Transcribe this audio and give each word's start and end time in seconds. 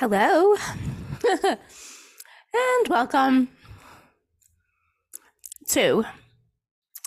Hello, 0.00 0.54
and 1.44 2.88
welcome 2.88 3.50
to 5.68 6.06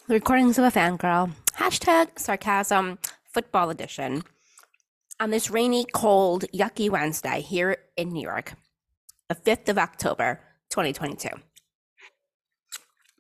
the 0.08 0.13
recordings 0.13 0.60
of 0.60 0.65
a 0.65 0.69
fangirl. 0.69 1.31
Hashtag 1.58 2.19
sarcasm 2.19 2.99
football 3.33 3.71
edition 3.71 4.21
on 5.19 5.31
this 5.31 5.49
rainy, 5.49 5.87
cold, 5.92 6.46
yucky 6.53 6.87
Wednesday 6.87 7.42
here 7.42 7.78
in 7.97 8.10
New 8.10 8.21
York, 8.21 8.53
the 9.28 9.33
5th 9.33 9.69
of 9.69 9.79
October, 9.79 10.41
2022. 10.69 11.29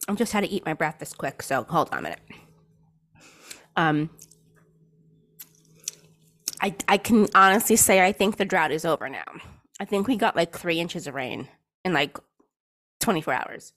I 0.07 0.13
just 0.13 0.33
had 0.33 0.43
to 0.43 0.49
eat 0.51 0.67
my 0.67 0.75
breakfast 0.75 1.17
quick, 1.17 1.41
so 1.41 1.63
hold 1.63 1.89
on 1.91 1.97
a 1.97 2.01
minute. 2.03 2.21
Um, 3.75 4.11
I, 6.61 6.75
I 6.87 6.97
can 6.97 7.27
honestly 7.33 7.75
say 7.75 8.05
I 8.05 8.11
think 8.11 8.37
the 8.37 8.45
drought 8.45 8.71
is 8.71 8.85
over 8.85 9.09
now. 9.09 9.25
I 9.79 9.85
think 9.85 10.07
we 10.07 10.15
got 10.15 10.35
like 10.35 10.55
three 10.55 10.79
inches 10.79 11.07
of 11.07 11.15
rain 11.15 11.47
in 11.83 11.93
like 11.93 12.17
24 13.01 13.33
hours. 13.33 13.73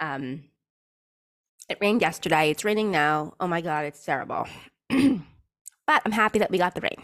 Um, 0.00 0.44
it 1.68 1.78
rained 1.80 2.00
yesterday. 2.00 2.50
It's 2.50 2.64
raining 2.64 2.90
now. 2.90 3.34
Oh 3.40 3.46
my 3.46 3.60
God, 3.60 3.84
it's 3.84 4.04
terrible. 4.04 4.46
but 4.88 6.02
I'm 6.04 6.12
happy 6.12 6.38
that 6.38 6.50
we 6.50 6.58
got 6.58 6.74
the 6.74 6.80
rain. 6.80 7.02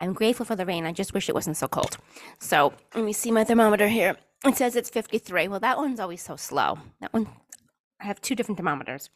I'm 0.00 0.12
grateful 0.14 0.44
for 0.44 0.56
the 0.56 0.66
rain. 0.66 0.84
I 0.84 0.92
just 0.92 1.14
wish 1.14 1.28
it 1.28 1.34
wasn't 1.34 1.56
so 1.56 1.68
cold. 1.68 1.96
So 2.40 2.72
let 2.94 3.04
me 3.04 3.12
see 3.12 3.30
my 3.30 3.44
thermometer 3.44 3.88
here. 3.88 4.16
It 4.44 4.56
says 4.56 4.74
it's 4.74 4.90
53. 4.90 5.46
Well, 5.46 5.60
that 5.60 5.78
one's 5.78 6.00
always 6.00 6.22
so 6.22 6.34
slow. 6.34 6.78
That 7.00 7.12
one, 7.12 7.28
I 8.00 8.06
have 8.06 8.20
two 8.20 8.34
different 8.34 8.58
thermometers. 8.58 9.10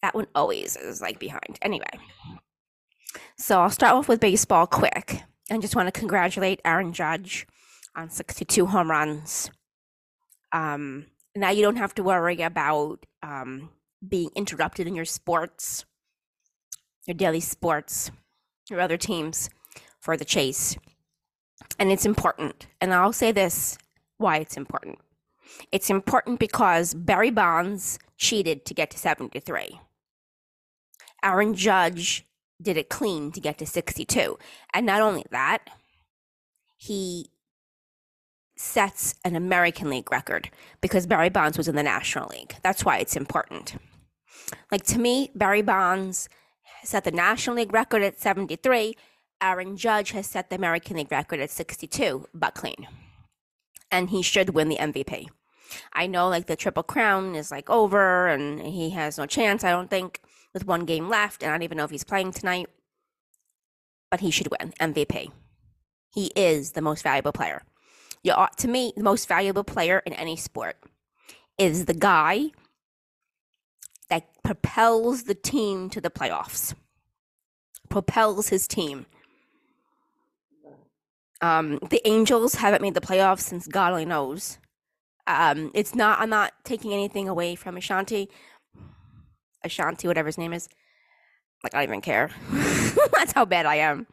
That 0.00 0.14
one 0.14 0.28
always 0.34 0.76
is 0.76 1.00
like 1.00 1.18
behind. 1.18 1.58
Anyway, 1.60 1.90
so 3.36 3.60
I'll 3.60 3.70
start 3.70 3.94
off 3.94 4.08
with 4.08 4.20
baseball 4.20 4.66
quick. 4.68 5.22
I 5.50 5.58
just 5.58 5.76
want 5.76 5.92
to 5.92 5.98
congratulate 5.98 6.60
Aaron 6.64 6.92
Judge 6.92 7.46
on 7.96 8.08
62 8.08 8.66
home 8.66 8.90
runs. 8.90 9.50
Um, 10.52 11.06
now 11.34 11.50
you 11.50 11.62
don't 11.62 11.76
have 11.76 11.94
to 11.96 12.02
worry 12.02 12.40
about 12.42 13.04
um, 13.22 13.70
being 14.06 14.30
interrupted 14.34 14.86
in 14.86 14.94
your 14.94 15.04
sports, 15.04 15.84
your 17.06 17.14
daily 17.14 17.40
sports, 17.40 18.10
your 18.70 18.80
other 18.80 18.96
teams 18.96 19.50
for 20.00 20.16
the 20.16 20.24
chase. 20.24 20.76
And 21.78 21.90
it's 21.90 22.06
important. 22.06 22.66
And 22.80 22.92
I'll 22.92 23.12
say 23.12 23.32
this 23.32 23.78
why 24.18 24.38
it's 24.38 24.56
important. 24.56 24.98
It's 25.70 25.90
important 25.90 26.38
because 26.38 26.94
Barry 26.94 27.30
Bonds 27.30 27.98
cheated 28.16 28.64
to 28.66 28.74
get 28.74 28.90
to 28.90 28.98
73. 28.98 29.80
Aaron 31.24 31.54
Judge 31.54 32.26
did 32.62 32.76
it 32.76 32.88
clean 32.88 33.32
to 33.32 33.40
get 33.40 33.58
to 33.58 33.66
62. 33.66 34.38
And 34.72 34.86
not 34.86 35.02
only 35.02 35.24
that, 35.30 35.68
he 36.76 37.30
sets 38.56 39.14
an 39.24 39.34
American 39.34 39.90
League 39.90 40.10
record 40.12 40.50
because 40.80 41.06
Barry 41.06 41.28
Bonds 41.28 41.58
was 41.58 41.68
in 41.68 41.76
the 41.76 41.82
National 41.82 42.28
League. 42.28 42.54
That's 42.62 42.84
why 42.84 42.98
it's 42.98 43.16
important. 43.16 43.74
Like 44.70 44.84
to 44.84 44.98
me, 44.98 45.30
Barry 45.34 45.62
Bonds 45.62 46.28
set 46.84 47.04
the 47.04 47.10
National 47.10 47.56
League 47.56 47.72
record 47.72 48.02
at 48.02 48.20
73. 48.20 48.96
Aaron 49.40 49.76
Judge 49.76 50.12
has 50.12 50.26
set 50.26 50.50
the 50.50 50.56
American 50.56 50.96
League 50.96 51.10
record 51.10 51.40
at 51.40 51.50
62, 51.50 52.28
but 52.32 52.54
clean. 52.54 52.86
And 53.90 54.10
he 54.10 54.22
should 54.22 54.50
win 54.50 54.68
the 54.68 54.76
MVP. 54.76 55.28
I 55.92 56.06
know 56.06 56.28
like 56.28 56.46
the 56.46 56.56
Triple 56.56 56.82
Crown 56.82 57.34
is 57.34 57.50
like 57.50 57.68
over 57.68 58.28
and 58.28 58.60
he 58.60 58.90
has 58.90 59.18
no 59.18 59.26
chance, 59.26 59.64
I 59.64 59.70
don't 59.70 59.90
think 59.90 60.20
with 60.54 60.66
one 60.66 60.84
game 60.84 61.08
left, 61.08 61.42
and 61.42 61.50
I 61.50 61.54
don't 61.54 61.62
even 61.62 61.78
know 61.78 61.84
if 61.84 61.90
he's 61.90 62.04
playing 62.04 62.32
tonight. 62.32 62.68
But 64.10 64.20
he 64.20 64.30
should 64.30 64.48
win 64.50 64.72
MVP. 64.78 65.30
He 66.12 66.26
is 66.36 66.72
the 66.72 66.82
most 66.82 67.02
valuable 67.02 67.32
player. 67.32 67.62
You 68.22 68.32
ought 68.32 68.58
to 68.58 68.68
me, 68.68 68.92
the 68.96 69.02
most 69.02 69.26
valuable 69.26 69.64
player 69.64 70.02
in 70.04 70.12
any 70.12 70.36
sport 70.36 70.76
is 71.58 71.86
the 71.86 71.94
guy 71.94 72.50
that 74.10 74.28
propels 74.42 75.24
the 75.24 75.34
team 75.34 75.88
to 75.90 76.00
the 76.00 76.10
playoffs. 76.10 76.74
Propels 77.88 78.48
his 78.48 78.68
team. 78.68 79.06
Um, 81.40 81.78
the 81.90 82.06
Angels 82.06 82.56
haven't 82.56 82.82
made 82.82 82.94
the 82.94 83.00
playoffs 83.00 83.40
since 83.40 83.66
God 83.66 83.90
only 83.90 84.04
knows. 84.04 84.58
Um, 85.26 85.70
it's 85.74 85.94
not. 85.94 86.20
I'm 86.20 86.30
not 86.30 86.52
taking 86.64 86.92
anything 86.92 87.28
away 87.28 87.54
from 87.54 87.76
Ashanti. 87.76 88.28
Ashanti, 89.64 90.08
whatever 90.08 90.26
his 90.26 90.38
name 90.38 90.52
is. 90.52 90.68
Like, 91.62 91.74
I 91.74 91.78
don't 91.78 91.90
even 91.90 92.00
care. 92.00 92.30
That's 93.16 93.32
how 93.32 93.44
bad 93.44 93.66
I 93.66 93.76
am. 93.76 94.06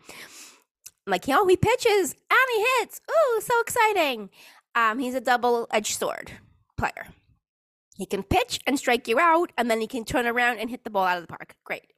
I'm 1.07 1.11
like, 1.11 1.27
yo, 1.27 1.47
he 1.47 1.57
pitches 1.57 2.13
and 2.13 2.39
he 2.55 2.65
hits. 2.79 3.01
Ooh, 3.09 3.41
so 3.41 3.59
exciting. 3.61 4.29
Um, 4.75 4.99
he's 4.99 5.15
a 5.15 5.21
double 5.21 5.67
edged 5.71 5.97
sword 5.97 6.31
player. 6.77 7.07
He 7.95 8.05
can 8.05 8.23
pitch 8.23 8.59
and 8.65 8.77
strike 8.77 9.07
you 9.07 9.19
out, 9.19 9.51
and 9.57 9.69
then 9.69 9.81
he 9.81 9.87
can 9.87 10.05
turn 10.05 10.25
around 10.25 10.59
and 10.59 10.69
hit 10.69 10.83
the 10.83 10.89
ball 10.89 11.05
out 11.05 11.17
of 11.17 11.23
the 11.23 11.27
park. 11.27 11.55
Great. 11.65 11.91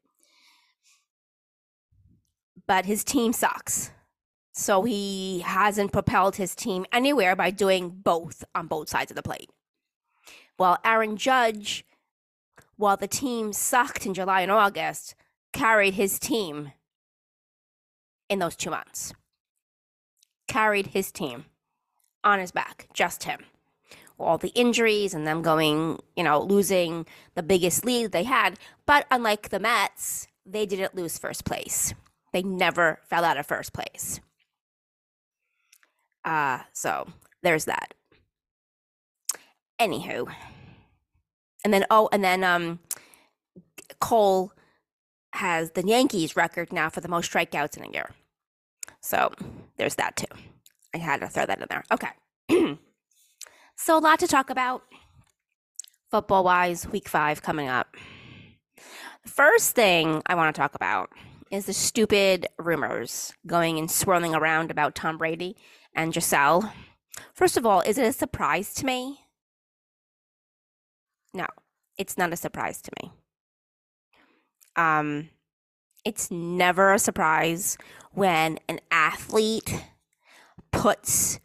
But 2.66 2.86
his 2.86 3.04
team 3.04 3.34
sucks. 3.34 3.92
So 4.54 4.84
he 4.84 5.42
hasn't 5.42 5.94
propelled 5.94 6.38
his 6.38 6.56
team 6.56 6.86
anywhere 6.92 7.36
by 7.36 7.52
doing 7.52 7.90
both 7.90 8.44
on 8.56 8.68
both 8.68 8.90
sides 8.90 9.12
of 9.12 9.16
the 9.16 9.22
plate. 9.24 9.50
Well, 10.58 10.78
Aaron 10.84 11.18
Judge 11.18 11.86
while 12.82 12.98
the 12.98 13.08
team 13.08 13.54
sucked 13.54 14.08
in 14.08 14.14
July 14.16 14.42
and 14.42 14.52
August, 14.52 15.14
carried 15.54 15.94
his 15.94 16.18
team 16.18 16.72
in 18.28 18.40
those 18.40 18.56
two 18.56 18.72
months. 18.72 19.14
Carried 20.48 20.88
his 20.88 21.12
team 21.12 21.46
on 22.24 22.40
his 22.40 22.52
back, 22.52 22.88
just 22.92 23.26
him. 23.26 23.42
All 24.20 24.40
the 24.40 24.50
injuries 24.50 25.14
and 25.14 25.28
them 25.28 25.44
going, 25.44 26.00
you 26.16 26.24
know, 26.24 26.42
losing 26.42 27.06
the 27.36 27.44
biggest 27.44 27.86
lead 27.86 28.12
they 28.12 28.24
had. 28.24 28.58
But 28.88 29.06
unlike 29.12 29.50
the 29.50 29.60
Mets, 29.60 30.28
they 30.44 30.66
didn't 30.66 30.96
lose 30.96 31.20
first 31.20 31.46
place. 31.46 31.94
They 32.34 32.42
never 32.42 33.00
fell 33.04 33.24
out 33.24 33.38
of 33.38 33.46
first 33.46 33.74
place. 33.74 34.20
Uh, 36.26 36.60
so 36.74 37.08
there's 37.44 37.66
that. 37.66 37.94
Anywho, 39.80 40.32
and 41.64 41.74
then 41.74 41.86
oh, 41.90 42.10
and 42.12 42.24
then 42.24 42.44
um, 42.44 42.80
Cole 44.00 44.52
has 45.34 45.72
the 45.72 45.86
Yankees 45.86 46.36
record 46.36 46.74
now 46.74 46.90
for 46.90 47.02
the 47.02 47.08
most 47.08 47.32
strikeouts 47.32 47.78
in 47.78 47.86
a 47.86 47.92
year. 47.92 48.12
So 49.02 49.32
there's 49.78 49.96
that 49.96 50.16
too. 50.16 50.26
I 50.94 50.98
had 50.98 51.22
to 51.22 51.28
throw 51.28 51.46
that 51.46 51.60
in 51.60 51.68
there. 51.70 51.84
Okay. 51.92 52.10
so 53.76 53.98
a 53.98 54.00
lot 54.00 54.20
to 54.20 54.28
talk 54.28 54.50
about 54.50 54.84
football 56.10 56.44
wise, 56.44 56.88
week 56.88 57.08
five 57.08 57.42
coming 57.42 57.70
up. 57.70 57.96
The 59.24 59.30
first 59.30 59.76
thing 59.76 60.22
I 60.26 60.36
want 60.36 60.54
to 60.54 60.60
talk 60.60 60.76
about 60.76 61.12
is 61.50 61.66
the 61.66 61.74
stupid 61.74 62.48
rumors 62.58 63.34
going 63.46 63.78
and 63.78 63.90
swirling 63.90 64.36
around 64.36 64.72
about 64.72 64.96
Tom 64.96 65.18
Brady 65.18 65.56
and 65.96 66.14
Gisele. 66.14 66.72
First 67.34 67.58
of 67.58 67.66
all, 67.66 67.82
is 67.82 67.98
it 67.98 68.06
a 68.06 68.14
surprise 68.14 68.74
to 68.76 68.86
me 68.86 69.20
no, 71.34 71.48
it's 71.98 72.18
not 72.18 72.34
a 72.34 72.38
surprise 72.38 72.82
to 72.82 72.92
me. 73.02 73.12
Um, 74.76 75.30
it's 76.06 76.32
never 76.32 76.94
a 76.94 77.00
surprise 77.00 77.78
when 78.12 78.60
an 78.68 78.80
athlete 78.92 79.84
puts 80.72 81.40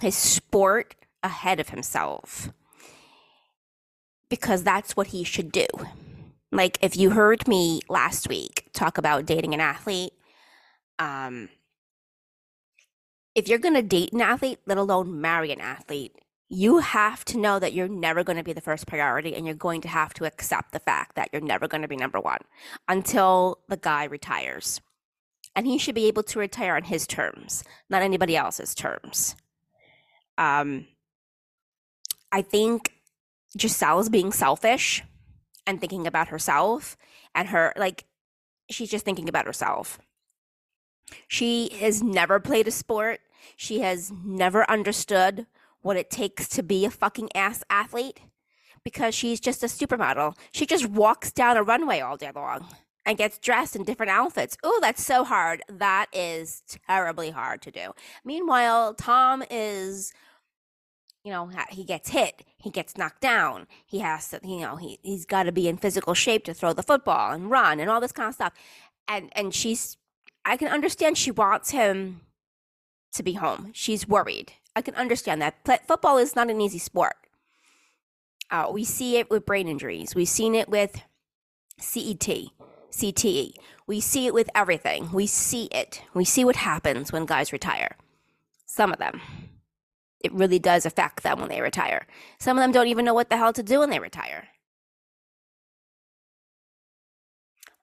his 0.00 0.16
sport 0.16 0.94
ahead 1.22 1.60
of 1.60 1.70
himself 1.70 2.50
because 4.28 4.62
that's 4.62 4.96
what 4.96 5.08
he 5.08 5.24
should 5.24 5.52
do. 5.52 5.66
Like 6.52 6.78
if 6.80 6.96
you 6.96 7.10
heard 7.10 7.46
me 7.48 7.80
last 7.88 8.28
week 8.28 8.70
talk 8.72 8.98
about 8.98 9.26
dating 9.26 9.54
an 9.54 9.60
athlete, 9.60 10.12
um, 10.98 11.48
if 13.34 13.48
you're 13.48 13.58
going 13.58 13.74
to 13.74 13.82
date 13.82 14.12
an 14.12 14.22
athlete, 14.22 14.60
let 14.66 14.78
alone 14.78 15.20
marry 15.20 15.52
an 15.52 15.60
athlete, 15.60 16.16
you 16.48 16.78
have 16.78 17.24
to 17.24 17.38
know 17.38 17.58
that 17.58 17.72
you're 17.72 17.88
never 17.88 18.22
going 18.22 18.36
to 18.36 18.44
be 18.44 18.52
the 18.52 18.60
first 18.60 18.86
priority 18.86 19.34
and 19.34 19.44
you're 19.44 19.54
going 19.54 19.80
to 19.80 19.88
have 19.88 20.14
to 20.14 20.24
accept 20.24 20.72
the 20.72 20.78
fact 20.78 21.16
that 21.16 21.28
you're 21.32 21.42
never 21.42 21.66
going 21.66 21.82
to 21.82 21.88
be 21.88 21.96
number 21.96 22.20
one 22.20 22.40
until 22.88 23.58
the 23.68 23.76
guy 23.76 24.04
retires. 24.04 24.80
And 25.56 25.66
he 25.66 25.78
should 25.78 25.94
be 25.94 26.06
able 26.06 26.22
to 26.24 26.38
retire 26.38 26.76
on 26.76 26.84
his 26.84 27.06
terms, 27.06 27.64
not 27.90 28.02
anybody 28.02 28.36
else's 28.36 28.74
terms. 28.74 29.34
Um, 30.38 30.86
I 32.30 32.42
think 32.42 32.92
Gisele's 33.56 34.10
being 34.10 34.32
selfish 34.32 35.02
and 35.66 35.80
thinking 35.80 36.06
about 36.06 36.28
herself 36.28 36.96
and 37.34 37.48
her, 37.48 37.72
like, 37.76 38.04
she's 38.70 38.90
just 38.90 39.04
thinking 39.04 39.28
about 39.28 39.46
herself. 39.46 39.98
She 41.26 41.70
has 41.80 42.02
never 42.02 42.38
played 42.38 42.68
a 42.68 42.72
sport. 42.72 43.20
She 43.56 43.80
has 43.80 44.12
never 44.24 44.68
understood 44.70 45.46
what 45.86 45.96
it 45.96 46.10
takes 46.10 46.48
to 46.48 46.62
be 46.62 46.84
a 46.84 46.90
fucking 46.90 47.30
ass 47.34 47.62
athlete 47.70 48.20
because 48.84 49.14
she's 49.14 49.40
just 49.40 49.62
a 49.62 49.66
supermodel. 49.66 50.36
She 50.52 50.66
just 50.66 50.86
walks 50.86 51.32
down 51.32 51.56
a 51.56 51.62
runway 51.62 52.00
all 52.00 52.16
day 52.16 52.32
long. 52.34 52.66
and 53.06 53.16
gets 53.16 53.38
dressed 53.38 53.76
in 53.76 53.84
different 53.84 54.10
outfits. 54.10 54.58
Oh, 54.64 54.80
that's 54.82 55.02
so 55.02 55.24
hard. 55.24 55.62
That 55.68 56.06
is 56.12 56.62
terribly 56.88 57.30
hard 57.30 57.62
to 57.62 57.70
do. 57.70 57.94
Meanwhile, 58.24 58.94
Tom 58.94 59.44
is, 59.48 60.12
you 61.24 61.30
know, 61.30 61.50
he 61.70 61.84
gets 61.84 62.10
hit, 62.10 62.42
he 62.58 62.70
gets 62.70 62.96
knocked 62.98 63.20
down, 63.20 63.68
he 63.86 64.00
has 64.00 64.28
to, 64.30 64.40
you 64.42 64.60
know, 64.60 64.74
he, 64.76 64.98
he's 65.02 65.24
got 65.24 65.44
to 65.44 65.52
be 65.52 65.68
in 65.68 65.76
physical 65.76 66.14
shape 66.14 66.44
to 66.44 66.54
throw 66.54 66.72
the 66.72 66.82
football 66.82 67.32
and 67.32 67.50
run 67.50 67.78
and 67.78 67.88
all 67.88 68.00
this 68.00 68.12
kind 68.12 68.28
of 68.28 68.34
stuff. 68.34 68.52
And, 69.08 69.30
and 69.36 69.54
she's, 69.54 69.96
I 70.44 70.56
can 70.56 70.68
understand 70.68 71.16
she 71.16 71.30
wants 71.30 71.70
him 71.70 72.22
to 73.12 73.22
be 73.22 73.34
home. 73.34 73.70
She's 73.72 74.08
worried. 74.08 74.52
I 74.76 74.82
can 74.82 74.94
understand 74.94 75.40
that. 75.40 75.66
Football 75.88 76.18
is 76.18 76.36
not 76.36 76.50
an 76.50 76.60
easy 76.60 76.78
sport. 76.78 77.16
Uh, 78.50 78.68
we 78.70 78.84
see 78.84 79.16
it 79.16 79.30
with 79.30 79.46
brain 79.46 79.66
injuries. 79.66 80.14
We've 80.14 80.28
seen 80.28 80.54
it 80.54 80.68
with 80.68 81.02
CET, 81.80 82.28
CTE. 82.90 83.52
We 83.86 84.00
see 84.00 84.26
it 84.26 84.34
with 84.34 84.50
everything. 84.54 85.10
We 85.12 85.26
see 85.26 85.64
it. 85.72 86.02
We 86.12 86.26
see 86.26 86.44
what 86.44 86.56
happens 86.56 87.10
when 87.10 87.24
guys 87.24 87.52
retire. 87.52 87.96
Some 88.66 88.92
of 88.92 88.98
them. 88.98 89.22
It 90.20 90.32
really 90.32 90.58
does 90.58 90.84
affect 90.84 91.22
them 91.22 91.40
when 91.40 91.48
they 91.48 91.62
retire. 91.62 92.06
Some 92.38 92.58
of 92.58 92.62
them 92.62 92.72
don't 92.72 92.88
even 92.88 93.04
know 93.04 93.14
what 93.14 93.30
the 93.30 93.36
hell 93.38 93.54
to 93.54 93.62
do 93.62 93.80
when 93.80 93.90
they 93.90 93.98
retire. 93.98 94.48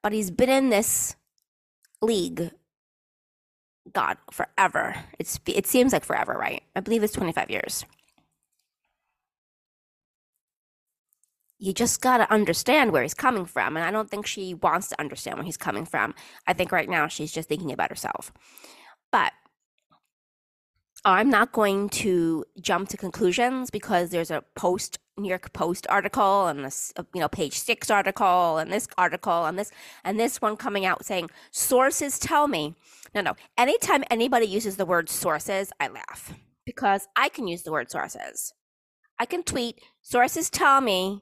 But 0.04 0.14
he's 0.14 0.30
been 0.30 0.50
in 0.50 0.70
this 0.70 1.16
league 2.02 2.52
God 3.92 4.18
forever. 4.32 4.96
It's 5.20 5.40
it 5.48 5.68
seems 5.68 5.94
like 5.94 6.06
forever, 6.06 6.34
right? 6.34 6.64
I 6.76 6.80
believe 6.80 7.04
it's 7.04 7.14
25 7.14 7.50
years. 7.50 7.86
you 11.64 11.72
just 11.72 12.02
got 12.02 12.18
to 12.18 12.30
understand 12.30 12.92
where 12.92 13.04
he's 13.04 13.14
coming 13.14 13.46
from. 13.46 13.78
And 13.78 13.86
I 13.86 13.92
don't 13.92 14.10
think 14.10 14.28
she 14.28 14.54
wants 14.54 14.90
to 14.90 15.00
understand 15.00 15.38
where 15.38 15.46
he's 15.46 15.56
coming 15.56 15.86
from. 15.86 16.14
I 16.46 16.52
think 16.52 16.74
right 16.74 16.90
now 16.90 17.08
she's 17.08 17.32
just 17.32 17.48
thinking 17.48 17.72
about 17.72 17.90
herself. 17.90 18.34
But 19.14 19.32
I'm 21.06 21.30
not 21.30 21.54
going 21.54 21.88
to 21.90 22.44
jump 22.60 22.90
to 22.90 22.98
conclusions 22.98 23.70
because 23.70 24.10
there's 24.10 24.30
a 24.30 24.44
post 24.58 24.98
New 25.18 25.30
York 25.30 25.54
Post 25.54 25.86
article 25.90 26.48
and 26.48 26.66
this 26.66 26.92
uh, 26.96 27.04
you 27.14 27.22
know 27.22 27.28
page 27.28 27.60
6 27.60 27.90
article 27.92 28.58
and 28.58 28.72
this 28.72 28.88
article 28.98 29.46
and 29.46 29.58
this 29.60 29.72
and 30.04 30.20
this 30.20 30.42
one 30.42 30.58
coming 30.58 30.86
out 30.86 31.06
saying 31.06 31.30
sources 31.52 32.18
tell 32.18 32.48
me. 32.48 32.76
No, 33.14 33.22
no. 33.22 33.36
Anytime 33.58 34.04
anybody 34.10 34.48
uses 34.48 34.78
the 34.78 34.86
word 34.86 35.10
sources, 35.10 35.72
I 35.80 35.88
laugh 35.88 36.34
because 36.66 37.08
I 37.16 37.30
can 37.30 37.48
use 37.48 37.64
the 37.64 37.72
word 37.72 37.92
sources. 37.92 38.54
I 39.20 39.26
can 39.26 39.44
tweet 39.44 39.80
sources 40.02 40.50
tell 40.50 40.82
me 40.82 41.22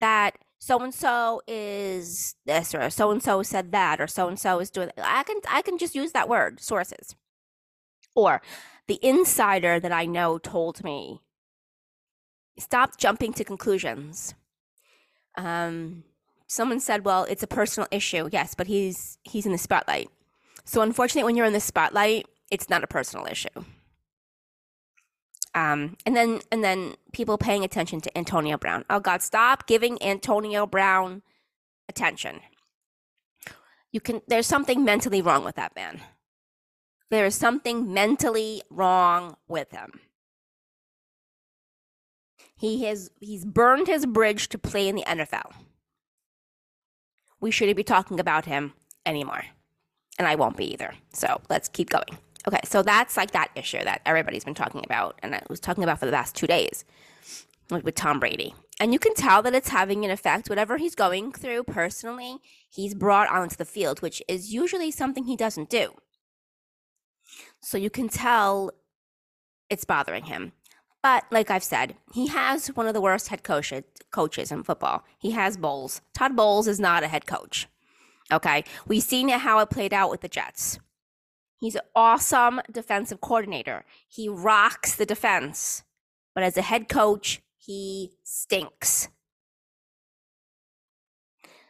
that 0.00 0.38
so 0.58 0.80
and 0.80 0.94
so 0.94 1.42
is 1.46 2.36
this 2.46 2.74
or 2.74 2.88
so 2.88 3.10
and 3.10 3.22
so 3.22 3.42
said 3.42 3.72
that 3.72 4.00
or 4.00 4.06
so 4.06 4.28
and 4.28 4.38
so 4.38 4.60
is 4.60 4.70
doing 4.70 4.90
I 5.02 5.24
can 5.24 5.40
I 5.50 5.62
can 5.62 5.76
just 5.76 5.94
use 5.94 6.12
that 6.12 6.28
word 6.28 6.60
sources. 6.60 7.16
Or 8.14 8.42
the 8.86 9.00
insider 9.02 9.80
that 9.80 9.92
I 9.92 10.06
know 10.06 10.38
told 10.38 10.84
me. 10.84 11.20
Stop 12.58 12.98
jumping 12.98 13.32
to 13.34 13.44
conclusions. 13.44 14.34
Um 15.36 16.04
someone 16.46 16.80
said, 16.80 17.04
"Well, 17.04 17.24
it's 17.24 17.42
a 17.42 17.48
personal 17.48 17.88
issue." 17.90 18.28
Yes, 18.32 18.54
but 18.54 18.66
he's 18.66 19.18
he's 19.24 19.46
in 19.46 19.52
the 19.52 19.58
spotlight. 19.58 20.10
So 20.64 20.80
unfortunately 20.82 21.24
when 21.24 21.36
you're 21.36 21.46
in 21.46 21.52
the 21.52 21.60
spotlight, 21.60 22.26
it's 22.50 22.70
not 22.70 22.84
a 22.84 22.86
personal 22.86 23.26
issue. 23.26 23.64
Um, 25.54 25.96
and 26.04 26.16
then 26.16 26.40
and 26.50 26.64
then 26.64 26.94
people 27.12 27.38
paying 27.38 27.64
attention 27.64 28.00
to 28.02 28.18
Antonio 28.18 28.58
Brown. 28.58 28.84
Oh 28.90 29.00
God, 29.00 29.22
stop 29.22 29.66
giving 29.66 30.02
Antonio 30.02 30.66
Brown 30.66 31.22
attention. 31.88 32.40
You 33.92 34.00
can. 34.00 34.20
There's 34.26 34.48
something 34.48 34.84
mentally 34.84 35.22
wrong 35.22 35.44
with 35.44 35.54
that 35.54 35.76
man. 35.76 36.00
There 37.10 37.24
is 37.24 37.36
something 37.36 37.92
mentally 37.92 38.62
wrong 38.68 39.36
with 39.46 39.70
him. 39.70 40.00
He 42.56 42.84
has 42.84 43.10
he's 43.20 43.44
burned 43.44 43.86
his 43.86 44.06
bridge 44.06 44.48
to 44.50 44.58
play 44.58 44.88
in 44.88 44.96
the 44.96 45.04
NFL. 45.06 45.52
We 47.40 47.50
shouldn't 47.50 47.76
be 47.76 47.84
talking 47.84 48.20
about 48.20 48.46
him 48.46 48.72
anymore. 49.04 49.44
And 50.18 50.28
I 50.28 50.36
won't 50.36 50.56
be 50.56 50.72
either. 50.72 50.94
So 51.12 51.40
let's 51.50 51.68
keep 51.68 51.90
going. 51.90 52.18
Okay, 52.46 52.60
so 52.64 52.82
that's 52.82 53.16
like 53.16 53.32
that 53.32 53.50
issue 53.54 53.82
that 53.82 54.02
everybody's 54.04 54.44
been 54.44 54.54
talking 54.54 54.82
about, 54.84 55.18
and 55.22 55.34
I 55.34 55.42
was 55.48 55.60
talking 55.60 55.82
about 55.82 55.98
for 55.98 56.06
the 56.06 56.12
last 56.12 56.34
two 56.34 56.46
days 56.46 56.84
with 57.70 57.94
Tom 57.94 58.20
Brady. 58.20 58.54
And 58.78 58.92
you 58.92 58.98
can 58.98 59.14
tell 59.14 59.42
that 59.42 59.54
it's 59.54 59.70
having 59.70 60.04
an 60.04 60.10
effect. 60.10 60.50
Whatever 60.50 60.76
he's 60.76 60.94
going 60.94 61.32
through 61.32 61.64
personally, 61.64 62.38
he's 62.68 62.94
brought 62.94 63.30
onto 63.30 63.56
the 63.56 63.64
field, 63.64 64.02
which 64.02 64.22
is 64.28 64.52
usually 64.52 64.90
something 64.90 65.24
he 65.24 65.36
doesn't 65.36 65.70
do. 65.70 65.94
So 67.60 67.78
you 67.78 67.88
can 67.88 68.08
tell 68.08 68.72
it's 69.70 69.84
bothering 69.84 70.24
him. 70.24 70.52
But 71.04 71.24
like 71.30 71.50
I've 71.50 71.62
said, 71.62 71.96
he 72.14 72.28
has 72.28 72.68
one 72.68 72.86
of 72.86 72.94
the 72.94 73.00
worst 73.02 73.28
head 73.28 73.42
coaches 73.42 74.50
in 74.50 74.62
football. 74.62 75.04
He 75.18 75.32
has 75.32 75.58
Bowles. 75.58 76.00
Todd 76.14 76.34
Bowles 76.34 76.66
is 76.66 76.80
not 76.80 77.02
a 77.02 77.08
head 77.08 77.26
coach. 77.26 77.68
Okay, 78.32 78.64
we've 78.86 79.02
seen 79.02 79.28
how 79.28 79.58
it 79.58 79.68
played 79.68 79.92
out 79.92 80.10
with 80.10 80.22
the 80.22 80.28
Jets. 80.28 80.78
He's 81.60 81.74
an 81.74 81.82
awesome 81.94 82.62
defensive 82.72 83.20
coordinator. 83.20 83.84
He 84.08 84.30
rocks 84.30 84.96
the 84.96 85.04
defense. 85.04 85.82
But 86.34 86.42
as 86.42 86.56
a 86.56 86.62
head 86.62 86.88
coach, 86.88 87.42
he 87.58 88.12
stinks. 88.24 89.08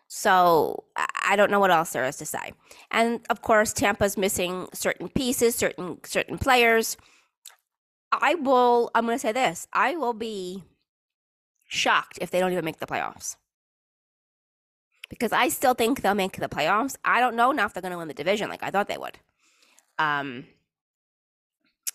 So 0.07 0.85
I 0.97 1.35
don't 1.35 1.51
know 1.51 1.59
what 1.59 1.73
else 1.73 1.91
there 1.91 2.05
is 2.05 2.19
to 2.19 2.25
say. 2.25 2.53
And 2.93 3.19
of 3.29 3.43
course, 3.43 3.73
Tampa's 3.73 4.17
missing 4.17 4.69
certain 4.73 5.09
pieces, 5.09 5.57
certain 5.57 5.99
certain 6.05 6.39
players. 6.39 6.97
I 8.21 8.35
will 8.35 8.91
I'm 8.95 9.05
going 9.07 9.17
to 9.17 9.21
say 9.21 9.33
this. 9.33 9.67
I 9.73 9.97
will 9.97 10.15
be 10.15 10.65
shocked 11.67 12.19
if 12.21 12.31
they 12.31 12.41
don't 12.41 12.53
even 12.53 12.65
make 12.65 12.79
the 12.79 12.87
playoffs. 12.87 13.37
Because 15.11 15.33
I 15.33 15.49
still 15.49 15.75
think 15.75 16.01
they'll 16.01 16.15
make 16.15 16.39
the 16.39 16.49
playoffs. 16.49 16.97
I 17.05 17.21
don't 17.21 17.37
know 17.37 17.53
now 17.53 17.67
if 17.67 17.75
they're 17.75 17.83
going 17.83 17.93
to 17.93 17.99
win 17.99 18.09
the 18.09 18.15
division 18.15 18.49
like 18.49 18.63
I 18.63 18.71
thought 18.71 18.89
they 18.89 18.99
would. 18.99 19.19
Um, 19.99 20.47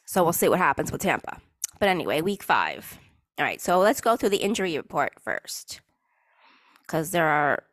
so 0.06 0.24
we'll 0.24 0.34
see 0.34 0.48
what 0.48 0.60
happens 0.60 0.92
with 0.92 1.02
Tampa. 1.02 1.42
But 1.80 1.90
anyway, 1.90 2.22
week 2.22 2.44
five. 2.44 2.98
All 3.38 3.46
right, 3.46 3.62
so 3.62 3.80
let's 3.80 4.02
go 4.02 4.16
through 4.16 4.30
the 4.30 4.38
injury 4.38 4.76
report 4.76 5.14
first, 5.22 5.80
because 6.82 7.12
there 7.12 7.28
are 7.28 7.64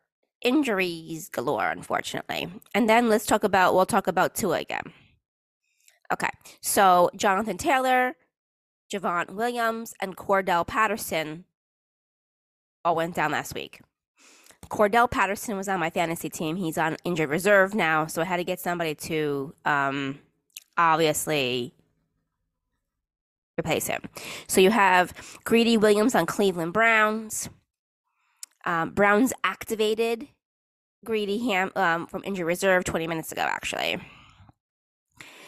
injuries 0.41 1.29
galore, 1.29 1.69
unfortunately. 1.69 2.49
And 2.73 2.89
then 2.89 3.09
let's 3.09 3.25
talk 3.25 3.43
about 3.43 3.73
we'll 3.73 3.85
talk 3.85 4.07
about 4.07 4.33
Tua 4.33 4.59
again. 4.59 4.93
Okay, 6.11 6.29
so 6.61 7.09
Jonathan 7.17 7.57
Taylor, 7.57 8.15
Javon 8.91 9.31
Williams, 9.31 9.93
and 10.01 10.15
Cordell 10.15 10.65
Patterson 10.65 11.45
all 12.85 12.95
went 12.95 13.15
down 13.15 13.31
last 13.31 13.53
week. 13.53 13.81
Cordell 14.69 15.09
Patterson 15.09 15.55
was 15.55 15.67
on 15.67 15.79
my 15.79 15.89
fantasy 15.89 16.29
team. 16.29 16.55
He's 16.55 16.77
on 16.77 16.97
injured 17.03 17.29
reserve 17.29 17.73
now, 17.73 18.05
so 18.05 18.21
I 18.21 18.25
had 18.25 18.37
to 18.37 18.43
get 18.43 18.59
somebody 18.59 18.95
to 18.95 19.53
um, 19.65 20.19
obviously 20.77 21.73
replace 23.59 23.87
him. 23.87 24.01
So 24.47 24.61
you 24.61 24.71
have 24.71 25.13
Greedy 25.43 25.77
Williams 25.77 26.15
on 26.15 26.25
Cleveland 26.25 26.73
Browns. 26.73 27.49
Um, 28.65 28.91
Browns 28.91 29.33
activated 29.43 30.27
Greedy 31.05 31.37
Ham 31.49 31.71
um, 31.75 32.07
from 32.07 32.23
injured 32.25 32.47
reserve 32.47 32.83
20 32.83 33.07
minutes 33.07 33.31
ago, 33.31 33.41
actually. 33.41 33.99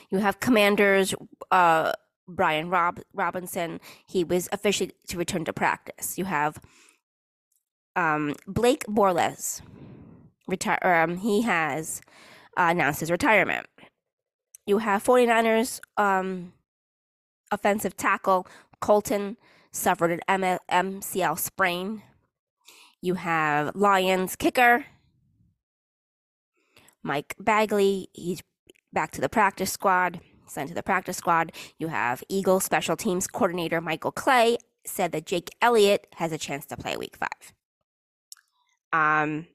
You 0.10 0.18
have 0.20 0.40
Commanders 0.40 1.14
uh, 1.52 1.92
Brian 2.30 2.70
Rob- 2.70 3.02
Robinson. 3.14 3.82
He 4.08 4.24
was 4.24 4.50
officially 4.52 4.94
to 5.10 5.18
return 5.18 5.46
to 5.46 5.54
practice. 5.54 6.18
You 6.18 6.26
have 6.26 6.60
um, 7.96 8.36
Blake 8.48 8.86
Bortles, 8.88 9.62
retire. 10.48 10.80
Um, 10.84 11.18
he 11.18 11.44
has 11.44 12.02
uh, 12.58 12.68
announced 12.72 13.02
his 13.02 13.12
retirement. 13.12 13.68
You 14.66 14.80
have 14.80 15.04
49ers 15.04 15.80
um, 15.98 16.54
offensive 17.52 17.98
tackle 17.98 18.48
Colton 18.82 19.38
suffered 19.72 20.12
an 20.12 20.22
M- 20.28 20.60
MCL 20.72 21.40
sprain. 21.40 22.04
You 23.02 23.16
have 23.16 23.76
Lions 23.76 24.36
kicker 24.36 24.86
Mike 27.04 27.36
Badgley. 27.42 28.08
He's 28.14 28.42
back 28.92 29.12
to 29.12 29.22
the 29.22 29.30
practice 29.30 29.72
squad, 29.72 30.20
sent 30.52 30.70
to 30.70 30.76
the 30.76 30.84
practice 30.84 31.18
squad. 31.18 31.52
You 31.78 31.88
have 31.88 32.24
Eagle 32.30 32.60
special 32.60 32.96
teams 32.96 33.28
coordinator 33.28 33.82
Michael 33.82 34.12
Clay 34.12 34.58
said 34.86 35.12
that 35.12 35.26
Jake 35.26 35.50
Elliott 35.62 36.08
has 36.16 36.32
a 36.32 36.38
chance 36.38 36.66
to 36.68 36.78
play 36.78 36.98
week 36.98 37.18
five. 37.18 37.54
Um, 38.92 39.48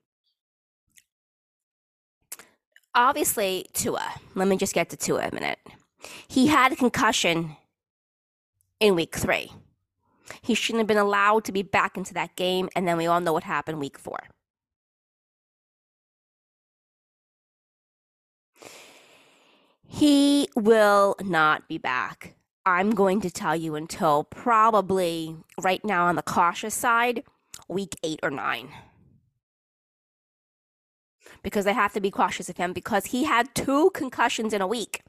obviously, 2.94 3.66
Tua. 3.72 4.06
Let 4.34 4.48
me 4.48 4.56
just 4.56 4.74
get 4.74 4.90
to 4.90 4.96
Tua 4.96 5.28
a 5.28 5.34
minute. 5.34 5.58
He 6.28 6.46
had 6.48 6.72
a 6.72 6.76
concussion 6.76 7.56
in 8.80 8.94
week 8.94 9.16
three. 9.16 9.50
He 10.42 10.54
shouldn't 10.54 10.80
have 10.80 10.86
been 10.86 10.96
allowed 10.96 11.44
to 11.44 11.52
be 11.52 11.62
back 11.62 11.96
into 11.96 12.14
that 12.14 12.36
game, 12.36 12.68
and 12.74 12.86
then 12.86 12.96
we 12.96 13.06
all 13.06 13.20
know 13.20 13.32
what 13.32 13.44
happened 13.44 13.80
week 13.80 13.98
four. 13.98 14.18
He 19.94 20.48
will 20.56 21.14
not 21.22 21.68
be 21.68 21.78
back. 21.78 22.34
I'm 22.66 22.96
going 22.96 23.20
to 23.20 23.30
tell 23.30 23.54
you 23.54 23.76
until 23.76 24.24
probably 24.24 25.36
right 25.62 25.84
now 25.84 26.06
on 26.06 26.16
the 26.16 26.22
cautious 26.22 26.74
side, 26.74 27.22
week 27.68 27.94
eight 28.02 28.18
or 28.20 28.32
nine. 28.32 28.70
Because 31.44 31.64
they 31.64 31.74
have 31.74 31.92
to 31.92 32.00
be 32.00 32.10
cautious 32.10 32.48
of 32.48 32.56
him 32.56 32.72
because 32.72 33.06
he 33.06 33.22
had 33.22 33.54
two 33.54 33.90
concussions 33.90 34.52
in 34.52 34.60
a 34.60 34.66
week, 34.66 35.02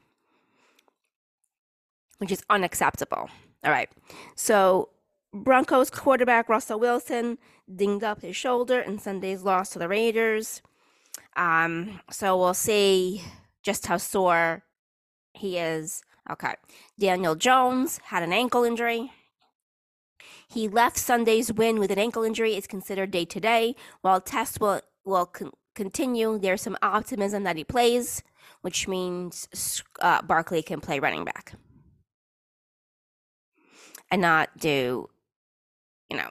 which 2.19 2.31
is 2.31 2.43
unacceptable. 2.47 3.31
All 3.63 3.71
right. 3.71 3.89
So, 4.35 4.89
Broncos 5.33 5.89
quarterback 5.89 6.47
Russell 6.47 6.79
Wilson 6.79 7.39
dinged 7.75 8.03
up 8.03 8.21
his 8.21 8.35
shoulder 8.35 8.81
in 8.81 8.99
Sunday's 8.99 9.41
loss 9.41 9.71
to 9.71 9.79
the 9.79 9.87
Raiders. 9.87 10.61
Um, 11.35 12.01
so 12.11 12.37
we'll 12.37 12.53
see 12.53 13.23
just 13.63 13.87
how 13.87 13.97
sore 13.97 14.61
he 15.35 15.57
is. 15.57 16.03
Okay. 16.29 16.55
Daniel 16.99 17.35
Jones 17.35 17.99
had 18.05 18.23
an 18.23 18.33
ankle 18.33 18.63
injury. 18.63 19.11
He 20.47 20.67
left 20.67 20.97
Sunday's 20.97 21.51
win 21.51 21.79
with 21.79 21.91
an 21.91 21.99
ankle 21.99 22.23
injury. 22.23 22.55
It's 22.55 22.67
considered 22.67 23.11
day 23.11 23.25
to 23.25 23.39
day. 23.39 23.75
While 24.01 24.21
tests 24.21 24.59
will, 24.59 24.81
will 25.03 25.25
con- 25.25 25.51
continue, 25.75 26.39
there's 26.39 26.61
some 26.61 26.77
optimism 26.81 27.43
that 27.43 27.57
he 27.57 27.63
plays, 27.63 28.23
which 28.61 28.87
means 28.87 29.83
uh, 30.01 30.21
Barkley 30.21 30.63
can 30.63 30.81
play 30.81 30.99
running 30.99 31.25
back 31.25 31.53
and 34.09 34.21
not 34.21 34.57
do, 34.57 35.09
you 36.09 36.17
know, 36.17 36.29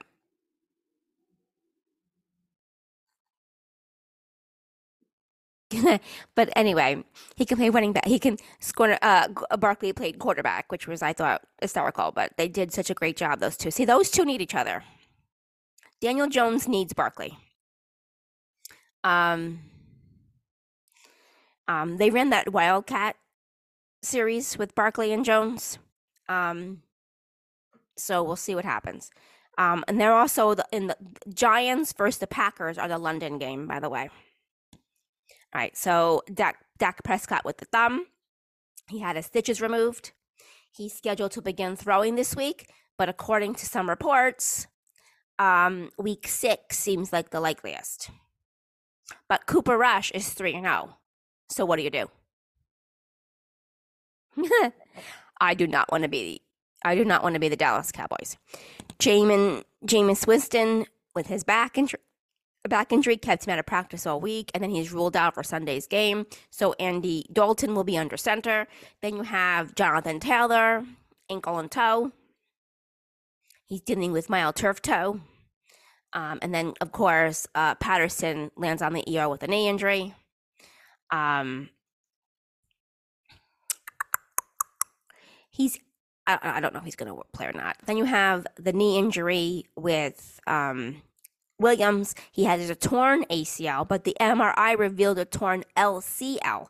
but 6.35 6.50
anyway, 6.57 7.04
he 7.37 7.45
can 7.45 7.57
play 7.57 7.71
running 7.71 7.93
back. 7.93 8.07
He 8.07 8.19
can 8.19 8.38
score. 8.61 8.99
Uh, 9.02 9.28
Barkley 9.59 9.93
played 9.93 10.19
quarterback, 10.19 10.71
which 10.71 10.87
was 10.87 11.02
I 11.02 11.12
thought 11.12 11.43
hysterical. 11.61 12.12
But 12.12 12.33
they 12.37 12.49
did 12.49 12.73
such 12.73 12.90
a 12.90 12.95
great 12.95 13.16
job. 13.16 13.40
Those 13.40 13.57
two. 13.57 13.71
See, 13.71 13.85
those 13.85 14.11
two 14.11 14.25
need 14.25 14.40
each 14.40 14.54
other. 14.54 14.85
Daniel 16.00 16.28
Jones 16.28 16.69
needs 16.69 16.93
Barkley. 16.93 17.38
Um, 19.02 19.61
um, 21.69 21.97
they 21.99 22.11
ran 22.11 22.31
that 22.31 22.52
Wildcat 22.52 23.16
series 24.02 24.59
with 24.59 24.75
Barkley 24.75 25.12
and 25.12 25.25
Jones. 25.25 25.78
Um, 26.28 26.83
so 27.97 28.23
we'll 28.23 28.37
see 28.37 28.54
what 28.54 28.64
happens. 28.64 29.11
Um, 29.57 29.85
and 29.87 30.00
they're 30.00 30.14
also 30.14 30.54
the, 30.54 30.66
in 30.73 30.88
the 30.88 30.97
Giants 31.33 31.93
versus 31.93 32.19
the 32.19 32.26
Packers 32.26 32.76
are 32.76 32.88
the 32.88 32.99
London 32.99 33.38
game, 33.38 33.66
by 33.66 33.78
the 33.81 33.88
way. 33.88 34.11
Right, 35.54 35.76
so 35.76 36.23
Dak, 36.32 36.58
Dak 36.78 37.04
Prescott 37.04 37.44
with 37.44 37.58
the 37.58 37.66
thumb. 37.66 38.06
He 38.88 38.99
had 38.99 39.16
his 39.16 39.26
stitches 39.26 39.61
removed. 39.61 40.12
He's 40.76 40.92
scheduled 40.92 41.30
to 41.32 41.42
begin 41.42 41.76
throwing 41.76 42.16
this 42.16 42.34
week, 42.34 42.68
but 42.99 43.08
according 43.08 43.54
to 43.56 43.66
some 43.66 43.88
reports, 43.88 44.66
um, 45.38 45.90
week 45.96 46.26
six 46.26 46.78
seems 46.78 47.12
like 47.12 47.30
the 47.30 47.40
likeliest. 47.40 48.11
But 49.28 49.46
Cooper 49.46 49.78
Rush 49.78 50.11
is 50.11 50.32
3 50.32 50.61
0. 50.61 50.96
So 51.49 51.64
what 51.64 51.76
do 51.76 51.82
you 51.82 51.90
do? 51.90 52.11
I 55.40 55.54
do 55.54 55.66
not 55.68 55.92
want 55.92 56.02
to 56.02 56.08
be 56.08 56.40
I 56.84 56.94
do 56.94 57.04
not 57.04 57.23
want 57.23 57.34
to 57.34 57.40
be 57.40 57.49
the 57.49 57.56
Dallas 57.56 57.92
Cowboys. 57.92 58.37
Jamin 58.99 59.62
Jameis 59.87 60.26
Winston 60.26 60.87
with 61.14 61.28
his 61.28 61.44
back 61.44 61.78
injury 61.78 62.00
back 62.68 62.92
injury 62.92 63.16
kept 63.16 63.47
him 63.47 63.52
out 63.52 63.59
of 63.59 63.66
practice 63.66 64.06
all 64.06 64.21
week, 64.21 64.50
and 64.54 64.62
then 64.62 64.71
he's 64.71 64.92
ruled 64.92 65.16
out 65.16 65.35
for 65.35 65.42
Sunday's 65.42 65.87
game. 65.87 66.26
So 66.50 66.75
Andy 66.75 67.26
Dalton 67.33 67.75
will 67.75 67.85
be 67.85 67.99
under 67.99 68.16
center. 68.16 68.66
Then 69.02 69.16
you 69.16 69.23
have 69.23 69.75
Jonathan 69.75 70.21
Taylor, 70.21 70.85
ankle 71.30 71.59
and 71.59 71.71
toe. 71.71 72.12
He's 73.66 73.80
dealing 73.80 74.12
with 74.12 74.30
mild 74.30 74.56
turf 74.56 74.83
toe. 74.83 75.21
Um, 76.12 76.38
and 76.42 76.54
then, 76.54 76.75
of 76.80 76.92
course, 76.92 77.47
uh, 77.54 77.75
Patterson 77.76 78.50
lands 78.56 78.83
on 78.83 78.92
the 78.92 79.18
ER 79.18 79.28
with 79.28 79.42
a 79.42 79.49
knee 79.49 79.68
injury. 79.68 80.14
Um, 81.11 81.71
he's, 85.50 85.78
I, 86.26 86.38
I 86.40 86.61
don't 86.61 86.73
know 86.73 86.78
if 86.78 86.85
he's 86.85 86.97
going 86.97 87.12
to 87.12 87.21
play 87.33 87.47
or 87.47 87.52
not. 87.52 87.76
Then 87.87 87.97
you 87.97 88.04
have 88.04 88.47
the 88.56 88.73
knee 88.73 88.97
injury 88.99 89.66
with 89.76 90.40
um, 90.47 91.02
Williams, 91.58 92.14
he 92.32 92.44
has 92.44 92.68
a 92.68 92.75
torn 92.75 93.25
ACL, 93.25 93.87
but 93.87 94.04
the 94.04 94.16
MRI 94.20 94.76
revealed 94.76 95.18
a 95.18 95.25
torn 95.25 95.64
LCL. 95.76 96.66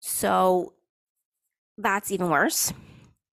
So 0.00 0.74
that's 1.76 2.10
even 2.10 2.28
worse. 2.28 2.72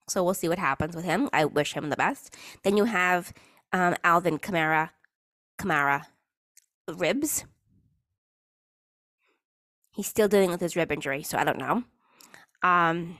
So 0.07 0.23
we'll 0.23 0.33
see 0.33 0.49
what 0.49 0.59
happens 0.59 0.95
with 0.95 1.05
him. 1.05 1.29
I 1.31 1.45
wish 1.45 1.73
him 1.73 1.89
the 1.89 1.95
best. 1.95 2.35
Then 2.63 2.77
you 2.77 2.85
have 2.85 3.33
um, 3.71 3.95
Alvin 4.03 4.39
Kamara, 4.39 4.89
Kamara 5.59 6.05
ribs. 6.87 7.45
He's 9.91 10.07
still 10.07 10.27
dealing 10.27 10.49
with 10.49 10.61
his 10.61 10.75
rib 10.75 10.91
injury, 10.91 11.23
so 11.23 11.37
I 11.37 11.43
don't 11.43 11.59
know. 11.59 11.83
Um, 12.63 13.17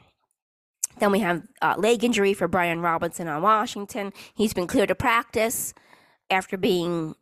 then 1.00 1.12
we 1.12 1.20
have 1.20 1.44
uh, 1.62 1.76
leg 1.78 2.04
injury 2.04 2.34
for 2.34 2.48
Brian 2.48 2.82
Robinson 2.82 3.28
on 3.28 3.42
Washington. 3.42 4.12
He's 4.34 4.54
been 4.54 4.68
cleared 4.68 4.90
to 4.90 4.96
practice 4.96 5.74
after 6.30 6.58
being 6.58 7.16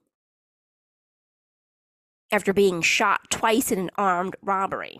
after 2.31 2.53
being 2.53 2.81
shot 2.81 3.21
twice 3.29 3.71
in 3.71 3.79
an 3.79 3.91
armed 3.95 4.35
robbery. 4.41 4.99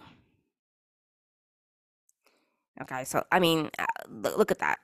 Okay, 2.82 3.04
so 3.04 3.24
I 3.32 3.40
mean, 3.40 3.70
uh, 3.80 3.86
look 4.10 4.52
at 4.52 4.60
that. 4.60 4.80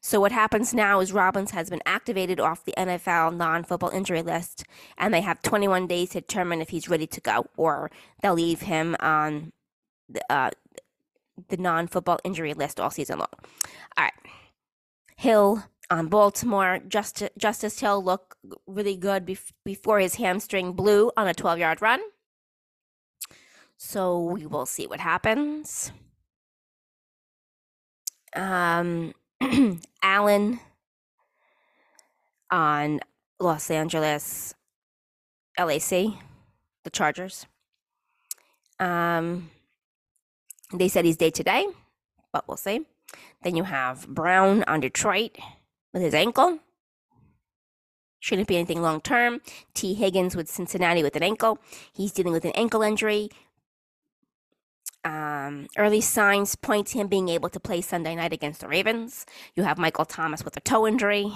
So 0.00 0.20
what 0.20 0.30
happens 0.30 0.72
now 0.72 1.00
is 1.00 1.12
Robbins 1.12 1.50
has 1.50 1.68
been 1.70 1.82
activated 1.84 2.38
off 2.38 2.64
the 2.64 2.74
NFL 2.78 3.36
non-football 3.36 3.90
injury 3.90 4.22
list, 4.22 4.64
and 4.96 5.12
they 5.12 5.20
have 5.20 5.42
21 5.42 5.88
days 5.88 6.10
to 6.10 6.20
determine 6.20 6.60
if 6.60 6.68
he's 6.68 6.88
ready 6.88 7.06
to 7.08 7.20
go, 7.20 7.46
or 7.56 7.90
they'll 8.22 8.34
leave 8.34 8.60
him 8.60 8.94
on 9.00 9.52
the 10.08 10.22
uh, 10.32 10.50
the 11.48 11.56
non-football 11.56 12.18
injury 12.24 12.54
list 12.54 12.80
all 12.80 12.90
season 12.90 13.18
long. 13.18 13.28
All 13.96 14.04
right, 14.04 14.12
Hill 15.16 15.64
on 15.90 16.08
Baltimore. 16.08 16.80
Just, 16.86 17.22
Justice 17.36 17.80
Hill 17.80 18.02
looked 18.02 18.36
really 18.66 18.96
good 18.96 19.26
bef- 19.26 19.52
before 19.64 20.00
his 20.00 20.16
hamstring 20.16 20.72
blew 20.72 21.10
on 21.16 21.28
a 21.28 21.34
12 21.34 21.58
yard 21.58 21.82
run. 21.82 22.00
So 23.76 24.18
we 24.18 24.46
will 24.46 24.66
see 24.66 24.86
what 24.86 25.00
happens. 25.00 25.92
Um, 28.34 29.14
Allen 30.02 30.60
on 32.50 33.00
Los 33.38 33.70
Angeles 33.70 34.54
LAC, 35.58 35.90
the 36.84 36.90
Chargers. 36.92 37.46
Um, 38.80 39.50
they 40.72 40.88
said 40.88 41.04
he's 41.04 41.16
day 41.16 41.30
to 41.30 41.42
day, 41.42 41.66
but 42.32 42.46
we'll 42.46 42.56
see. 42.56 42.86
Then 43.42 43.56
you 43.56 43.64
have 43.64 44.06
Brown 44.08 44.64
on 44.64 44.80
Detroit 44.80 45.38
with 45.92 46.02
his 46.02 46.14
ankle. 46.14 46.58
Shouldn't 48.20 48.48
be 48.48 48.56
anything 48.56 48.82
long 48.82 49.00
term. 49.00 49.40
Tee 49.74 49.94
Higgins 49.94 50.34
with 50.34 50.48
Cincinnati 50.48 51.02
with 51.02 51.16
an 51.16 51.22
ankle. 51.22 51.58
He's 51.92 52.12
dealing 52.12 52.32
with 52.32 52.44
an 52.44 52.52
ankle 52.52 52.82
injury. 52.82 53.30
Um, 55.04 55.68
early 55.76 56.00
signs 56.00 56.56
point 56.56 56.88
to 56.88 56.98
him 56.98 57.06
being 57.06 57.28
able 57.28 57.48
to 57.50 57.60
play 57.60 57.80
Sunday 57.80 58.14
night 58.16 58.32
against 58.32 58.60
the 58.60 58.68
Ravens. 58.68 59.24
You 59.54 59.62
have 59.62 59.78
Michael 59.78 60.04
Thomas 60.04 60.44
with 60.44 60.56
a 60.56 60.60
toe 60.60 60.86
injury. 60.86 61.32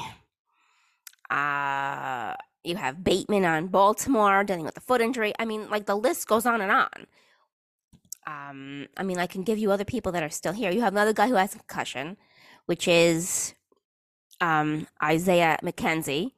Uh, 1.31 2.35
you 2.65 2.77
have 2.77 3.05
Bateman 3.05 3.45
on 3.45 3.69
Baltimore 3.69 4.45
dealing 4.45 4.65
with 4.65 4.77
a 4.77 4.81
foot 4.81 5.01
injury. 5.01 5.33
I 5.39 5.45
mean, 5.45 5.71
like 5.71 5.87
the 5.87 5.97
list 5.97 6.27
goes 6.27 6.47
on 6.47 6.61
and 6.61 6.71
on. 6.71 7.07
Um, 8.27 8.89
I 8.97 9.03
mean, 9.03 9.19
I 9.19 9.27
can 9.27 9.43
give 9.43 9.59
you 9.59 9.71
other 9.71 9.85
people 9.85 10.13
that 10.13 10.23
are 10.23 10.31
still 10.31 10.53
here. 10.53 10.71
You 10.71 10.83
have 10.83 10.93
another 10.93 11.13
guy 11.13 11.29
who 11.29 11.35
has 11.35 11.55
concussion, 11.55 12.17
which 12.67 12.87
is 12.87 13.55
um, 14.43 14.89
Isaiah 15.03 15.57
McKenzie. 15.63 16.33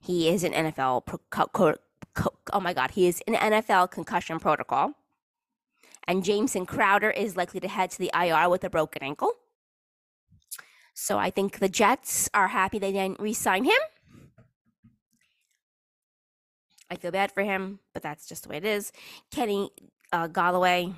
He 0.00 0.28
is 0.30 0.42
an 0.42 0.52
NFL. 0.52 1.04
Pro- 1.04 1.20
co- 1.30 1.76
co- 2.14 2.34
oh 2.52 2.60
my 2.60 2.72
God, 2.72 2.92
he 2.92 3.06
is 3.06 3.22
an 3.28 3.34
NFL 3.34 3.90
concussion 3.90 4.40
protocol. 4.40 4.94
And 6.06 6.24
Jamison 6.24 6.64
Crowder 6.64 7.10
is 7.10 7.36
likely 7.36 7.60
to 7.60 7.68
head 7.68 7.90
to 7.90 7.98
the 7.98 8.10
IR 8.18 8.48
with 8.48 8.64
a 8.64 8.70
broken 8.70 9.02
ankle. 9.02 9.32
So 10.94 11.18
I 11.18 11.30
think 11.30 11.58
the 11.58 11.68
Jets 11.68 12.30
are 12.32 12.48
happy 12.48 12.78
they 12.78 12.92
didn't 12.92 13.20
re-sign 13.20 13.64
him. 13.64 13.78
I 16.90 16.96
feel 16.96 17.10
bad 17.10 17.30
for 17.30 17.42
him, 17.42 17.80
but 17.92 18.02
that's 18.02 18.26
just 18.26 18.44
the 18.44 18.48
way 18.48 18.56
it 18.56 18.64
is. 18.64 18.90
Kenny 19.30 19.70
uh, 20.10 20.28
Golladay 20.28 20.94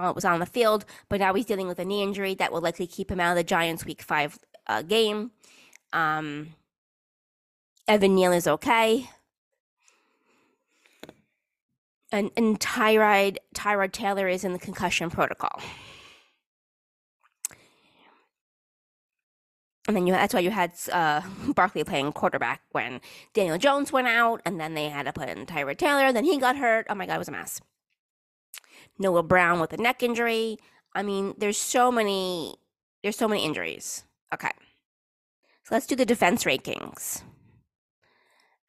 uh, 0.00 0.12
was 0.12 0.24
on 0.24 0.40
the 0.40 0.46
field, 0.46 0.84
but 1.08 1.20
now 1.20 1.34
he's 1.34 1.46
dealing 1.46 1.68
with 1.68 1.78
a 1.78 1.84
knee 1.84 2.02
injury 2.02 2.34
that 2.34 2.52
will 2.52 2.60
likely 2.60 2.86
keep 2.86 3.10
him 3.10 3.20
out 3.20 3.30
of 3.32 3.36
the 3.36 3.44
Giants' 3.44 3.84
Week 3.84 4.02
Five 4.02 4.38
uh, 4.66 4.82
game. 4.82 5.30
Um, 5.92 6.54
Evan 7.88 8.14
Neal 8.14 8.32
is 8.32 8.46
okay. 8.46 9.08
and, 12.12 12.30
and 12.36 12.58
Tyrod 12.58 13.38
Tyrod 13.54 13.92
Taylor 13.92 14.28
is 14.28 14.44
in 14.44 14.52
the 14.52 14.58
concussion 14.58 15.10
protocol. 15.10 15.60
And 19.86 19.96
then 19.96 20.06
you 20.06 20.12
that's 20.12 20.34
why 20.34 20.40
you 20.40 20.50
had 20.50 20.72
uh, 20.92 21.22
Barkley 21.54 21.84
playing 21.84 22.12
quarterback 22.12 22.62
when 22.72 23.00
Daniel 23.34 23.58
Jones 23.58 23.92
went 23.92 24.08
out, 24.08 24.40
and 24.44 24.60
then 24.60 24.74
they 24.74 24.88
had 24.88 25.06
to 25.06 25.12
put 25.12 25.28
in 25.28 25.46
Tyrod 25.46 25.78
Taylor. 25.78 26.12
Then 26.12 26.24
he 26.24 26.38
got 26.38 26.56
hurt. 26.56 26.86
Oh 26.88 26.94
my 26.94 27.06
God, 27.06 27.16
it 27.16 27.18
was 27.18 27.28
a 27.28 27.32
mess. 27.32 27.60
Noah 29.00 29.24
Brown 29.24 29.58
with 29.58 29.72
a 29.72 29.78
neck 29.78 30.04
injury. 30.04 30.58
I 30.94 31.02
mean, 31.02 31.34
there's 31.38 31.58
so 31.58 31.90
many 31.90 32.54
there's 33.02 33.16
so 33.16 33.26
many 33.26 33.44
injuries. 33.44 34.04
Okay. 34.32 34.50
So 35.64 35.74
let's 35.74 35.86
do 35.86 35.96
the 35.96 36.04
defense 36.06 36.44
rankings. 36.44 37.22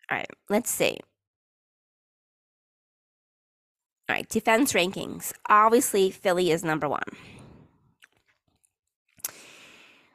All 0.10 0.18
right, 0.18 0.30
let's 0.50 0.70
see. 0.70 1.00
All 4.10 4.16
right, 4.16 4.28
defense 4.28 4.74
rankings. 4.74 5.32
Obviously, 5.48 6.12
Philly 6.12 6.52
is 6.52 6.64
number 6.64 6.90
one. 6.90 7.04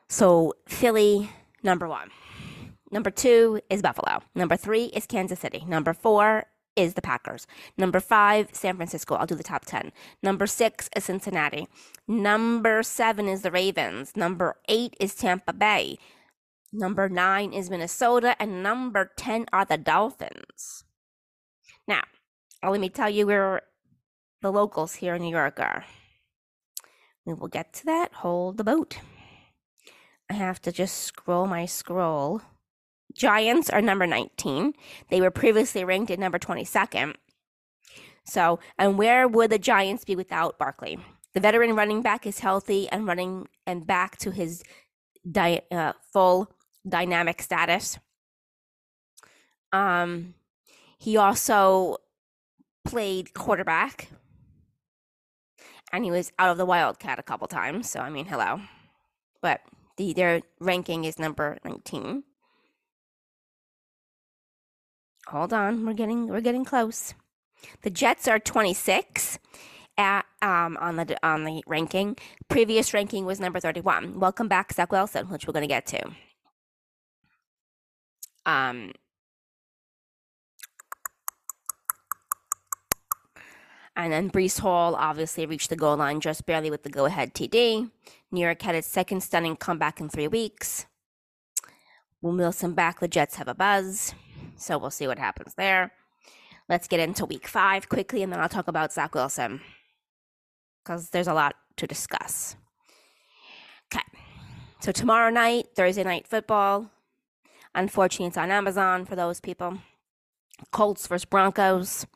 So, 0.08 0.54
Philly, 0.66 1.30
number 1.62 1.88
one. 1.88 2.10
Number 2.90 3.10
two 3.10 3.60
is 3.70 3.82
Buffalo. 3.82 4.20
Number 4.34 4.56
three 4.56 4.84
is 4.86 5.06
Kansas 5.06 5.40
City. 5.40 5.64
Number 5.66 5.92
four 5.94 6.44
is 6.76 6.94
the 6.94 7.02
Packers. 7.02 7.46
Number 7.76 8.00
five, 8.00 8.48
San 8.52 8.76
Francisco. 8.76 9.14
I'll 9.14 9.26
do 9.26 9.34
the 9.34 9.42
top 9.42 9.64
10. 9.64 9.92
Number 10.22 10.46
six 10.46 10.88
is 10.94 11.04
Cincinnati. 11.04 11.66
Number 12.06 12.82
seven 12.82 13.28
is 13.28 13.42
the 13.42 13.50
Ravens. 13.50 14.16
Number 14.16 14.56
eight 14.68 14.94
is 15.00 15.14
Tampa 15.14 15.52
Bay. 15.52 15.98
Number 16.72 17.08
nine 17.08 17.52
is 17.52 17.70
Minnesota. 17.70 18.36
And 18.38 18.62
number 18.62 19.10
10 19.16 19.46
are 19.52 19.64
the 19.64 19.78
Dolphins. 19.78 20.84
Now, 21.88 22.02
uh, 22.62 22.70
let 22.70 22.80
me 22.80 22.88
tell 22.88 23.10
you 23.10 23.26
where 23.26 23.62
the 24.42 24.52
locals 24.52 24.96
here 24.96 25.14
in 25.14 25.22
New 25.22 25.30
York 25.30 25.58
are. 25.58 25.84
We 27.24 27.34
will 27.34 27.48
get 27.48 27.72
to 27.74 27.84
that. 27.86 28.12
Hold 28.14 28.56
the 28.56 28.64
boat. 28.64 28.98
I 30.30 30.34
have 30.34 30.60
to 30.62 30.72
just 30.72 30.98
scroll 30.98 31.46
my 31.46 31.66
scroll. 31.66 32.42
Giants 33.16 33.70
are 33.70 33.80
number 33.80 34.06
19. 34.06 34.74
They 35.10 35.20
were 35.20 35.30
previously 35.30 35.84
ranked 35.84 36.10
at 36.10 36.18
number 36.18 36.38
22nd. 36.38 37.14
So, 38.24 38.58
and 38.78 38.98
where 38.98 39.26
would 39.26 39.50
the 39.50 39.58
Giants 39.58 40.04
be 40.04 40.16
without 40.16 40.58
Barkley? 40.58 40.98
The 41.32 41.40
veteran 41.40 41.76
running 41.76 42.02
back 42.02 42.26
is 42.26 42.40
healthy 42.40 42.88
and 42.88 43.06
running 43.06 43.48
and 43.66 43.86
back 43.86 44.16
to 44.18 44.30
his 44.30 44.62
di- 45.30 45.62
uh, 45.70 45.92
full 46.12 46.50
dynamic 46.88 47.40
status. 47.40 47.98
Um, 49.72 50.34
he 50.98 51.16
also 51.16 51.98
played 52.84 53.34
quarterback, 53.34 54.08
and 55.92 56.04
he 56.04 56.10
was 56.10 56.32
out 56.38 56.50
of 56.50 56.58
the 56.58 56.66
Wildcat 56.66 57.18
a 57.18 57.22
couple 57.22 57.46
times. 57.48 57.90
So, 57.90 58.00
I 58.00 58.10
mean, 58.10 58.26
hello. 58.26 58.60
But 59.42 59.60
the 59.96 60.12
their 60.14 60.42
ranking 60.60 61.04
is 61.04 61.18
number 61.18 61.58
19. 61.64 62.22
Hold 65.28 65.52
on, 65.52 65.84
we're 65.84 65.92
getting 65.92 66.28
we're 66.28 66.40
getting 66.40 66.64
close. 66.64 67.14
The 67.82 67.90
Jets 67.90 68.28
are 68.28 68.38
26 68.38 69.38
at 69.98 70.24
um 70.40 70.76
on 70.80 70.96
the 70.96 71.16
on 71.26 71.44
the 71.44 71.64
ranking. 71.66 72.16
Previous 72.48 72.94
ranking 72.94 73.24
was 73.24 73.40
number 73.40 73.58
31. 73.58 74.20
Welcome 74.20 74.46
back, 74.46 74.72
Zach 74.72 74.92
Wilson, 74.92 75.28
which 75.28 75.46
we're 75.46 75.52
going 75.52 75.62
to 75.62 75.66
get 75.66 75.86
to. 75.86 76.10
Um. 78.44 78.92
And 83.98 84.12
then 84.12 84.30
Breece 84.30 84.60
Hall 84.60 84.94
obviously 84.94 85.46
reached 85.46 85.70
the 85.70 85.76
goal 85.76 85.96
line 85.96 86.20
just 86.20 86.44
barely 86.44 86.70
with 86.70 86.82
the 86.82 86.90
go 86.90 87.06
ahead 87.06 87.34
TD. 87.34 87.90
New 88.30 88.40
York 88.40 88.60
had 88.60 88.74
its 88.74 88.86
second 88.86 89.22
stunning 89.22 89.56
comeback 89.56 90.00
in 90.00 90.10
three 90.10 90.28
weeks. 90.28 90.86
Wilson 92.20 92.74
back, 92.74 93.00
the 93.00 93.08
Jets 93.08 93.36
have 93.36 93.48
a 93.48 93.54
buzz. 93.54 94.14
So 94.56 94.78
we'll 94.78 94.90
see 94.90 95.06
what 95.06 95.18
happens 95.18 95.54
there. 95.54 95.92
Let's 96.68 96.88
get 96.88 97.00
into 97.00 97.24
week 97.24 97.46
five 97.46 97.88
quickly, 97.88 98.22
and 98.22 98.32
then 98.32 98.40
I'll 98.40 98.48
talk 98.48 98.68
about 98.68 98.92
Zach 98.92 99.14
Wilson 99.14 99.60
because 100.82 101.10
there's 101.10 101.28
a 101.28 101.34
lot 101.34 101.54
to 101.76 101.86
discuss. 101.86 102.56
Okay. 103.92 104.04
So 104.80 104.92
tomorrow 104.92 105.30
night, 105.30 105.68
Thursday 105.74 106.04
night 106.04 106.26
football. 106.26 106.90
Unfortunately, 107.74 108.26
it's 108.26 108.38
on 108.38 108.50
Amazon 108.50 109.04
for 109.04 109.14
those 109.16 109.40
people. 109.40 109.78
Colts 110.72 111.06
versus 111.06 111.24
Broncos. 111.24 112.06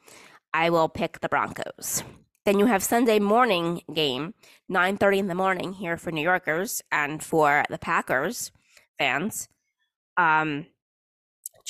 I 0.53 0.71
will 0.71 0.89
pick 0.89 1.21
the 1.21 1.29
Broncos. 1.29 2.03
Then 2.45 2.59
you 2.59 2.67
have 2.67 2.83
Sunday 2.83 3.19
morning 3.19 3.83
game, 3.93 4.35
9:30 4.69 5.19
in 5.19 5.27
the 5.29 5.35
morning 5.35 5.75
here 5.75 5.97
for 5.97 6.11
New 6.11 6.23
Yorkers 6.23 6.83
and 6.91 7.23
for 7.23 7.65
the 7.69 7.79
Packers 7.79 8.51
fans. 8.99 9.49
Um, 10.17 10.67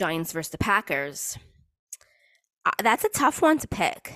Giants 0.01 0.33
versus 0.33 0.51
the 0.51 0.57
Packers. 0.57 1.37
Uh, 2.65 2.71
that's 2.83 3.05
a 3.05 3.11
tough 3.11 3.43
one 3.43 3.59
to 3.59 3.69
pick. 3.69 4.15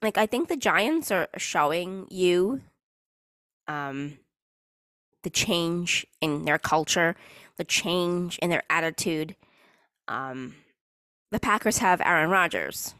Like 0.00 0.16
I 0.16 0.24
think 0.24 0.48
the 0.48 0.56
Giants 0.56 1.10
are 1.10 1.28
showing 1.36 2.06
you 2.10 2.62
um 3.68 4.16
the 5.24 5.28
change 5.28 6.06
in 6.22 6.46
their 6.46 6.58
culture, 6.58 7.16
the 7.58 7.64
change 7.64 8.38
in 8.38 8.48
their 8.48 8.62
attitude. 8.70 9.36
Um 10.08 10.54
the 11.30 11.38
Packers 11.38 11.78
have 11.78 12.00
Aaron 12.00 12.30
Rodgers 12.30 12.94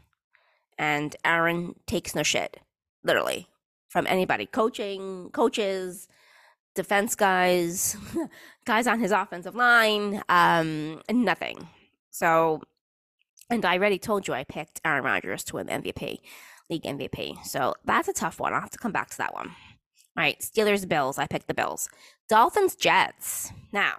and 0.77 1.15
Aaron 1.25 1.73
takes 1.87 2.13
no 2.13 2.21
shit, 2.21 2.59
literally, 3.03 3.47
from 3.89 4.05
anybody. 4.05 4.45
Coaching, 4.45 5.31
coaches, 5.33 6.07
defense 6.75 7.15
guys, 7.15 7.97
guys 8.65 8.87
on 8.87 8.99
his 8.99 9.11
offensive 9.11 9.55
line, 9.55 10.21
um, 10.29 11.01
nothing. 11.09 11.67
So, 12.11 12.61
and 13.49 13.65
I 13.65 13.77
already 13.77 13.97
told 13.97 14.27
you 14.27 14.33
I 14.33 14.43
picked 14.43 14.81
Aaron 14.85 15.03
Rodgers 15.03 15.43
to 15.45 15.55
win 15.55 15.67
the 15.67 15.73
MVP, 15.73 16.19
league 16.69 16.83
MVP. 16.83 17.43
So 17.45 17.73
that's 17.83 18.07
a 18.07 18.13
tough 18.13 18.39
one. 18.39 18.53
I'll 18.53 18.61
have 18.61 18.69
to 18.71 18.77
come 18.77 18.91
back 18.91 19.09
to 19.11 19.17
that 19.17 19.33
one. 19.33 19.47
All 19.47 20.23
right, 20.23 20.39
Steelers, 20.39 20.87
Bills. 20.87 21.17
I 21.17 21.27
picked 21.27 21.47
the 21.47 21.53
Bills. 21.53 21.89
Dolphins, 22.29 22.75
Jets. 22.75 23.51
Now, 23.73 23.95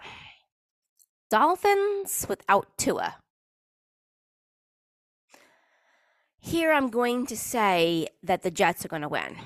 Dolphins 1.30 2.26
without 2.28 2.68
Tua. 2.78 3.16
Here 6.38 6.72
I'm 6.72 6.88
going 6.88 7.26
to 7.26 7.36
say 7.36 8.06
that 8.22 8.42
the 8.42 8.50
Jets 8.50 8.84
are 8.84 8.88
going 8.88 9.02
to 9.02 9.08
win. 9.08 9.36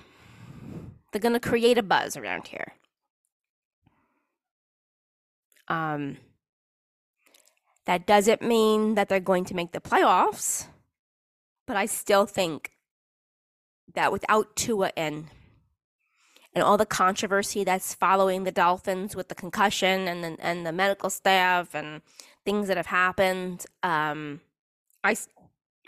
They're 1.13 1.21
going 1.21 1.33
to 1.33 1.41
create 1.41 1.79
a 1.79 1.83
buzz 1.83 2.17
around 2.17 2.49
here. 2.49 2.75
Um, 5.71 6.19
that 7.87 8.07
doesn't 8.07 8.43
mean 8.43 8.97
that 8.97 9.09
they're 9.09 9.21
going 9.21 9.45
to 9.47 9.55
make 9.55 9.73
the 9.73 9.81
playoffs, 9.81 10.67
but 11.67 11.77
I 11.77 11.87
still 11.87 12.27
think 12.27 12.73
that 13.95 14.13
without 14.13 14.55
Tua 14.57 14.91
in 14.97 15.31
and 16.53 16.65
all 16.65 16.77
the 16.77 16.87
controversy 16.87 17.63
that's 17.63 17.95
following 17.95 18.43
the 18.43 18.51
Dolphins 18.51 19.15
with 19.15 19.29
the 19.29 19.35
concussion 19.35 20.09
and 20.09 20.25
the, 20.25 20.37
and 20.41 20.67
the 20.67 20.73
medical 20.73 21.09
staff 21.09 21.75
and 21.75 22.03
things 22.45 22.67
that 22.67 22.77
have 22.77 22.87
happened, 22.87 23.65
um, 23.85 24.41
I, 25.05 25.17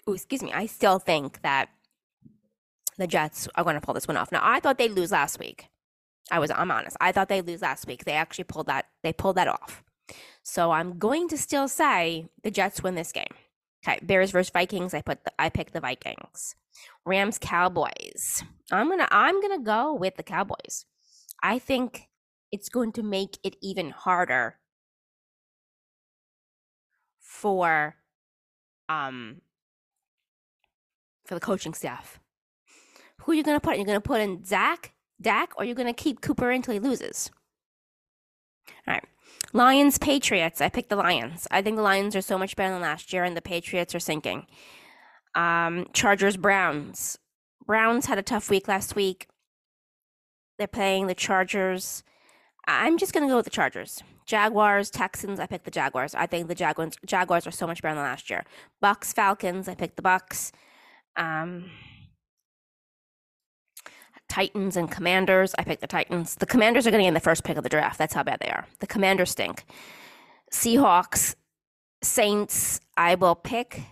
oh, 0.06 0.14
excuse 0.14 0.42
me, 0.42 0.52
I 0.52 0.66
still 0.66 1.00
think 1.00 1.42
that 1.42 1.70
the 2.98 3.08
Jets 3.08 3.48
are 3.56 3.64
going 3.64 3.74
to 3.74 3.80
pull 3.80 3.94
this 3.94 4.06
one 4.06 4.16
off. 4.16 4.30
Now, 4.30 4.40
I 4.42 4.60
thought 4.60 4.78
they'd 4.78 4.92
lose 4.92 5.10
last 5.10 5.40
week. 5.40 5.66
I 6.32 6.38
was 6.38 6.50
I'm 6.50 6.70
honest. 6.70 6.96
I 7.00 7.12
thought 7.12 7.28
they'd 7.28 7.46
lose 7.46 7.60
last 7.62 7.86
week. 7.86 8.04
They 8.04 8.12
actually 8.12 8.44
pulled 8.44 8.66
that 8.66 8.86
they 9.02 9.12
pulled 9.12 9.36
that 9.36 9.48
off. 9.48 9.84
So 10.42 10.72
I'm 10.72 10.98
going 10.98 11.28
to 11.28 11.36
still 11.36 11.68
say 11.68 12.26
the 12.42 12.50
Jets 12.50 12.82
win 12.82 12.94
this 12.96 13.12
game. 13.12 13.34
Okay, 13.86 13.98
Bears 14.02 14.30
versus 14.30 14.50
Vikings. 14.50 14.94
I 14.94 15.02
put 15.02 15.22
the, 15.24 15.32
I 15.38 15.50
picked 15.50 15.74
the 15.74 15.80
Vikings. 15.80 16.56
Rams 17.04 17.38
Cowboys. 17.38 18.42
I'm 18.72 18.88
gonna 18.88 19.08
I'm 19.10 19.42
gonna 19.42 19.60
go 19.62 19.92
with 19.92 20.16
the 20.16 20.22
Cowboys. 20.22 20.86
I 21.42 21.58
think 21.58 22.08
it's 22.50 22.70
going 22.70 22.92
to 22.92 23.02
make 23.02 23.38
it 23.44 23.56
even 23.60 23.90
harder 23.90 24.56
for 27.20 27.96
um 28.88 29.42
for 31.26 31.34
the 31.34 31.40
coaching 31.40 31.74
staff. 31.74 32.20
Who 33.18 33.32
are 33.32 33.34
you 33.34 33.42
gonna 33.42 33.60
put? 33.60 33.76
You're 33.76 33.84
gonna 33.84 34.00
put 34.00 34.22
in 34.22 34.44
Zach 34.44 34.94
Dak, 35.22 35.52
or 35.56 35.64
you're 35.64 35.74
going 35.74 35.92
to 35.92 35.92
keep 35.92 36.20
Cooper 36.20 36.50
until 36.50 36.74
he 36.74 36.80
loses. 36.80 37.30
All 38.86 38.94
right. 38.94 39.04
Lions, 39.52 39.98
Patriots. 39.98 40.60
I 40.60 40.68
picked 40.68 40.88
the 40.88 40.96
Lions. 40.96 41.46
I 41.50 41.62
think 41.62 41.76
the 41.76 41.82
Lions 41.82 42.16
are 42.16 42.22
so 42.22 42.38
much 42.38 42.56
better 42.56 42.72
than 42.72 42.82
last 42.82 43.12
year, 43.12 43.24
and 43.24 43.36
the 43.36 43.42
Patriots 43.42 43.94
are 43.94 44.00
sinking. 44.00 44.46
Um, 45.34 45.86
Chargers, 45.92 46.36
Browns. 46.36 47.18
Browns 47.66 48.06
had 48.06 48.18
a 48.18 48.22
tough 48.22 48.50
week 48.50 48.68
last 48.68 48.96
week. 48.96 49.28
They're 50.58 50.66
playing 50.66 51.06
the 51.06 51.14
Chargers. 51.14 52.02
I'm 52.66 52.98
just 52.98 53.12
going 53.12 53.26
to 53.26 53.30
go 53.30 53.36
with 53.36 53.44
the 53.44 53.50
Chargers. 53.50 54.02
Jaguars, 54.26 54.90
Texans, 54.90 55.40
I 55.40 55.46
picked 55.46 55.64
the 55.64 55.70
Jaguars. 55.70 56.14
I 56.14 56.26
think 56.26 56.48
the 56.48 56.54
Jaguars 56.54 56.94
Jaguars 57.04 57.46
are 57.46 57.50
so 57.50 57.66
much 57.66 57.82
better 57.82 57.94
than 57.94 58.04
last 58.04 58.30
year. 58.30 58.44
Bucks, 58.80 59.12
Falcons, 59.12 59.68
I 59.68 59.74
picked 59.74 59.96
the 59.96 60.02
Bucks. 60.02 60.52
Um, 61.16 61.70
Titans 64.32 64.78
and 64.78 64.90
Commanders, 64.90 65.54
I 65.58 65.64
picked 65.64 65.82
the 65.82 65.86
Titans. 65.86 66.36
The 66.36 66.46
Commanders 66.46 66.86
are 66.86 66.90
going 66.90 67.00
to 67.00 67.04
get 67.04 67.08
in 67.08 67.14
the 67.14 67.20
first 67.20 67.44
pick 67.44 67.58
of 67.58 67.64
the 67.64 67.68
draft. 67.68 67.98
That's 67.98 68.14
how 68.14 68.22
bad 68.22 68.40
they 68.40 68.48
are. 68.48 68.64
The 68.78 68.86
Commanders 68.86 69.32
stink. 69.32 69.66
Seahawks, 70.50 71.34
Saints, 72.02 72.80
I 72.96 73.14
will 73.14 73.34
pick 73.34 73.82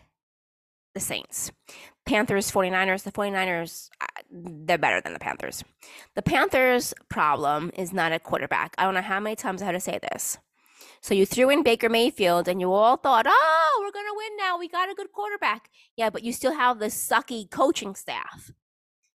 the 0.95 1.01
Saints. 1.01 1.53
Panthers, 2.07 2.51
49ers. 2.51 3.03
The 3.03 3.13
49ers, 3.13 3.91
uh, 4.01 4.07
they're 4.31 4.79
better 4.79 5.03
than 5.03 5.13
the 5.13 5.19
Panthers. 5.19 5.63
The 6.15 6.23
Panthers' 6.23 6.95
problem 7.11 7.71
is 7.75 7.93
not 7.93 8.13
a 8.13 8.19
quarterback. 8.19 8.75
I 8.79 8.85
don't 8.85 8.95
know 8.95 9.03
how 9.03 9.21
many 9.21 9.37
times 9.37 9.61
I 9.61 9.67
had 9.67 9.73
to 9.73 9.81
say 9.81 9.99
this. 10.11 10.39
So 11.03 11.13
you 11.13 11.27
threw 11.27 11.51
in 11.51 11.63
Baker 11.63 11.91
Mayfield 11.91 12.49
and 12.49 12.63
you 12.63 12.73
all 12.73 12.97
thought, 12.97 13.27
oh, 13.29 13.83
we're 13.85 13.93
going 13.93 14.07
to 14.07 14.17
win 14.17 14.39
now. 14.39 14.59
We 14.59 14.69
got 14.69 14.91
a 14.91 14.95
good 14.95 15.13
quarterback. 15.13 15.69
Yeah, 15.97 16.09
but 16.09 16.25
you 16.25 16.33
still 16.33 16.55
have 16.55 16.79
the 16.79 16.87
sucky 16.87 17.51
coaching 17.51 17.95
staff. 17.95 18.53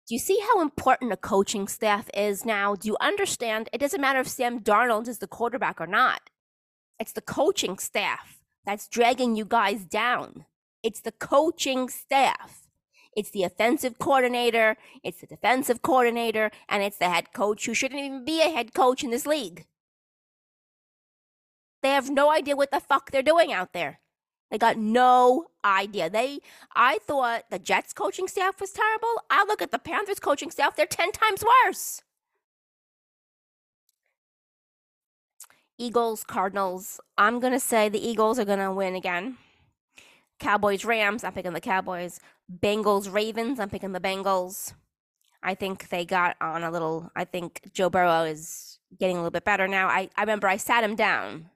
Do 0.07 0.15
you 0.15 0.19
see 0.19 0.39
how 0.39 0.61
important 0.61 1.13
a 1.13 1.17
coaching 1.17 1.67
staff 1.67 2.11
is 2.13 2.45
now? 2.45 2.75
Do 2.75 2.89
you 2.89 2.97
understand? 3.01 3.71
It 3.73 3.79
doesn't 3.79 4.01
matter 4.03 4.21
if 4.21 4.29
Sam 4.29 4.61
Darnold 4.61 5.09
is 5.09 5.19
the 5.19 5.27
quarterback 5.27 5.81
or 5.81 5.87
not. 5.87 6.29
It's 7.01 7.13
the 7.13 7.23
coaching 7.23 7.79
staff 7.79 8.39
that's 8.67 8.87
dragging 8.87 9.35
you 9.35 9.47
guys 9.47 9.85
down. 9.87 10.45
It's 10.83 11.01
the 11.01 11.13
coaching 11.13 11.89
staff. 11.89 12.69
It's 13.17 13.31
the 13.31 13.45
offensive 13.45 13.99
coordinator, 13.99 14.77
it's 15.03 15.21
the 15.21 15.27
defensive 15.27 15.83
coordinator, 15.83 16.51
and 16.69 16.83
it's 16.83 16.99
the 16.99 17.09
head 17.09 17.33
coach 17.33 17.65
who 17.65 17.73
shouldn't 17.73 18.01
even 18.01 18.25
be 18.25 18.43
a 18.43 18.51
head 18.51 18.75
coach 18.75 19.05
in 19.05 19.11
this 19.11 19.25
league. 19.25 19.67
They 21.83 21.91
have 21.91 22.11
no 22.11 22.31
idea 22.31 22.57
what 22.57 22.73
the 22.73 22.81
fuck 22.81 23.11
they're 23.11 23.23
doing 23.23 23.53
out 23.53 23.73
there. 23.73 24.01
They 24.51 24.59
got 24.59 24.77
no 24.77 25.47
idea. 25.65 26.11
They 26.11 26.41
I 26.75 26.99
thought 26.99 27.45
the 27.51 27.59
Jets 27.59 27.93
coaching 27.93 28.29
staff 28.29 28.61
was 28.61 28.73
terrible. 28.73 29.23
I 29.31 29.45
look 29.45 29.63
at 29.63 29.71
the 29.71 29.79
Panthers 29.79 30.21
coaching 30.21 30.51
staff, 30.51 30.77
they're 30.77 30.87
10 30.87 31.13
times 31.13 31.43
worse. 31.65 32.03
Eagles, 35.79 36.23
Cardinals. 36.23 37.01
I'm 37.19 37.41
to 37.53 37.61
say 37.61 37.89
the 37.89 38.07
Eagles 38.07 38.39
are 38.39 38.45
to 38.61 38.73
win 38.73 38.95
again. 38.95 39.39
Cowboys, 40.39 40.85
Rams. 40.85 41.25
I'm 41.25 41.33
picking 41.33 41.53
the 41.53 41.61
Cowboys. 41.61 42.21
Bengals, 42.61 43.13
Ravens. 43.13 43.59
I'm 43.59 43.71
picking 43.71 43.93
the 43.93 44.01
Bengals. 44.01 44.75
I 45.43 45.55
think 45.55 45.89
they 45.89 46.05
got 46.05 46.37
on 46.41 46.63
a 46.63 46.71
little. 46.71 47.11
I 47.17 47.25
think 47.25 47.61
Joe 47.73 47.91
Burrow 47.91 48.23
is 48.23 48.79
getting 48.99 49.17
a 49.17 49.21
little 49.21 49.31
bit 49.31 49.45
better 49.45 49.67
now. 49.67 49.89
I, 49.89 50.09
I 50.17 50.23
remember 50.23 50.49
I 50.49 50.57
sat 50.57 50.85
him 50.85 50.95
down. 50.95 51.51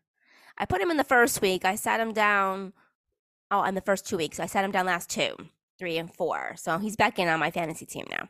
I 0.59 0.64
put 0.64 0.81
him 0.81 0.90
in 0.90 0.97
the 0.97 1.05
first 1.05 1.40
week. 1.40 1.64
I 1.64 1.77
sat 1.77 2.01
him 2.01 2.12
down. 2.12 2.73
Oh, 3.51 3.62
in 3.62 3.75
the 3.75 3.81
first 3.81 4.07
two 4.07 4.16
weeks. 4.16 4.40
I 4.40 4.47
sat 4.47 4.64
him 4.64 4.73
down 4.73 4.87
last 4.87 5.09
two, 5.09 5.35
three, 5.79 5.97
and 5.97 6.12
four. 6.12 6.55
So 6.57 6.79
he's 6.79 6.97
back 6.97 7.18
in 7.18 7.29
on 7.29 7.40
my 7.40 7.51
fantasy 7.51 7.87
team 7.87 8.07
now. 8.11 8.29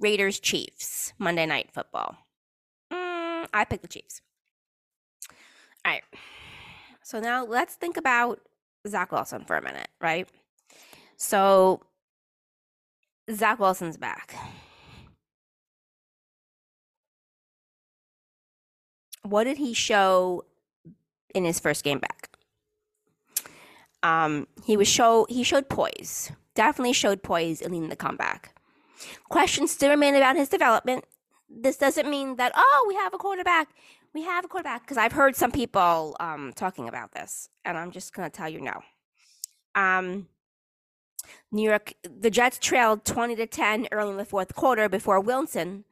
Raiders, 0.00 0.40
Chiefs. 0.40 1.12
Monday 1.18 1.46
Night 1.46 1.70
Football. 1.72 2.16
Mm, 2.92 3.46
I 3.54 3.64
picked 3.64 3.82
the 3.82 3.88
Chiefs. 3.88 4.20
All 5.84 5.92
right. 5.92 6.02
So 7.02 7.20
now 7.20 7.44
let's 7.44 7.74
think 7.74 7.96
about 7.96 8.40
Zach 8.86 9.12
Wilson 9.12 9.44
for 9.44 9.56
a 9.56 9.62
minute, 9.62 9.88
right? 10.00 10.28
So 11.16 11.80
Zach 13.30 13.58
Wilson's 13.58 13.96
back. 13.96 14.34
What 19.22 19.44
did 19.44 19.58
he 19.58 19.74
show 19.74 20.44
in 21.34 21.44
his 21.44 21.60
first 21.60 21.84
game 21.84 21.98
back? 21.98 22.30
Um, 24.02 24.46
he 24.64 24.76
was 24.76 24.88
show 24.88 25.26
he 25.28 25.42
showed 25.42 25.68
poise. 25.68 26.32
Definitely 26.54 26.94
showed 26.94 27.22
poise 27.22 27.60
in 27.60 27.72
leading 27.72 27.88
the 27.88 27.96
comeback. 27.96 28.54
Questions 29.28 29.70
still 29.70 29.90
remain 29.90 30.14
about 30.14 30.36
his 30.36 30.48
development. 30.48 31.04
This 31.48 31.76
doesn't 31.76 32.08
mean 32.08 32.36
that 32.36 32.52
oh 32.54 32.84
we 32.88 32.94
have 32.94 33.12
a 33.12 33.18
quarterback 33.18 33.68
we 34.12 34.22
have 34.22 34.44
a 34.44 34.48
quarterback 34.48 34.82
because 34.82 34.96
I've 34.96 35.12
heard 35.12 35.36
some 35.36 35.52
people 35.52 36.16
um, 36.18 36.52
talking 36.54 36.88
about 36.88 37.12
this, 37.12 37.48
and 37.64 37.78
I'm 37.78 37.90
just 37.90 38.14
to 38.14 38.28
tell 38.28 38.48
you 38.48 38.60
no. 38.60 38.82
Um, 39.74 40.28
New 41.52 41.68
York, 41.68 41.94
the 42.02 42.30
Jets 42.30 42.58
trailed 42.58 43.04
20 43.04 43.36
to 43.36 43.46
10 43.46 43.88
early 43.92 44.10
in 44.10 44.16
the 44.16 44.24
fourth 44.24 44.54
quarter 44.54 44.88
before 44.88 45.20
Wilson 45.20 45.84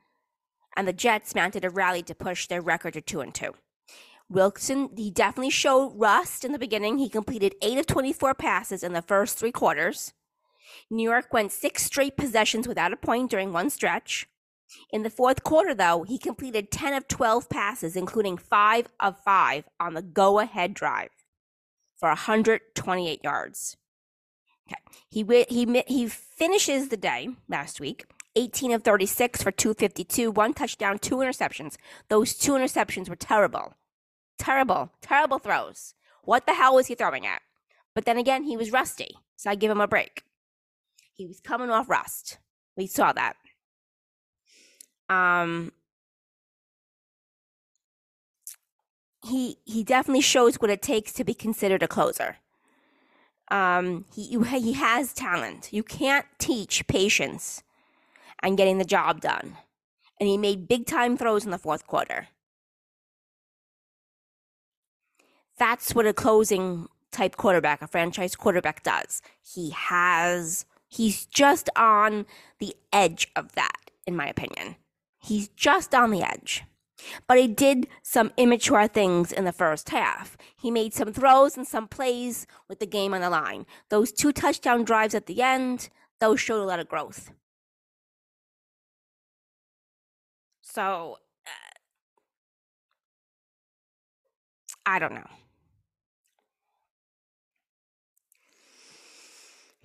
and 0.77 0.89
the 0.89 0.93
Jets 0.93 1.35
mounted 1.35 1.65
a 1.65 1.71
rally 1.71 2.03
to 2.03 2.15
push 2.15 2.47
their 2.47 2.61
record 2.61 2.95
to 2.95 3.01
2 3.01 3.21
and 3.21 3.35
2. 3.35 3.55
Wilson, 4.31 4.91
he 4.97 5.11
definitely 5.11 5.51
showed 5.51 5.95
rust 5.97 6.45
in 6.45 6.53
the 6.53 6.59
beginning. 6.59 6.99
He 6.99 7.09
completed 7.09 7.55
8 7.63 7.79
of 7.79 7.87
24 7.87 8.35
passes 8.35 8.83
in 8.83 8.93
the 8.93 9.03
first 9.03 9.39
three 9.39 9.53
quarters. 9.53 10.13
New 10.91 11.09
York 11.09 11.33
went 11.33 11.53
six 11.53 11.85
straight 11.85 12.17
possessions 12.17 12.69
without 12.69 12.93
a 12.93 12.97
point 12.97 13.31
during 13.31 13.53
one 13.53 13.71
stretch. 13.71 14.27
In 14.93 15.03
the 15.03 15.11
fourth 15.11 15.43
quarter, 15.43 15.75
though, 15.75 16.03
he 16.03 16.19
completed 16.19 16.71
10 16.71 16.93
of 16.93 17.09
12 17.09 17.49
passes, 17.49 17.97
including 17.97 18.37
5 18.37 18.89
of 19.01 19.19
5 19.25 19.65
on 19.81 19.95
the 19.95 20.03
go 20.03 20.41
ahead 20.41 20.75
drive 20.75 21.11
for 21.99 22.11
128 22.11 23.25
yards. 23.25 23.77
Okay. 24.69 24.83
He, 25.09 25.25
he, 25.49 25.83
he 25.87 26.07
finishes 26.09 26.89
the 26.89 26.99
day 26.99 27.31
last 27.49 27.81
week 27.81 28.05
18 28.37 28.73
of 28.73 28.85
36 28.85 29.43
for 29.43 29.51
252, 29.51 30.31
one 30.31 30.53
touchdown, 30.53 30.99
two 30.99 31.17
interceptions. 31.17 31.77
Those 32.09 32.35
two 32.35 32.53
interceptions 32.53 33.09
were 33.09 33.17
terrible. 33.17 33.75
Terrible, 34.39 34.91
terrible 35.01 35.39
throws. 35.39 35.95
What 36.23 36.47
the 36.47 36.55
hell 36.55 36.75
was 36.75 36.87
he 36.87 36.95
throwing 36.95 37.27
at? 37.27 37.43
But 37.95 38.05
then 38.05 38.19
again, 38.19 38.45
he 38.45 38.57
was 38.57 38.73
rusty, 38.73 39.17
so 39.37 39.51
I 39.51 39.55
give 39.55 39.71
him 39.71 39.81
a 39.81 39.89
break. 39.89 40.25
He 41.13 41.27
was 41.27 41.41
coming 41.41 41.71
off 41.71 41.89
rust. 41.89 42.39
We 42.77 42.87
saw 42.87 43.13
that 43.13 43.35
um 45.09 45.73
he 49.27 49.59
he 49.65 49.83
definitely 49.83 50.21
shows 50.21 50.57
what 50.57 50.71
it 50.71 50.83
takes 50.83 51.13
to 51.15 51.25
be 51.25 51.35
considered 51.35 51.83
a 51.83 51.89
closer. 51.89 52.37
Um, 53.51 54.05
he 54.15 54.39
he 54.61 54.73
has 54.75 55.13
talent. 55.13 55.73
You 55.73 55.83
can't 55.83 56.27
teach 56.39 56.87
patience 56.87 57.63
and 58.43 58.57
getting 58.57 58.79
the 58.79 58.85
job 58.85 59.21
done. 59.21 59.57
And 60.21 60.29
he 60.29 60.37
made 60.37 60.69
big 60.69 60.87
time 60.87 61.17
throws 61.17 61.45
in 61.45 61.51
the 61.51 61.59
fourth 61.59 61.87
quarter. 61.87 62.29
That's 65.59 65.95
what 65.95 66.07
a 66.07 66.13
closing 66.13 66.89
type 67.11 67.37
quarterback, 67.37 67.83
a 67.83 67.87
franchise 67.87 68.37
quarterback 68.37 68.83
does. 68.83 69.23
He 69.43 69.71
has 69.71 70.65
he's 70.89 71.27
just 71.27 71.69
on 71.77 72.27
the 72.59 72.75
edge 72.93 73.29
of 73.37 73.53
that 73.53 73.91
in 74.07 74.17
my 74.17 74.27
opinion. 74.27 74.77
He's 75.21 75.49
just 75.49 75.95
on 75.95 76.11
the 76.11 76.23
edge. 76.23 76.65
But 77.27 77.39
he 77.39 77.47
did 77.47 77.87
some 78.03 78.33
immature 78.37 78.89
things 78.89 79.33
in 79.33 79.45
the 79.45 79.53
first 79.53 79.91
half. 79.91 80.37
He 80.57 80.71
made 80.71 80.95
some 80.95 81.13
throws 81.13 81.57
and 81.57 81.67
some 81.67 81.87
plays 81.87 82.47
with 82.69 82.81
the 82.81 82.87
game 82.87 83.15
on 83.15 83.21
the 83.21 83.31
line. 83.31 83.67
Those 83.89 84.11
two 84.11 84.33
touchdown 84.33 84.85
drives 84.85 85.15
at 85.15 85.27
the 85.27 85.43
end, 85.43 85.91
those 86.21 86.41
showed 86.41 86.63
a 86.63 86.67
lot 86.67 86.81
of 86.81 86.89
growth. 86.89 87.31
So, 90.63 91.19
uh, 91.47 91.51
I 94.87 94.99
don't 94.99 95.15
know. 95.15 95.29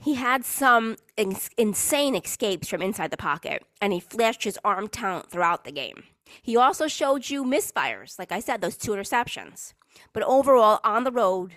He 0.04 0.16
had 0.16 0.44
some 0.44 0.98
ins- 1.16 1.50
insane 1.58 2.13
escapes 2.13 2.68
from 2.68 2.82
inside 2.82 3.10
the 3.10 3.16
pocket, 3.16 3.63
and 3.80 3.94
he 3.94 4.02
flashed 4.02 4.44
his 4.44 4.60
arm 4.62 4.89
talent 4.89 5.32
throughout 5.32 5.63
the 5.63 5.72
game. 5.72 6.04
He 6.42 6.58
also 6.58 6.89
showed 6.89 7.30
you 7.30 7.46
misfires, 7.46 8.20
like 8.20 8.34
I 8.34 8.42
said, 8.42 8.60
those 8.60 8.76
two 8.76 8.92
interceptions. 8.92 9.74
But 10.12 10.24
overall, 10.24 10.82
on 10.84 11.06
the 11.06 11.12
road 11.12 11.54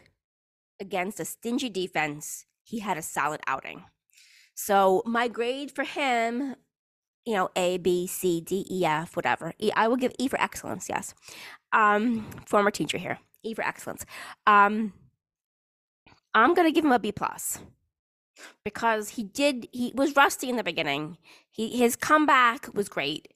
against 0.78 1.18
a 1.18 1.24
stingy 1.24 1.68
defense, 1.68 2.46
he 2.62 2.78
had 2.78 2.96
a 2.96 3.02
solid 3.02 3.40
outing. 3.48 3.82
So 4.54 5.02
my 5.04 5.26
grade 5.26 5.72
for 5.72 5.82
him, 5.82 6.54
you 7.24 7.34
know, 7.34 7.50
A, 7.56 7.78
B, 7.78 8.06
C, 8.06 8.40
D, 8.40 8.64
E, 8.70 8.84
F, 8.84 9.16
whatever. 9.16 9.54
E, 9.58 9.72
I 9.74 9.88
will 9.88 9.96
give 9.96 10.12
E 10.20 10.28
for 10.28 10.40
excellence. 10.40 10.88
Yes, 10.88 11.14
um, 11.72 12.30
former 12.46 12.70
teacher 12.70 12.98
here. 12.98 13.18
E 13.42 13.54
for 13.54 13.62
excellence. 13.62 14.06
Um, 14.46 14.92
I'm 16.32 16.54
gonna 16.54 16.70
give 16.70 16.84
him 16.84 16.92
a 16.92 17.00
B 17.00 17.10
plus 17.10 17.58
because 18.64 19.10
he 19.10 19.24
did 19.24 19.68
he 19.72 19.92
was 19.94 20.16
rusty 20.16 20.48
in 20.48 20.56
the 20.56 20.64
beginning. 20.64 21.18
He 21.50 21.76
his 21.76 21.96
comeback 21.96 22.72
was 22.74 22.88
great. 22.88 23.28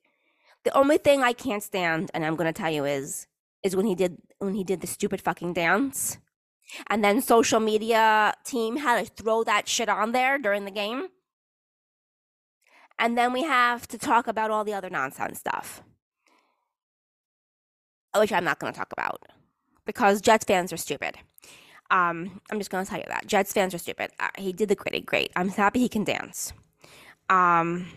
The 0.64 0.76
only 0.76 0.98
thing 0.98 1.22
I 1.22 1.32
can't 1.32 1.62
stand, 1.62 2.10
and 2.12 2.24
I'm 2.24 2.36
gonna 2.36 2.52
tell 2.52 2.70
you, 2.70 2.84
is 2.84 3.26
is 3.62 3.76
when 3.76 3.86
he 3.86 3.94
did 3.94 4.18
when 4.38 4.54
he 4.54 4.64
did 4.64 4.80
the 4.80 4.86
stupid 4.86 5.20
fucking 5.20 5.54
dance. 5.54 6.18
And 6.88 7.02
then 7.02 7.20
social 7.20 7.58
media 7.58 8.34
team 8.44 8.76
had 8.76 9.04
to 9.04 9.22
throw 9.22 9.42
that 9.44 9.68
shit 9.68 9.88
on 9.88 10.12
there 10.12 10.38
during 10.38 10.64
the 10.64 10.70
game. 10.70 11.08
And 12.98 13.18
then 13.18 13.32
we 13.32 13.42
have 13.42 13.88
to 13.88 13.98
talk 13.98 14.28
about 14.28 14.50
all 14.50 14.62
the 14.62 14.74
other 14.74 14.90
nonsense 14.90 15.40
stuff. 15.40 15.82
Which 18.16 18.32
I'm 18.32 18.44
not 18.44 18.58
gonna 18.58 18.72
talk 18.72 18.92
about 18.92 19.22
because 19.86 20.20
Jets 20.20 20.44
fans 20.44 20.72
are 20.72 20.76
stupid. 20.76 21.16
Um, 21.90 22.40
I'm 22.50 22.58
just 22.58 22.70
gonna 22.70 22.84
tell 22.84 22.98
you 22.98 23.04
that 23.08 23.26
Jets 23.26 23.52
fans 23.52 23.74
are 23.74 23.78
stupid. 23.78 24.10
Uh, 24.20 24.28
he 24.38 24.52
did 24.52 24.68
the 24.68 24.74
gritty, 24.74 25.00
great. 25.00 25.32
I'm 25.36 25.48
happy 25.48 25.80
he 25.80 25.88
can 25.88 26.04
dance. 26.04 26.52
Um, 27.28 27.88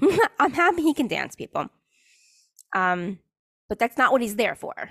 I'm 0.40 0.52
happy 0.52 0.82
he 0.82 0.94
can 0.94 1.08
dance, 1.08 1.34
people. 1.34 1.68
Um, 2.74 3.18
but 3.68 3.78
that's 3.78 3.98
not 3.98 4.12
what 4.12 4.22
he's 4.22 4.36
there 4.36 4.54
for. 4.54 4.90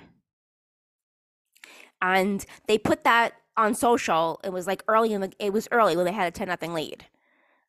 And 2.02 2.45
they 2.67 2.78
put 2.78 3.04
that 3.04 3.34
on 3.56 3.73
social. 3.73 4.39
It 4.43 4.54
was 4.54 4.67
like 4.67 4.84
early 4.88 5.13
in 5.13 5.21
the. 5.21 5.32
It 5.39 5.52
was 5.52 5.67
early 5.71 5.95
when 5.95 6.06
they 6.06 6.12
had 6.12 6.28
a 6.28 6.32
ten 6.32 6.47
nothing 6.47 6.73
lead. 6.73 7.06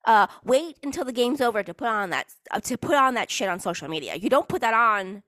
Uh, 0.04 0.26
wait 0.44 0.78
until 0.82 1.04
the 1.04 1.12
game's 1.12 1.40
over 1.40 1.62
to 1.62 1.74
put 1.74 1.88
on 1.88 2.10
that 2.10 2.26
uh, 2.50 2.60
to 2.60 2.76
put 2.76 2.94
on 2.94 3.14
that 3.14 3.30
shit 3.30 3.48
on 3.48 3.58
social 3.58 3.88
media. 3.88 4.16
You 4.16 4.28
don't 4.28 4.48
put 4.48 4.60
that 4.60 4.74
on 4.74 5.22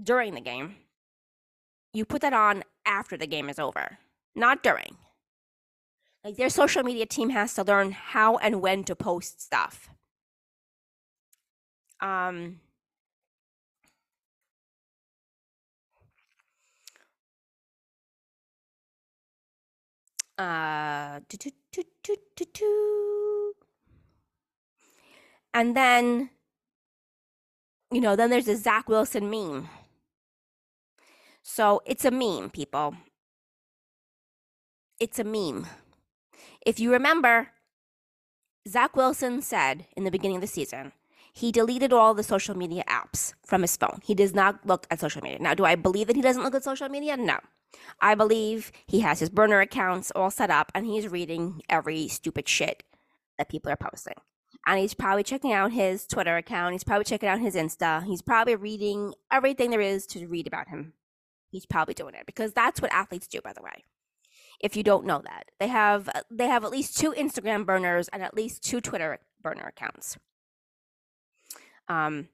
during 0.00 0.34
the 0.34 0.40
game. 0.40 0.76
You 1.92 2.04
put 2.04 2.20
that 2.20 2.32
on 2.32 2.64
after 2.88 3.16
the 3.16 3.26
game 3.26 3.48
is 3.48 3.58
over, 3.58 3.98
not 4.34 4.62
during. 4.62 4.96
Like 6.24 6.36
their 6.36 6.50
social 6.50 6.82
media 6.82 7.06
team 7.06 7.30
has 7.30 7.54
to 7.54 7.62
learn 7.62 7.92
how 7.92 8.38
and 8.38 8.60
when 8.60 8.82
to 8.84 8.96
post 8.96 9.40
stuff. 9.42 9.90
Um 12.00 12.60
uh 20.38 21.20
and 25.54 25.76
then 25.76 26.30
you 27.90 28.00
know 28.00 28.14
then 28.14 28.30
there's 28.30 28.46
a 28.46 28.56
zach 28.56 28.88
wilson 28.88 29.28
meme 29.28 29.68
so 31.50 31.80
it's 31.86 32.04
a 32.04 32.10
meme 32.10 32.50
people 32.50 32.94
it's 35.00 35.18
a 35.18 35.24
meme 35.24 35.66
if 36.66 36.78
you 36.78 36.92
remember 36.92 37.48
zach 38.68 38.94
wilson 38.94 39.40
said 39.40 39.86
in 39.96 40.04
the 40.04 40.10
beginning 40.10 40.36
of 40.36 40.42
the 40.42 40.46
season 40.46 40.92
he 41.32 41.50
deleted 41.50 41.92
all 41.92 42.12
the 42.12 42.22
social 42.22 42.54
media 42.54 42.84
apps 42.86 43.32
from 43.46 43.62
his 43.62 43.76
phone 43.78 44.00
he 44.04 44.14
does 44.14 44.34
not 44.34 44.66
look 44.66 44.86
at 44.90 45.00
social 45.00 45.22
media 45.22 45.38
now 45.40 45.54
do 45.54 45.64
i 45.64 45.74
believe 45.74 46.06
that 46.06 46.16
he 46.16 46.22
doesn't 46.22 46.42
look 46.42 46.54
at 46.54 46.62
social 46.62 46.88
media 46.88 47.16
no 47.16 47.38
I 48.00 48.14
believe 48.14 48.72
he 48.86 49.00
has 49.00 49.20
his 49.20 49.28
burner 49.28 49.60
accounts 49.60 50.10
all 50.12 50.30
set 50.30 50.50
up 50.50 50.72
and 50.74 50.86
he's 50.86 51.06
reading 51.06 51.60
every 51.68 52.08
stupid 52.08 52.48
shit 52.48 52.82
that 53.36 53.50
people 53.50 53.70
are 53.70 53.76
posting. 53.76 54.14
And 54.66 54.80
he's 54.80 54.94
probably 54.94 55.22
checking 55.22 55.52
out 55.52 55.72
his 55.72 56.06
Twitter 56.06 56.36
account. 56.36 56.72
He's 56.72 56.84
probably 56.84 57.04
checking 57.04 57.28
out 57.28 57.40
his 57.40 57.54
Insta. 57.54 58.04
He's 58.04 58.22
probably 58.22 58.56
reading 58.56 59.14
everything 59.30 59.70
there 59.70 59.82
is 59.82 60.06
to 60.08 60.26
read 60.26 60.46
about 60.46 60.68
him. 60.68 60.94
He's 61.50 61.66
probably 61.66 61.94
doing 61.94 62.14
it 62.14 62.26
because 62.26 62.52
that's 62.52 62.80
what 62.80 62.92
athletes 62.92 63.26
do, 63.26 63.40
by 63.42 63.52
the 63.52 63.62
way. 63.62 63.84
If 64.60 64.76
you 64.76 64.82
don't 64.82 65.06
know 65.06 65.22
that, 65.24 65.44
they 65.60 65.68
have 65.68 66.08
they 66.30 66.48
have 66.48 66.64
at 66.64 66.70
least 66.70 66.98
two 66.98 67.12
Instagram 67.12 67.64
burners 67.64 68.08
and 68.08 68.22
at 68.22 68.34
least 68.34 68.62
two 68.62 68.80
Twitter 68.80 69.18
burner 69.40 69.66
accounts. 69.66 70.18
Um, 71.88 72.28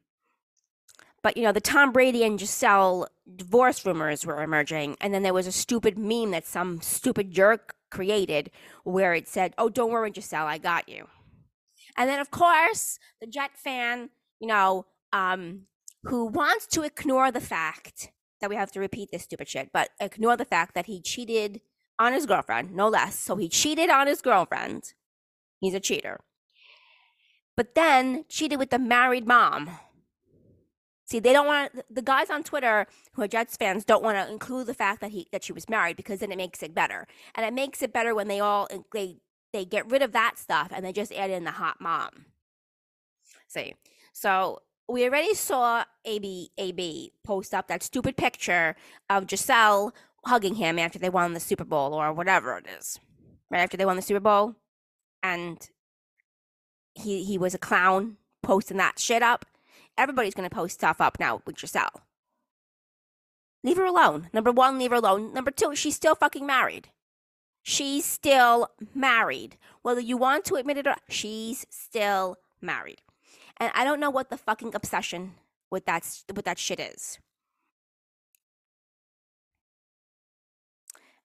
but 1.23 1.37
you 1.37 1.43
know, 1.43 1.53
the 1.53 1.61
Tom 1.61 1.93
Brady 1.93 2.25
and 2.25 2.39
Gisele 2.39 3.09
divorce 3.37 3.85
rumors 3.87 4.27
were 4.27 4.43
emerging, 4.43 4.97
and 5.01 5.13
then 5.13 5.23
there 5.23 5.35
was 5.35 5.47
a 5.47 5.53
stupid 5.53 5.99
meme 5.99 6.31
that 6.33 6.47
some 6.47 6.81
stupid 6.81 7.31
jerk 7.31 7.75
created 7.91 8.51
where 8.85 9.15
it 9.15 9.29
said, 9.29 9.55
"Oh, 9.57 9.69
don't 9.69 9.91
worry, 9.91 10.11
Gisele, 10.11 10.47
I 10.47 10.59
got 10.59 10.89
you." 10.89 11.09
And 11.97 12.09
then, 12.09 12.21
of 12.21 12.31
course, 12.31 12.99
the 13.21 13.27
Jet 13.27 13.53
fan, 13.57 14.11
you 14.41 14.49
know, 14.49 14.87
um, 15.13 15.67
who 16.05 16.27
wants 16.27 16.67
to 16.69 16.83
ignore 16.83 17.31
the 17.31 17.41
fact 17.41 18.11
that 18.45 18.51
we 18.51 18.57
have 18.57 18.73
to 18.73 18.81
repeat 18.81 19.11
this 19.11 19.25
stupid 19.25 19.49
shit, 19.49 19.71
but 19.73 19.91
ignore 20.01 20.37
the 20.37 20.45
fact 20.45 20.75
that 20.75 20.87
he 20.87 21.01
cheated 21.01 21.61
on 21.99 22.13
his 22.13 22.27
girlfriend, 22.27 22.75
no 22.75 22.89
less. 22.89 23.19
So 23.19 23.37
he 23.37 23.49
cheated 23.49 23.91
on 23.91 24.07
his 24.07 24.21
girlfriend. 24.21 24.93
He's 25.61 25.75
a 25.75 25.81
cheater. 25.81 26.21
But 27.57 27.75
then 27.75 28.25
cheated 28.29 28.59
with 28.59 28.71
the 28.71 28.79
married 28.79 29.27
mom 29.27 29.71
See, 31.07 31.19
they 31.19 31.35
don't 31.35 31.47
want 31.47 31.73
the 31.91 32.03
guys 32.03 32.31
on 32.31 32.43
Twitter 32.43 32.87
who 33.13 33.23
are 33.23 33.29
Jets 33.29 33.57
fans 33.57 33.85
don't 33.85 34.03
want 34.03 34.17
to 34.17 34.33
include 34.33 34.67
the 34.67 34.75
fact 34.75 35.03
that 35.03 35.11
he 35.11 35.29
that 35.33 35.45
she 35.45 35.53
was 35.53 35.69
married 35.69 35.97
because 35.97 36.21
then 36.21 36.33
it 36.33 36.39
makes 36.39 36.63
it 36.63 36.75
better, 36.75 37.07
and 37.35 37.45
it 37.45 37.53
makes 37.53 37.83
it 37.83 37.93
better 37.93 38.15
when 38.15 38.29
they 38.29 38.41
all 38.41 38.69
uh, 38.73 38.79
they 38.93 39.19
they 39.53 39.67
get 39.67 39.89
rid 39.91 40.01
of 40.01 40.13
that 40.13 40.39
stuff 40.39 40.69
and 40.73 40.85
they 40.85 40.93
just 40.93 41.13
add 41.13 41.31
in 41.31 41.45
the 41.45 41.53
hot 41.53 41.77
mom. 41.79 42.27
See, 43.49 43.75
so 44.15 44.61
we 44.89 45.05
already 45.05 45.35
saw 45.35 45.85
AB 46.05 46.51
AB 46.59 47.13
post 47.25 47.55
up 47.55 47.69
that 47.69 47.83
stupid 47.83 48.17
picture 48.17 48.77
of 49.09 49.27
Gisele 49.27 49.95
hugging 50.27 50.57
him 50.57 50.79
after 50.79 50.99
they 50.99 51.11
won 51.11 51.35
the 51.35 51.41
Super 51.41 51.65
Bowl 51.65 51.95
or 51.95 52.13
whatever 52.13 52.57
it 52.57 52.67
is, 52.79 52.99
right 53.51 53.61
after 53.61 53.77
they 53.77 53.87
won 53.87 53.97
the 53.97 54.03
Super 54.03 54.21
Bowl, 54.21 54.57
and 55.23 55.71
he 56.95 57.25
he 57.25 57.39
was 57.39 57.55
a 57.55 57.59
clown 57.59 58.17
posting 58.43 58.77
that 58.77 58.99
shit 58.99 59.23
up 59.23 59.47
everybody's 59.97 60.35
to 60.35 60.51
post 60.51 60.75
stuff 60.75 61.01
up 61.01 61.19
now 61.19 61.43
with 61.47 61.57
Gisele. 61.57 62.03
Leave 63.63 63.77
her 63.77 63.85
alone. 63.85 64.29
Number 64.33 64.53
one, 64.53 64.79
leave 64.79 64.91
her 64.91 64.97
alone. 64.97 65.33
Number 65.33 65.51
two, 65.51 65.75
she's 65.75 65.97
still 65.97 66.15
fucking 66.15 66.47
married. 66.47 66.89
She's 67.63 68.05
still 68.05 68.69
married. 68.95 69.57
Whether 69.83 70.01
you 70.01 70.17
want 70.17 70.45
to 70.47 70.57
admit 70.57 70.77
it 70.77 70.87
or 70.87 70.97
she's 71.09 71.67
still 71.71 72.37
married. 72.61 73.01
And 73.59 73.71
I 73.75 73.85
don't 73.85 74.01
know 74.01 74.11
what 74.11 74.31
the 74.31 74.37
fucking 74.37 74.75
obsession 74.75 75.35
with 75.71 75.87
that 75.87 76.23
with 76.35 76.45
that 76.45 76.59
shit 76.59 76.81
is. 76.81 77.19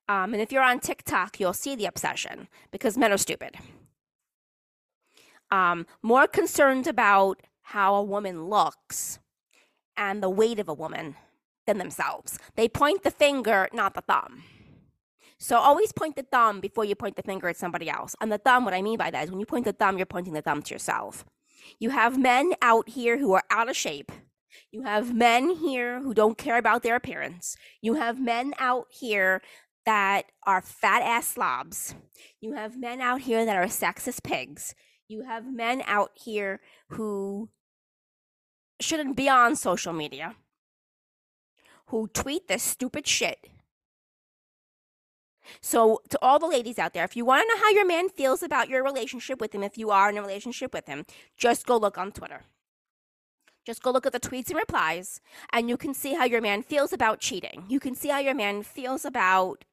Um, 0.07 0.33
and 0.33 0.41
if 0.41 0.51
you're 0.51 0.63
on 0.63 0.79
TikTok, 0.79 1.39
you'll 1.39 1.53
see 1.53 1.75
the 1.75 1.85
obsession 1.85 2.47
because 2.71 2.97
men 2.97 3.11
are 3.11 3.17
stupid. 3.17 3.57
Um, 5.51 5.85
more 6.01 6.25
concerned 6.25 6.87
about 6.87 7.41
how 7.61 7.93
a 7.93 8.03
woman 8.03 8.45
looks 8.45 9.19
and 9.95 10.23
the 10.23 10.29
weight 10.29 10.57
of 10.57 10.67
a 10.67 10.73
woman 10.73 11.15
than 11.67 11.77
themselves. 11.77 12.39
They 12.55 12.67
point 12.67 13.03
the 13.03 13.11
finger, 13.11 13.69
not 13.71 13.93
the 13.93 14.01
thumb. 14.01 14.43
So 15.37 15.57
always 15.57 15.91
point 15.91 16.15
the 16.15 16.23
thumb 16.23 16.59
before 16.59 16.85
you 16.85 16.95
point 16.95 17.15
the 17.15 17.23
finger 17.23 17.47
at 17.47 17.57
somebody 17.57 17.89
else. 17.89 18.15
And 18.19 18.31
the 18.31 18.39
thumb, 18.39 18.65
what 18.65 18.73
I 18.73 18.81
mean 18.81 18.97
by 18.97 19.11
that 19.11 19.25
is 19.25 19.29
when 19.31 19.39
you 19.39 19.45
point 19.45 19.65
the 19.65 19.73
thumb, 19.73 19.97
you're 19.97 20.07
pointing 20.07 20.33
the 20.33 20.41
thumb 20.41 20.63
to 20.63 20.73
yourself. 20.73 21.23
You 21.77 21.91
have 21.91 22.17
men 22.17 22.53
out 22.61 22.89
here 22.89 23.17
who 23.17 23.33
are 23.33 23.43
out 23.49 23.69
of 23.69 23.77
shape. 23.77 24.11
You 24.71 24.83
have 24.83 25.13
men 25.13 25.55
here 25.55 26.01
who 26.01 26.13
don't 26.13 26.37
care 26.37 26.57
about 26.57 26.83
their 26.83 26.95
appearance. 26.95 27.55
You 27.81 27.95
have 27.95 28.19
men 28.19 28.53
out 28.59 28.87
here 28.89 29.41
that 29.85 30.25
are 30.45 30.61
fat 30.61 31.01
ass 31.01 31.27
slobs. 31.27 31.95
You 32.41 32.53
have 32.53 32.77
men 32.77 33.01
out 33.01 33.21
here 33.21 33.45
that 33.45 33.55
are 33.55 33.65
sexist 33.65 34.23
pigs. 34.23 34.75
You 35.07 35.23
have 35.23 35.51
men 35.51 35.81
out 35.85 36.11
here 36.15 36.59
who 36.89 37.49
shouldn't 38.79 39.15
be 39.15 39.27
on 39.27 39.55
social 39.55 39.93
media 39.93 40.35
who 41.87 42.07
tweet 42.07 42.47
this 42.47 42.63
stupid 42.63 43.07
shit. 43.07 43.47
So, 45.61 46.01
to 46.09 46.19
all 46.21 46.39
the 46.39 46.47
ladies 46.47 46.79
out 46.79 46.93
there, 46.93 47.05
if 47.05 47.15
you 47.15 47.25
want 47.25 47.43
to 47.43 47.55
know 47.55 47.61
how 47.61 47.69
your 47.71 47.85
man 47.85 48.09
feels 48.09 48.43
about 48.43 48.69
your 48.69 48.83
relationship 48.83 49.39
with 49.41 49.53
him, 49.53 49.63
if 49.63 49.77
you 49.77 49.89
are 49.91 50.09
in 50.09 50.17
a 50.17 50.21
relationship 50.21 50.73
with 50.73 50.87
him, 50.87 51.05
just 51.37 51.65
go 51.65 51.77
look 51.77 51.97
on 51.97 52.11
Twitter. 52.11 52.43
Just 53.65 53.83
go 53.83 53.91
look 53.91 54.05
at 54.05 54.13
the 54.13 54.19
tweets 54.19 54.49
and 54.49 54.57
replies, 54.57 55.21
and 55.51 55.69
you 55.69 55.77
can 55.77 55.93
see 55.93 56.15
how 56.15 56.23
your 56.23 56.41
man 56.41 56.63
feels 56.63 56.91
about 56.93 57.19
cheating. 57.19 57.65
You 57.67 57.79
can 57.79 57.93
see 57.93 58.09
how 58.09 58.19
your 58.19 58.33
man 58.33 58.63
feels 58.63 59.05
about 59.05 59.65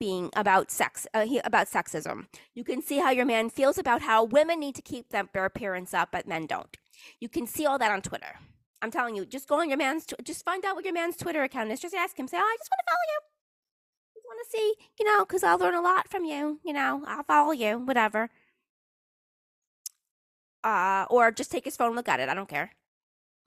being 0.00 0.30
about 0.34 0.72
sex, 0.72 1.06
uh, 1.14 1.24
he, 1.24 1.38
about 1.44 1.68
sexism. 1.68 2.26
You 2.54 2.64
can 2.64 2.82
see 2.82 2.98
how 2.98 3.10
your 3.10 3.24
man 3.24 3.50
feels 3.50 3.78
about 3.78 4.02
how 4.02 4.24
women 4.24 4.58
need 4.58 4.74
to 4.74 4.82
keep 4.82 5.10
their 5.10 5.44
appearance 5.44 5.94
up, 5.94 6.08
but 6.10 6.26
men 6.26 6.46
don't. 6.46 6.76
You 7.20 7.28
can 7.28 7.46
see 7.46 7.66
all 7.66 7.78
that 7.78 7.92
on 7.92 8.02
Twitter. 8.02 8.40
I'm 8.82 8.90
telling 8.90 9.14
you, 9.14 9.24
just 9.24 9.48
go 9.48 9.60
on 9.60 9.68
your 9.68 9.78
man's, 9.78 10.04
tw- 10.04 10.24
just 10.24 10.44
find 10.44 10.64
out 10.64 10.74
what 10.74 10.84
your 10.84 10.92
man's 10.92 11.16
Twitter 11.16 11.44
account 11.44 11.70
is. 11.70 11.78
Just 11.78 11.94
ask 11.94 12.18
him, 12.18 12.26
say, 12.26 12.36
oh, 12.36 12.40
I 12.40 12.56
just 12.58 12.70
want 12.72 12.80
to 12.80 12.90
follow 12.90 13.06
you. 13.14 13.31
To 14.42 14.50
see, 14.50 14.74
you 14.98 15.06
know, 15.06 15.24
because 15.24 15.42
I'll 15.42 15.58
learn 15.58 15.74
a 15.74 15.80
lot 15.80 16.08
from 16.08 16.24
you. 16.24 16.58
You 16.64 16.72
know, 16.72 17.04
I'll 17.06 17.22
follow 17.22 17.52
you, 17.52 17.78
whatever. 17.78 18.30
Uh, 20.64 21.06
or 21.10 21.30
just 21.30 21.50
take 21.50 21.64
his 21.64 21.76
phone 21.76 21.88
and 21.88 21.96
look 21.96 22.08
at 22.08 22.20
it. 22.20 22.28
I 22.28 22.34
don't 22.34 22.48
care. 22.48 22.72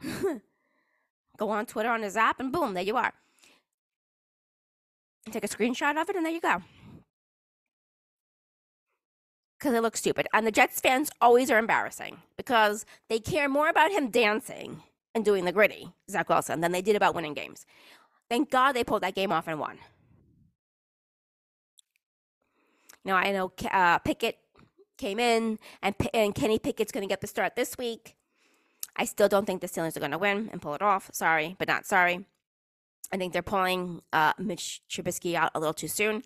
go 1.38 1.50
on 1.50 1.66
Twitter 1.66 1.90
on 1.90 2.02
his 2.04 2.18
app, 2.18 2.40
and 2.40 2.52
boom, 2.52 2.74
there 2.74 2.84
you 2.84 2.98
are. 2.98 3.14
Take 5.32 5.44
a 5.44 5.48
screenshot 5.48 6.00
of 6.00 6.10
it, 6.10 6.16
and 6.16 6.26
there 6.26 6.34
you 6.34 6.42
go 6.42 6.62
because 9.66 9.76
it 9.76 9.82
looks 9.82 10.00
stupid. 10.00 10.28
And 10.32 10.46
the 10.46 10.52
Jets 10.52 10.80
fans 10.80 11.10
always 11.20 11.50
are 11.50 11.58
embarrassing 11.58 12.18
because 12.38 12.86
they 13.10 13.20
care 13.20 13.50
more 13.50 13.68
about 13.68 13.90
him 13.90 14.12
dancing 14.12 14.84
and 15.16 15.26
doing 15.26 15.46
the 15.46 15.52
gritty, 15.52 15.88
Zach 16.08 16.30
Wilson, 16.30 16.62
than 16.62 16.72
they 16.72 16.84
did 16.84 16.96
about 16.96 17.16
winning 17.16 17.34
games. 17.34 17.66
Thank 18.30 18.52
God 18.52 18.74
they 18.74 18.84
pulled 18.84 19.02
that 19.02 19.16
game 19.16 19.32
off 19.32 19.48
and 19.48 19.60
won. 19.60 19.80
Know, 23.06 23.16
I 23.16 23.32
know 23.32 23.52
uh, 23.72 24.00
Pickett 24.00 24.38
came 24.98 25.20
in, 25.20 25.60
and 25.82 25.96
and 26.14 26.34
Kenny 26.34 26.60
Pickett's 26.60 26.92
going 26.92 27.08
to 27.08 27.12
get 27.12 27.22
the 27.22 27.28
start 27.28 27.56
this 27.56 27.78
week. 27.78 28.16
I 28.96 29.06
still 29.06 29.28
don't 29.28 29.46
think 29.46 29.62
the 29.62 29.68
Steelers 29.68 29.96
are 29.96 30.00
going 30.00 30.12
to 30.12 30.18
win 30.18 30.50
and 30.52 30.62
pull 30.62 30.74
it 30.74 30.82
off. 30.82 31.10
Sorry, 31.14 31.56
but 31.60 31.68
not 31.68 31.86
sorry. 31.86 32.26
I 33.12 33.18
think 33.18 33.34
they're 33.34 33.42
pulling 33.42 34.02
uh, 34.12 34.34
Mitch 34.40 34.82
Trubisky 34.90 35.36
out 35.36 35.52
a 35.54 35.60
little 35.60 35.74
too 35.74 35.88
soon. 35.88 36.24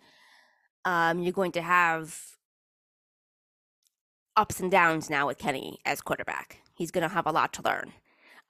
Um, 0.86 1.20
you're 1.20 1.34
going 1.34 1.52
to 1.54 1.62
have 1.62 2.38
ups 4.38 4.60
and 4.60 4.72
downs 4.72 5.10
now 5.10 5.28
with 5.28 5.38
Kenny 5.38 5.80
as 5.86 6.00
quarterback. 6.00 6.62
He's 6.74 6.92
going 6.92 7.08
to 7.08 7.14
have 7.14 7.28
a 7.28 7.32
lot 7.32 7.52
to 7.54 7.62
learn. 7.62 7.92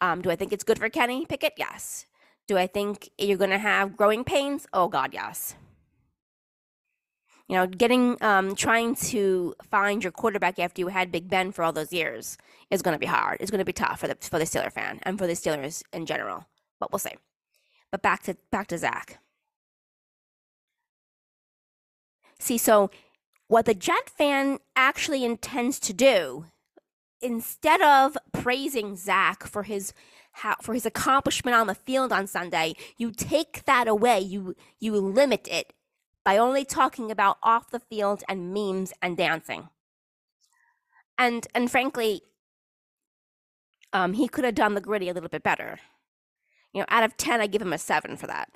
Um, 0.01 0.21
do 0.21 0.29
I 0.29 0.35
think 0.35 0.53
it's 0.53 0.63
good 0.63 0.77
for 0.77 0.89
Kenny 0.89 1.25
Pickett? 1.25 1.53
Yes. 1.57 2.05
Do 2.47 2.57
I 2.57 2.67
think 2.67 3.09
you're 3.17 3.37
going 3.37 3.49
to 3.49 3.57
have 3.57 3.97
growing 3.97 4.23
pains? 4.23 4.67
Oh, 4.73 4.87
God, 4.87 5.13
yes. 5.13 5.55
You 7.49 7.55
know, 7.55 7.65
getting, 7.65 8.15
um, 8.23 8.55
trying 8.55 8.93
to 8.95 9.55
find 9.63 10.03
your 10.03 10.11
quarterback 10.11 10.59
after 10.59 10.81
you 10.81 10.89
had 10.89 11.11
Big 11.11 11.29
Ben 11.29 11.51
for 11.51 11.63
all 11.63 11.73
those 11.73 11.91
years 11.91 12.37
is 12.69 12.83
going 12.83 12.93
to 12.93 12.99
be 12.99 13.07
hard. 13.07 13.37
It's 13.39 13.49
going 13.49 13.59
to 13.59 13.65
be 13.65 13.73
tough 13.73 13.99
for 13.99 14.07
the 14.07 14.15
for 14.21 14.37
the 14.37 14.45
Steeler 14.45 14.71
fan 14.71 14.99
and 15.01 15.17
for 15.17 15.25
the 15.25 15.33
Steelers 15.33 15.81
in 15.91 16.05
general. 16.05 16.45
But 16.79 16.91
we'll 16.91 16.99
see. 16.99 17.15
But 17.91 18.03
back 18.03 18.21
to 18.23 18.37
back 18.51 18.67
to 18.67 18.77
Zach. 18.77 19.19
See, 22.39 22.59
so 22.59 22.91
what 23.47 23.65
the 23.65 23.73
Jet 23.73 24.09
fan 24.09 24.59
actually 24.75 25.25
intends 25.25 25.79
to 25.79 25.93
do, 25.93 26.45
instead 27.19 27.81
of 27.81 28.15
praising 28.31 28.95
Zach 28.95 29.47
for 29.47 29.63
his 29.63 29.91
how, 30.33 30.55
for 30.61 30.75
his 30.75 30.85
accomplishment 30.85 31.55
on 31.55 31.65
the 31.65 31.73
field 31.73 32.13
on 32.13 32.27
Sunday, 32.27 32.75
you 32.97 33.11
take 33.11 33.65
that 33.65 33.87
away. 33.87 34.19
You 34.19 34.55
you 34.79 34.95
limit 34.95 35.47
it 35.47 35.73
by 36.23 36.37
only 36.37 36.65
talking 36.65 37.11
about 37.11 37.37
off 37.43 37.71
the 37.71 37.79
field 37.79 38.23
and 38.27 38.53
memes 38.53 38.93
and 39.01 39.17
dancing. 39.17 39.69
And 41.17 41.47
and 41.53 41.69
frankly, 41.69 42.21
um, 43.91 44.13
he 44.13 44.27
could 44.27 44.45
have 44.45 44.55
done 44.55 44.73
the 44.75 44.81
gritty 44.81 45.09
a 45.09 45.13
little 45.13 45.29
bit 45.29 45.43
better. 45.43 45.79
You 46.73 46.81
know, 46.81 46.85
out 46.89 47.03
of 47.03 47.17
ten, 47.17 47.41
I 47.41 47.47
give 47.47 47.61
him 47.61 47.73
a 47.73 47.77
seven 47.77 48.15
for 48.15 48.27
that. 48.27 48.49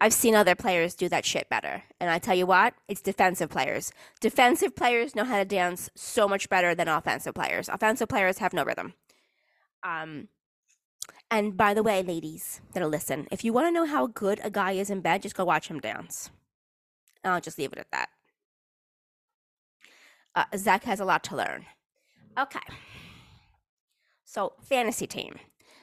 I've 0.00 0.12
seen 0.12 0.34
other 0.34 0.54
players 0.54 0.94
do 0.94 1.08
that 1.08 1.24
shit 1.24 1.48
better. 1.48 1.82
And 2.00 2.08
I 2.08 2.18
tell 2.18 2.36
you 2.36 2.46
what, 2.46 2.74
it's 2.86 3.00
defensive 3.00 3.50
players. 3.50 3.92
Defensive 4.20 4.76
players 4.76 5.16
know 5.16 5.24
how 5.24 5.38
to 5.38 5.44
dance 5.44 5.90
so 5.96 6.28
much 6.28 6.48
better 6.48 6.74
than 6.74 6.86
offensive 6.86 7.34
players. 7.34 7.68
Offensive 7.68 8.08
players 8.08 8.38
have 8.38 8.52
no 8.52 8.64
rhythm. 8.64 8.94
Um, 9.82 10.28
and 11.30 11.56
by 11.56 11.74
the 11.74 11.82
way, 11.82 12.02
ladies 12.02 12.60
that 12.72 12.82
are 12.82 12.88
listen, 12.88 13.28
if 13.30 13.44
you 13.44 13.52
want 13.52 13.66
to 13.66 13.70
know 13.70 13.86
how 13.86 14.06
good 14.06 14.40
a 14.42 14.50
guy 14.50 14.72
is 14.72 14.90
in 14.90 15.00
bed, 15.00 15.22
just 15.22 15.36
go 15.36 15.44
watch 15.44 15.68
him 15.68 15.80
dance. 15.80 16.30
I'll 17.24 17.40
just 17.40 17.58
leave 17.58 17.72
it 17.72 17.78
at 17.78 17.90
that. 17.92 18.08
Uh, 20.34 20.44
Zach 20.56 20.84
has 20.84 21.00
a 21.00 21.04
lot 21.04 21.24
to 21.24 21.36
learn. 21.36 21.66
Okay. 22.38 22.60
So, 24.24 24.52
fantasy 24.62 25.06
team. 25.06 25.36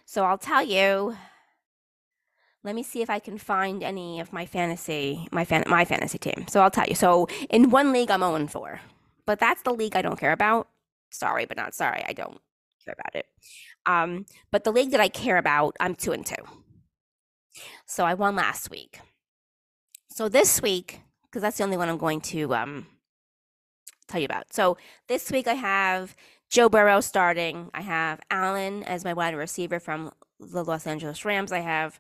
So, 0.05 0.23
I'll 0.23 0.38
tell 0.38 0.63
you 0.63 1.17
let 2.65 2.73
me 2.73 2.81
see 2.81 3.03
if 3.03 3.12
I 3.12 3.19
can 3.19 3.38
find 3.38 3.84
any 3.84 4.19
of 4.19 4.34
my 4.34 4.47
fantasy 4.47 5.27
my 5.31 5.45
fan 5.45 5.63
my 5.67 5.86
fantasy 5.86 6.17
team. 6.17 6.47
So 6.49 6.62
I'll 6.62 6.71
tell 6.71 6.88
you. 6.88 6.95
So 6.95 7.27
in 7.49 7.69
one 7.69 7.93
league 7.93 8.10
I'm 8.10 8.21
0 8.21 8.47
4. 8.47 8.81
But 9.25 9.39
that's 9.39 9.62
the 9.62 9.71
league 9.71 9.95
I 9.95 10.01
don't 10.01 10.19
care 10.19 10.31
about. 10.31 10.67
Sorry, 11.12 11.45
but 11.45 11.58
not 11.58 11.75
sorry. 11.75 12.03
I 12.08 12.13
don't 12.13 12.41
care 12.85 12.95
about 12.97 13.15
it. 13.15 13.25
Um, 13.85 14.25
but 14.51 14.63
the 14.63 14.71
league 14.71 14.91
that 14.91 15.01
I 15.01 15.07
care 15.07 15.37
about, 15.37 15.75
I'm 15.79 15.95
2 15.95 16.11
and 16.11 16.25
2. 16.25 16.35
So 17.85 18.05
I 18.05 18.13
won 18.13 18.35
last 18.35 18.69
week. 18.69 18.99
So 20.09 20.29
this 20.29 20.61
week, 20.61 21.01
because 21.23 21.41
that's 21.41 21.57
the 21.57 21.63
only 21.63 21.77
one 21.77 21.89
I'm 21.89 21.97
going 21.97 22.21
to 22.21 22.55
um, 22.55 22.87
tell 24.07 24.21
you 24.21 24.25
about. 24.25 24.53
So 24.53 24.77
this 25.07 25.31
week 25.31 25.47
I 25.47 25.55
have 25.55 26.15
Joe 26.49 26.69
Burrow 26.69 27.01
starting. 27.01 27.69
I 27.73 27.81
have 27.81 28.21
Allen 28.29 28.83
as 28.83 29.03
my 29.03 29.13
wide 29.13 29.35
receiver 29.35 29.79
from 29.79 30.11
the 30.39 30.63
Los 30.63 30.87
Angeles 30.87 31.25
Rams. 31.25 31.51
I 31.51 31.59
have 31.59 31.99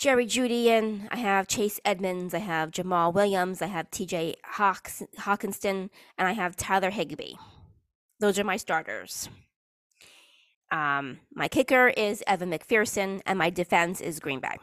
Jerry 0.00 0.26
Jeudy 0.26 0.68
and 0.68 1.08
I 1.10 1.18
have 1.18 1.46
Chase 1.46 1.78
Edmonds, 1.84 2.32
I 2.32 2.38
have 2.38 2.70
Jamaal 2.70 3.12
Williams, 3.12 3.60
I 3.60 3.66
have 3.66 3.90
TJ 3.90 4.36
Hawks, 4.44 5.02
Hockenson, 5.18 5.90
and 6.16 6.26
I 6.26 6.32
have 6.32 6.56
Tyler 6.56 6.88
Higbee. 6.88 7.34
Those 8.18 8.38
are 8.38 8.44
my 8.44 8.56
starters. 8.56 9.28
Um, 10.70 11.20
my 11.34 11.48
kicker 11.48 11.88
is 11.88 12.22
Evan 12.26 12.50
McPherson, 12.50 13.20
and 13.26 13.38
my 13.38 13.50
defense 13.50 14.00
is 14.00 14.20
Green 14.20 14.40
Bay. 14.40 14.56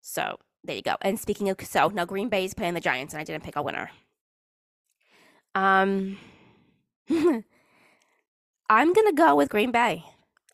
So 0.00 0.38
there 0.64 0.76
you 0.76 0.82
go. 0.82 0.96
And 1.02 1.18
speaking 1.18 1.48
of 1.48 1.60
so 1.62 1.88
now 1.88 2.04
Green 2.04 2.28
Bay 2.28 2.44
is 2.44 2.54
playing 2.54 2.74
the 2.74 2.80
Giants, 2.80 3.14
and 3.14 3.20
I 3.20 3.24
didn't 3.24 3.44
pick 3.44 3.56
a 3.56 3.62
winner. 3.62 3.90
Um, 5.54 6.18
I'm 7.08 8.92
gonna 8.92 9.12
go 9.12 9.36
with 9.36 9.48
Green 9.48 9.70
Bay. 9.70 10.04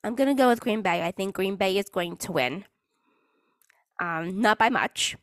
I'm 0.04 0.16
to 0.16 0.34
go 0.34 0.48
with 0.48 0.60
Green 0.60 0.82
Bay. 0.82 1.02
I 1.02 1.12
think 1.12 1.34
Green 1.34 1.56
Bay 1.56 1.78
is 1.78 1.88
going 1.88 2.16
to 2.18 2.32
win. 2.32 2.64
Um, 4.00 4.40
not 4.40 4.58
by 4.58 4.68
much. 4.68 5.16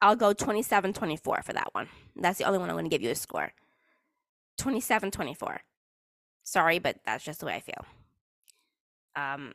I'll 0.00 0.14
go 0.14 0.32
27 0.32 0.92
24 0.92 1.42
for 1.42 1.52
that 1.52 1.74
one. 1.74 1.88
That's 2.14 2.38
the 2.38 2.44
only 2.44 2.60
one 2.60 2.70
I'm 2.70 2.76
going 2.76 2.84
to 2.84 2.90
give 2.90 3.02
you 3.02 3.10
a 3.10 3.16
score 3.16 3.52
27 4.58 5.10
24. 5.10 5.60
Sorry, 6.48 6.78
but 6.78 6.96
that's 7.04 7.24
just 7.24 7.40
the 7.40 7.46
way 7.46 7.56
I 7.56 7.60
feel. 7.60 7.84
Um, 9.14 9.52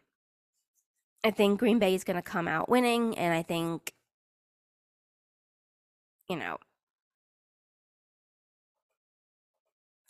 I 1.24 1.32
think 1.32 1.60
Green 1.60 1.80
Bay 1.80 1.96
is 1.96 2.04
going 2.04 2.18
to 2.18 2.22
come 2.22 2.48
out 2.48 2.70
winning, 2.70 3.18
and 3.18 3.34
I 3.34 3.42
think, 3.42 3.94
you 6.30 6.36
know, 6.36 6.58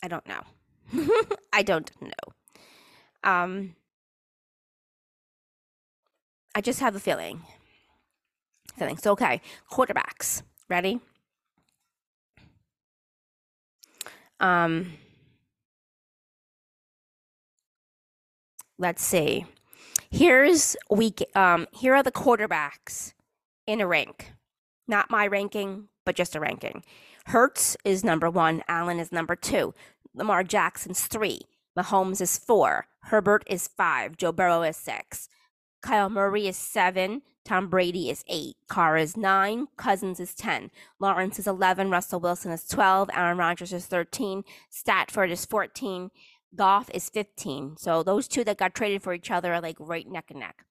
I 0.02 0.08
don't 0.08 0.26
know. 0.28 0.42
I 1.54 1.62
don't 1.62 1.90
know. 2.02 2.10
Um, 3.30 3.76
I 6.54 6.60
just 6.60 6.80
have 6.80 6.94
a 6.94 7.00
feeling. 7.00 7.40
Feeling. 8.76 8.98
So 8.98 9.12
okay, 9.12 9.40
quarterbacks. 9.72 10.42
Ready? 10.68 11.00
Um 14.38 14.98
let's 18.78 19.04
see. 19.04 19.46
Here's 20.10 20.76
week 20.90 21.24
um 21.34 21.66
here 21.72 21.94
are 21.94 22.02
the 22.02 22.12
quarterbacks 22.12 23.14
in 23.66 23.80
a 23.80 23.86
rank. 23.86 24.32
Not 24.86 25.10
my 25.10 25.26
ranking, 25.26 25.88
but 26.04 26.16
just 26.16 26.36
a 26.36 26.40
ranking. 26.40 26.84
Hurts 27.26 27.76
is 27.84 28.04
number 28.04 28.28
1, 28.28 28.64
Allen 28.68 29.00
is 29.00 29.10
number 29.10 29.34
2, 29.34 29.72
Lamar 30.14 30.44
Jackson's 30.44 31.06
3, 31.06 31.40
Mahomes 31.78 32.20
is 32.20 32.36
4, 32.36 32.86
Herbert 33.04 33.44
is 33.46 33.66
5, 33.66 34.18
Joe 34.18 34.30
Burrow 34.30 34.62
is 34.62 34.76
6. 34.76 35.30
Kyle 35.84 36.08
Murray 36.08 36.46
is 36.46 36.56
seven. 36.56 37.20
Tom 37.44 37.68
Brady 37.68 38.08
is 38.08 38.24
eight. 38.26 38.56
Carr 38.68 38.96
is 38.96 39.18
nine. 39.18 39.66
Cousins 39.76 40.18
is 40.18 40.34
10. 40.34 40.70
Lawrence 40.98 41.38
is 41.38 41.46
11. 41.46 41.90
Russell 41.90 42.20
Wilson 42.20 42.50
is 42.52 42.66
12. 42.66 43.10
Aaron 43.12 43.36
Rodgers 43.36 43.70
is 43.70 43.84
13. 43.84 44.44
Stafford 44.70 45.30
is 45.30 45.44
14. 45.44 46.10
Goff 46.54 46.90
is 46.92 47.08
15. 47.10 47.76
So 47.78 48.02
those 48.02 48.28
two 48.28 48.44
that 48.44 48.58
got 48.58 48.74
traded 48.74 49.02
for 49.02 49.14
each 49.14 49.30
other 49.30 49.54
are 49.54 49.60
like 49.60 49.76
right 49.78 50.06
neck 50.08 50.26
and 50.30 50.40
neck. 50.40 50.64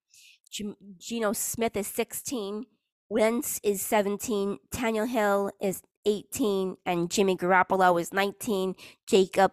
Geno 0.97 1.33
Smith 1.33 1.75
is 1.75 1.87
16. 1.87 2.65
Wentz 3.09 3.59
is 3.63 3.81
17. 3.81 4.59
Daniel 4.71 5.05
Hill 5.05 5.51
is 5.61 5.81
18. 6.05 6.77
And 6.85 7.09
Jimmy 7.09 7.35
Garoppolo 7.35 7.99
is 7.99 8.13
19. 8.13 8.75
Jacob, 9.07 9.51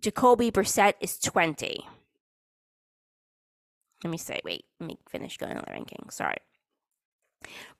Jacoby 0.00 0.50
Brissett 0.50 0.94
is 1.00 1.18
20. 1.18 1.86
Let 4.04 4.10
me 4.10 4.18
say, 4.18 4.40
wait, 4.44 4.64
let 4.78 4.86
me 4.86 4.98
finish 5.08 5.36
going 5.36 5.56
on 5.56 5.64
the 5.66 5.72
ranking. 5.72 6.06
Sorry. 6.10 6.38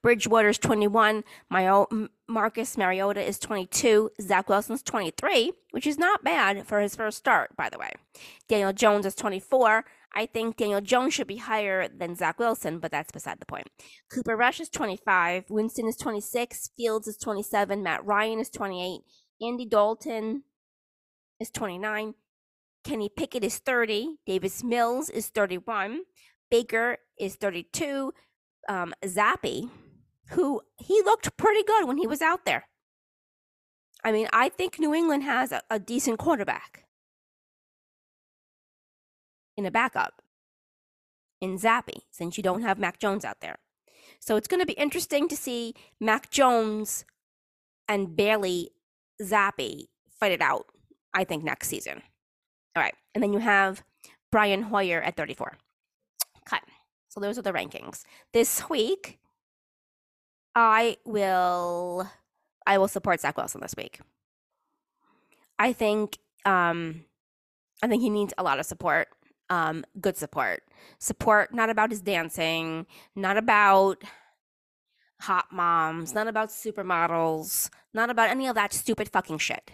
Bridgewater's 0.02 0.58
21. 0.58 1.24
My 1.50 1.86
Marcus 2.28 2.76
Mariota 2.76 3.20
is 3.20 3.38
22. 3.38 4.10
Zach 4.20 4.48
Wilson's 4.48 4.82
23, 4.82 5.52
which 5.72 5.86
is 5.86 5.98
not 5.98 6.24
bad 6.24 6.66
for 6.66 6.80
his 6.80 6.94
first 6.94 7.18
start, 7.18 7.56
by 7.56 7.68
the 7.68 7.78
way. 7.78 7.92
Daniel 8.48 8.72
Jones 8.72 9.06
is 9.06 9.14
24. 9.14 9.84
I 10.14 10.26
think 10.26 10.56
Daniel 10.56 10.80
Jones 10.80 11.14
should 11.14 11.26
be 11.26 11.36
higher 11.36 11.88
than 11.88 12.14
Zach 12.14 12.38
Wilson, 12.38 12.78
but 12.78 12.90
that's 12.90 13.12
beside 13.12 13.40
the 13.40 13.46
point. 13.46 13.68
Cooper 14.10 14.36
Rush 14.36 14.60
is 14.60 14.68
25. 14.68 15.44
Winston 15.50 15.86
is 15.86 15.96
26. 15.96 16.70
Fields 16.76 17.06
is 17.06 17.16
27. 17.18 17.82
Matt 17.82 18.04
Ryan 18.04 18.40
is 18.40 18.50
28. 18.50 19.00
Andy 19.46 19.66
Dalton 19.66 20.44
is 21.38 21.50
29. 21.50 22.14
Kenny 22.84 23.10
Pickett 23.14 23.44
is 23.44 23.58
30. 23.58 24.16
Davis 24.26 24.64
Mills 24.64 25.10
is 25.10 25.28
31. 25.28 26.02
Baker 26.50 26.98
is 27.18 27.34
32. 27.34 28.12
Um, 28.68 28.94
Zappe, 29.04 29.70
who 30.30 30.60
he 30.76 31.02
looked 31.02 31.36
pretty 31.36 31.62
good 31.62 31.86
when 31.86 31.98
he 31.98 32.06
was 32.06 32.22
out 32.22 32.44
there. 32.44 32.64
I 34.04 34.12
mean, 34.12 34.28
I 34.32 34.48
think 34.48 34.78
New 34.78 34.94
England 34.94 35.24
has 35.24 35.52
a, 35.52 35.62
a 35.70 35.78
decent 35.78 36.18
quarterback 36.18 36.84
in 39.56 39.66
a 39.66 39.70
backup 39.70 40.22
in 41.40 41.58
Zappe, 41.58 42.02
since 42.10 42.36
you 42.36 42.42
don't 42.42 42.62
have 42.62 42.78
Mac 42.78 42.98
Jones 42.98 43.24
out 43.24 43.40
there. 43.40 43.58
So 44.20 44.36
it's 44.36 44.48
going 44.48 44.60
to 44.60 44.66
be 44.66 44.72
interesting 44.74 45.28
to 45.28 45.36
see 45.36 45.74
Mac 46.00 46.30
Jones 46.30 47.04
and 47.88 48.16
Bailey 48.16 48.70
Zappe 49.22 49.86
fight 50.18 50.32
it 50.32 50.40
out, 50.40 50.66
I 51.14 51.24
think, 51.24 51.44
next 51.44 51.68
season. 51.68 52.02
All 52.76 52.82
right. 52.82 52.94
And 53.14 53.22
then 53.22 53.32
you 53.32 53.38
have 53.38 53.82
Brian 54.30 54.62
Hoyer 54.62 55.00
at 55.00 55.16
34. 55.16 55.56
So 57.18 57.26
those 57.26 57.36
are 57.36 57.42
the 57.42 57.52
rankings. 57.52 58.04
This 58.32 58.68
week, 58.70 59.18
I 60.54 60.98
will 61.04 62.08
I 62.64 62.78
will 62.78 62.86
support 62.86 63.20
Zach 63.20 63.36
Wilson 63.36 63.60
this 63.60 63.74
week. 63.76 64.00
I 65.58 65.72
think 65.72 66.18
um 66.44 67.04
I 67.82 67.88
think 67.88 68.02
he 68.02 68.10
needs 68.10 68.32
a 68.38 68.44
lot 68.44 68.60
of 68.60 68.66
support. 68.66 69.08
Um, 69.50 69.84
good 70.00 70.16
support. 70.16 70.62
Support 71.00 71.52
not 71.52 71.70
about 71.70 71.90
his 71.90 72.02
dancing, 72.02 72.86
not 73.16 73.36
about 73.36 74.04
hot 75.22 75.46
moms, 75.50 76.14
not 76.14 76.28
about 76.28 76.50
supermodels, 76.50 77.68
not 77.92 78.10
about 78.10 78.30
any 78.30 78.46
of 78.46 78.54
that 78.54 78.72
stupid 78.72 79.08
fucking 79.08 79.38
shit. 79.38 79.72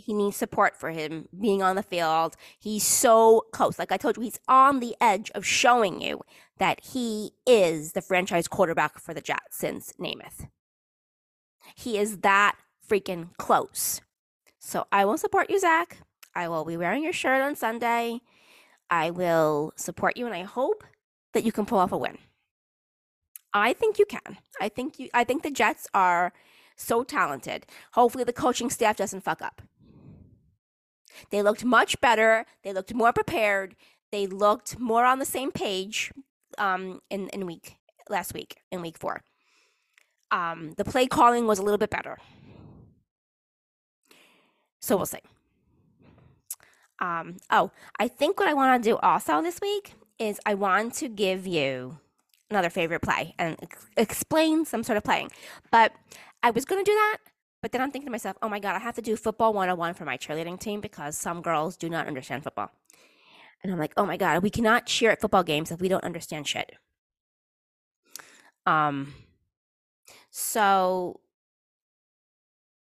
He 0.00 0.14
needs 0.14 0.36
support 0.36 0.76
for 0.76 0.90
him 0.90 1.28
being 1.38 1.60
on 1.60 1.76
the 1.76 1.82
field. 1.82 2.36
He's 2.58 2.84
so 2.84 3.44
close. 3.52 3.78
Like 3.78 3.90
I 3.90 3.96
told 3.96 4.16
you, 4.16 4.22
he's 4.22 4.38
on 4.48 4.78
the 4.78 4.94
edge 5.00 5.30
of 5.34 5.44
showing 5.44 6.00
you 6.00 6.22
that 6.58 6.80
he 6.92 7.32
is 7.46 7.92
the 7.92 8.00
franchise 8.00 8.46
quarterback 8.46 8.98
for 9.00 9.12
the 9.12 9.20
Jets 9.20 9.58
since 9.58 9.92
Namath. 10.00 10.48
He 11.74 11.98
is 11.98 12.18
that 12.18 12.56
freaking 12.88 13.36
close. 13.38 14.00
So 14.60 14.86
I 14.92 15.04
will 15.04 15.18
support 15.18 15.50
you, 15.50 15.58
Zach. 15.58 15.98
I 16.34 16.48
will 16.48 16.64
be 16.64 16.76
wearing 16.76 17.02
your 17.02 17.12
shirt 17.12 17.42
on 17.42 17.56
Sunday. 17.56 18.20
I 18.88 19.10
will 19.10 19.72
support 19.76 20.16
you, 20.16 20.26
and 20.26 20.34
I 20.34 20.42
hope 20.44 20.84
that 21.34 21.44
you 21.44 21.52
can 21.52 21.66
pull 21.66 21.78
off 21.78 21.92
a 21.92 21.98
win. 21.98 22.18
I 23.52 23.72
think 23.72 23.98
you 23.98 24.06
can. 24.06 24.38
I 24.60 24.68
think 24.68 24.98
you. 24.98 25.08
I 25.12 25.24
think 25.24 25.42
the 25.42 25.50
Jets 25.50 25.88
are 25.92 26.32
so 26.76 27.02
talented. 27.02 27.66
Hopefully, 27.92 28.24
the 28.24 28.32
coaching 28.32 28.70
staff 28.70 28.96
doesn't 28.96 29.24
fuck 29.24 29.42
up. 29.42 29.62
They 31.30 31.42
looked 31.42 31.64
much 31.64 32.00
better. 32.00 32.46
They 32.62 32.72
looked 32.72 32.94
more 32.94 33.12
prepared. 33.12 33.74
They 34.10 34.26
looked 34.26 34.78
more 34.78 35.04
on 35.04 35.18
the 35.18 35.24
same 35.24 35.52
page 35.52 36.12
um, 36.56 37.00
in 37.10 37.28
in 37.28 37.46
week 37.46 37.76
last 38.08 38.34
week 38.34 38.56
in 38.70 38.82
week 38.82 38.98
four. 38.98 39.22
Um, 40.30 40.74
the 40.76 40.84
play 40.84 41.06
calling 41.06 41.46
was 41.46 41.58
a 41.58 41.62
little 41.62 41.78
bit 41.78 41.90
better. 41.90 42.18
So 44.80 44.96
we'll 44.96 45.06
see. 45.06 45.18
Um, 47.00 47.36
oh, 47.50 47.70
I 47.98 48.08
think 48.08 48.40
what 48.40 48.48
I 48.48 48.54
want 48.54 48.82
to 48.82 48.90
do 48.90 48.96
also 48.98 49.40
this 49.40 49.60
week 49.60 49.94
is 50.18 50.40
I 50.44 50.54
want 50.54 50.94
to 50.94 51.08
give 51.08 51.46
you 51.46 51.98
another 52.50 52.70
favorite 52.70 53.02
play 53.02 53.34
and 53.38 53.56
ex- 53.62 53.86
explain 53.96 54.64
some 54.64 54.82
sort 54.82 54.96
of 54.96 55.04
playing. 55.04 55.30
But 55.70 55.92
I 56.42 56.50
was 56.50 56.64
going 56.64 56.84
to 56.84 56.90
do 56.90 56.94
that, 56.94 57.18
but 57.60 57.72
then 57.72 57.80
I'm 57.80 57.90
thinking 57.90 58.06
to 58.06 58.12
myself, 58.12 58.36
oh 58.42 58.48
my 58.48 58.60
God, 58.60 58.76
I 58.76 58.78
have 58.78 58.94
to 58.96 59.02
do 59.02 59.16
football 59.16 59.52
101 59.52 59.94
for 59.94 60.04
my 60.04 60.16
cheerleading 60.16 60.60
team 60.60 60.80
because 60.80 61.16
some 61.16 61.42
girls 61.42 61.76
do 61.76 61.88
not 61.88 62.06
understand 62.06 62.44
football. 62.44 62.70
And 63.62 63.72
I'm 63.72 63.78
like, 63.78 63.92
oh 63.96 64.06
my 64.06 64.16
God, 64.16 64.42
we 64.42 64.50
cannot 64.50 64.86
cheer 64.86 65.10
at 65.10 65.20
football 65.20 65.42
games 65.42 65.70
if 65.70 65.80
we 65.80 65.88
don't 65.88 66.04
understand 66.04 66.46
shit. 66.46 66.76
Um, 68.66 69.14
so 70.30 71.20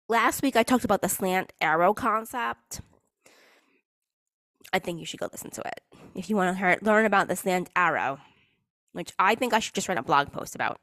last 0.09 0.41
week 0.41 0.55
I 0.55 0.63
talked 0.63 0.83
about 0.83 1.01
the 1.01 1.09
slant 1.09 1.53
arrow 1.61 1.93
concept. 1.93 2.81
I 4.73 4.79
think 4.79 4.99
you 4.99 5.05
should 5.05 5.19
go 5.19 5.29
listen 5.31 5.51
to 5.51 5.61
it 5.61 5.81
if 6.13 6.29
you 6.29 6.35
want 6.35 6.57
to 6.57 6.77
learn 6.81 7.05
about 7.05 7.29
the 7.29 7.35
slant 7.37 7.69
arrow, 7.75 8.19
which 8.91 9.13
I 9.17 9.35
think 9.35 9.53
I 9.53 9.59
should 9.59 9.75
just 9.75 9.87
write 9.87 9.97
a 9.97 10.03
blog 10.03 10.31
post 10.31 10.55
about. 10.55 10.81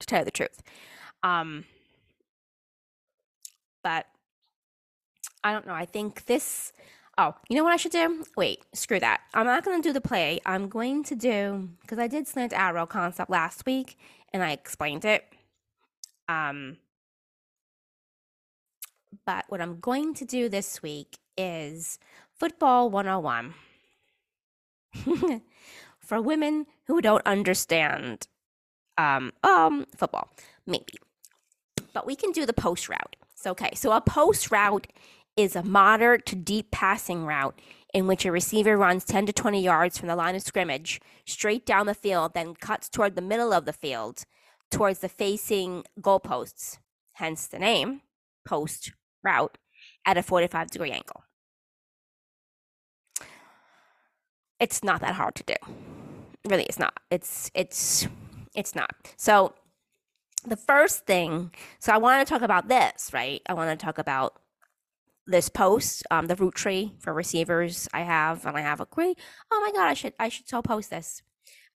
To 0.00 0.06
tell 0.06 0.18
you 0.18 0.24
the 0.26 0.30
truth, 0.30 0.62
um, 1.22 1.64
but 3.86 4.06
I 5.44 5.52
don't 5.52 5.64
know. 5.64 5.72
I 5.72 5.84
think 5.84 6.24
this. 6.26 6.72
Oh, 7.16 7.36
you 7.48 7.56
know 7.56 7.62
what 7.62 7.72
I 7.72 7.76
should 7.76 7.92
do? 7.92 8.24
Wait, 8.36 8.64
screw 8.72 8.98
that. 8.98 9.20
I'm 9.32 9.46
not 9.46 9.64
going 9.64 9.80
to 9.80 9.88
do 9.88 9.92
the 9.92 10.00
play. 10.00 10.40
I'm 10.44 10.68
going 10.68 11.04
to 11.04 11.14
do 11.14 11.70
because 11.82 12.00
I 12.00 12.08
did 12.08 12.26
slant 12.26 12.52
arrow 12.52 12.84
concept 12.84 13.30
last 13.30 13.64
week 13.64 13.96
and 14.32 14.42
I 14.42 14.50
explained 14.50 15.04
it. 15.04 15.24
Um, 16.28 16.78
but 19.24 19.44
what 19.46 19.60
I'm 19.60 19.78
going 19.78 20.14
to 20.14 20.24
do 20.24 20.48
this 20.48 20.82
week 20.82 21.18
is 21.38 22.00
football 22.34 22.90
101 22.90 23.54
for 26.00 26.20
women 26.20 26.66
who 26.88 27.00
don't 27.00 27.24
understand 27.24 28.26
um, 28.98 29.32
um, 29.44 29.86
football, 29.96 30.28
maybe. 30.66 30.94
But 31.92 32.04
we 32.04 32.16
can 32.16 32.32
do 32.32 32.44
the 32.44 32.52
post 32.52 32.88
route. 32.88 33.14
So, 33.36 33.50
okay, 33.52 33.70
so 33.74 33.92
a 33.92 34.00
post 34.00 34.50
route 34.50 34.88
is 35.36 35.54
a 35.54 35.62
moderate 35.62 36.24
to 36.26 36.34
deep 36.34 36.70
passing 36.70 37.24
route 37.26 37.60
in 37.92 38.06
which 38.06 38.24
a 38.24 38.32
receiver 38.32 38.76
runs 38.76 39.04
10 39.04 39.26
to 39.26 39.32
20 39.32 39.62
yards 39.62 39.98
from 39.98 40.08
the 40.08 40.16
line 40.16 40.34
of 40.34 40.42
scrimmage 40.42 41.00
straight 41.26 41.64
down 41.64 41.86
the 41.86 41.94
field, 41.94 42.32
then 42.34 42.54
cuts 42.54 42.88
toward 42.88 43.14
the 43.14 43.22
middle 43.22 43.52
of 43.52 43.66
the 43.66 43.72
field 43.72 44.24
towards 44.70 44.98
the 45.00 45.08
facing 45.08 45.84
goalposts, 46.00 46.78
hence 47.14 47.46
the 47.46 47.58
name 47.58 48.00
post 48.44 48.92
route, 49.22 49.58
at 50.06 50.16
a 50.16 50.22
45 50.22 50.70
degree 50.70 50.90
angle. 50.90 51.22
It's 54.58 54.82
not 54.82 55.00
that 55.02 55.14
hard 55.14 55.34
to 55.36 55.42
do. 55.42 55.54
Really, 56.48 56.64
it's 56.64 56.78
not. 56.78 56.94
It's 57.10 57.50
it's 57.54 58.06
it's 58.54 58.74
not. 58.74 58.94
So 59.16 59.54
the 60.46 60.56
first 60.56 61.06
thing, 61.06 61.52
so 61.78 61.92
I 61.92 61.98
want 61.98 62.26
to 62.26 62.30
talk 62.32 62.42
about 62.42 62.68
this, 62.68 63.10
right? 63.12 63.42
I 63.46 63.54
want 63.54 63.78
to 63.78 63.84
talk 63.84 63.98
about 63.98 64.40
this 65.26 65.48
post, 65.48 66.04
um, 66.10 66.26
the 66.26 66.36
route 66.36 66.54
tree 66.54 66.94
for 66.98 67.12
receivers 67.12 67.88
I 67.92 68.02
have, 68.02 68.46
and 68.46 68.56
I 68.56 68.60
have 68.60 68.80
a 68.80 68.86
great. 68.86 69.18
Oh 69.50 69.60
my 69.60 69.72
god, 69.72 69.88
I 69.88 69.94
should 69.94 70.14
I 70.18 70.28
should 70.28 70.48
so 70.48 70.62
post 70.62 70.90
this. 70.90 71.22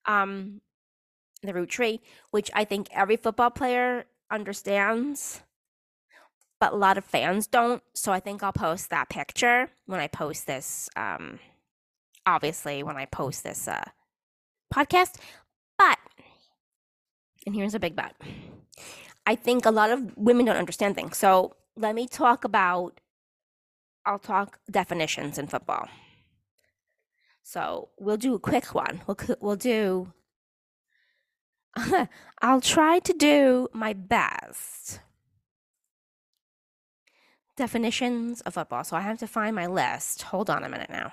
Um, 0.06 0.60
the 1.42 1.54
route 1.54 1.68
tree, 1.68 2.00
which 2.30 2.50
I 2.54 2.64
think 2.64 2.88
every 2.92 3.16
football 3.16 3.50
player 3.50 4.06
understands, 4.30 5.42
but 6.60 6.72
a 6.72 6.76
lot 6.76 6.98
of 6.98 7.04
fans 7.04 7.46
don't. 7.46 7.82
So 7.94 8.12
I 8.12 8.20
think 8.20 8.42
I'll 8.42 8.52
post 8.52 8.90
that 8.90 9.10
picture 9.10 9.70
when 9.86 10.00
I 10.00 10.06
post 10.06 10.46
this. 10.46 10.88
Um, 10.96 11.38
obviously, 12.26 12.82
when 12.82 12.96
I 12.96 13.06
post 13.06 13.44
this 13.44 13.68
uh, 13.68 13.84
podcast. 14.72 15.16
But, 15.78 15.98
and 17.46 17.54
here's 17.54 17.74
a 17.74 17.80
big 17.80 17.96
but 17.96 18.14
I 19.26 19.34
think 19.34 19.66
a 19.66 19.70
lot 19.70 19.90
of 19.90 20.16
women 20.16 20.46
don't 20.46 20.56
understand 20.56 20.94
things. 20.94 21.16
So 21.16 21.56
let 21.76 21.94
me 21.94 22.08
talk 22.08 22.44
about, 22.44 23.00
I'll 24.04 24.18
talk 24.18 24.58
definitions 24.70 25.38
in 25.38 25.46
football. 25.46 25.88
So 27.42 27.88
we'll 27.98 28.16
do 28.16 28.34
a 28.34 28.38
quick 28.38 28.74
one. 28.74 29.02
We'll, 29.06 29.16
we'll 29.40 29.56
do 29.56 30.12
I'll 32.42 32.60
try 32.60 32.98
to 33.00 33.12
do 33.12 33.68
my 33.72 33.92
best. 33.92 35.00
Definitions 37.56 38.40
of 38.42 38.54
football. 38.54 38.84
So 38.84 38.96
I 38.96 39.00
have 39.00 39.18
to 39.18 39.26
find 39.26 39.54
my 39.54 39.66
list. 39.66 40.22
Hold 40.22 40.50
on 40.50 40.64
a 40.64 40.68
minute 40.68 40.90
now. 40.90 41.12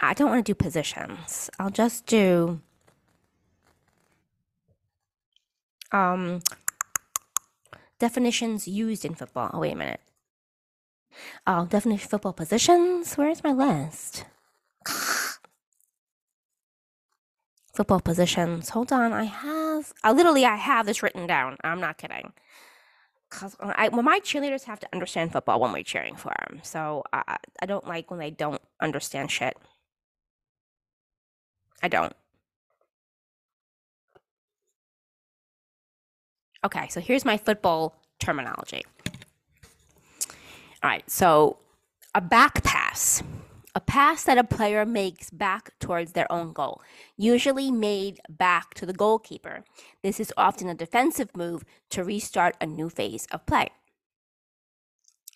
I 0.00 0.14
don't 0.14 0.30
want 0.30 0.44
to 0.44 0.52
do 0.52 0.54
positions. 0.54 1.50
I'll 1.58 1.70
just 1.70 2.06
do 2.06 2.60
um 5.92 6.40
definitions 7.98 8.68
used 8.68 9.04
in 9.04 9.14
football. 9.14 9.50
Oh, 9.52 9.60
wait 9.60 9.72
a 9.72 9.76
minute. 9.76 10.00
Oh, 11.46 11.66
definition 11.66 12.08
football 12.08 12.32
positions. 12.32 13.14
Where's 13.14 13.42
my 13.42 13.52
list? 13.52 14.24
football 17.74 18.00
positions. 18.00 18.70
Hold 18.70 18.92
on, 18.92 19.12
I 19.12 19.24
have. 19.24 19.92
I 20.02 20.12
literally 20.12 20.44
I 20.44 20.56
have 20.56 20.86
this 20.86 21.02
written 21.02 21.26
down. 21.26 21.56
I'm 21.62 21.80
not 21.80 21.98
kidding. 21.98 22.32
Cause 23.30 23.56
I, 23.60 23.88
well, 23.88 24.02
my 24.02 24.20
cheerleaders 24.20 24.64
have 24.64 24.80
to 24.80 24.88
understand 24.92 25.32
football 25.32 25.60
when 25.60 25.72
we're 25.72 25.82
cheering 25.82 26.16
for 26.16 26.32
them. 26.38 26.60
So 26.62 27.04
I, 27.12 27.36
I 27.60 27.66
don't 27.66 27.86
like 27.86 28.10
when 28.10 28.18
they 28.18 28.30
don't 28.30 28.62
understand 28.80 29.30
shit. 29.30 29.56
I 31.82 31.88
don't. 31.88 32.14
Okay, 36.64 36.88
so 36.88 37.00
here's 37.00 37.24
my 37.24 37.36
football 37.36 38.00
terminology. 38.18 38.82
All 40.82 40.90
right, 40.90 41.08
so 41.10 41.58
a 42.14 42.20
back 42.20 42.62
pass 42.62 43.22
a 43.78 43.80
pass 43.80 44.24
that 44.24 44.38
a 44.38 44.42
player 44.42 44.84
makes 44.84 45.30
back 45.30 45.70
towards 45.78 46.10
their 46.12 46.30
own 46.32 46.52
goal, 46.52 46.82
usually 47.16 47.70
made 47.70 48.18
back 48.28 48.74
to 48.74 48.84
the 48.84 48.92
goalkeeper. 48.92 49.62
This 50.02 50.18
is 50.18 50.32
often 50.36 50.68
a 50.68 50.74
defensive 50.74 51.36
move 51.36 51.64
to 51.90 52.02
restart 52.02 52.56
a 52.60 52.66
new 52.66 52.90
phase 52.90 53.28
of 53.30 53.46
play. 53.46 53.68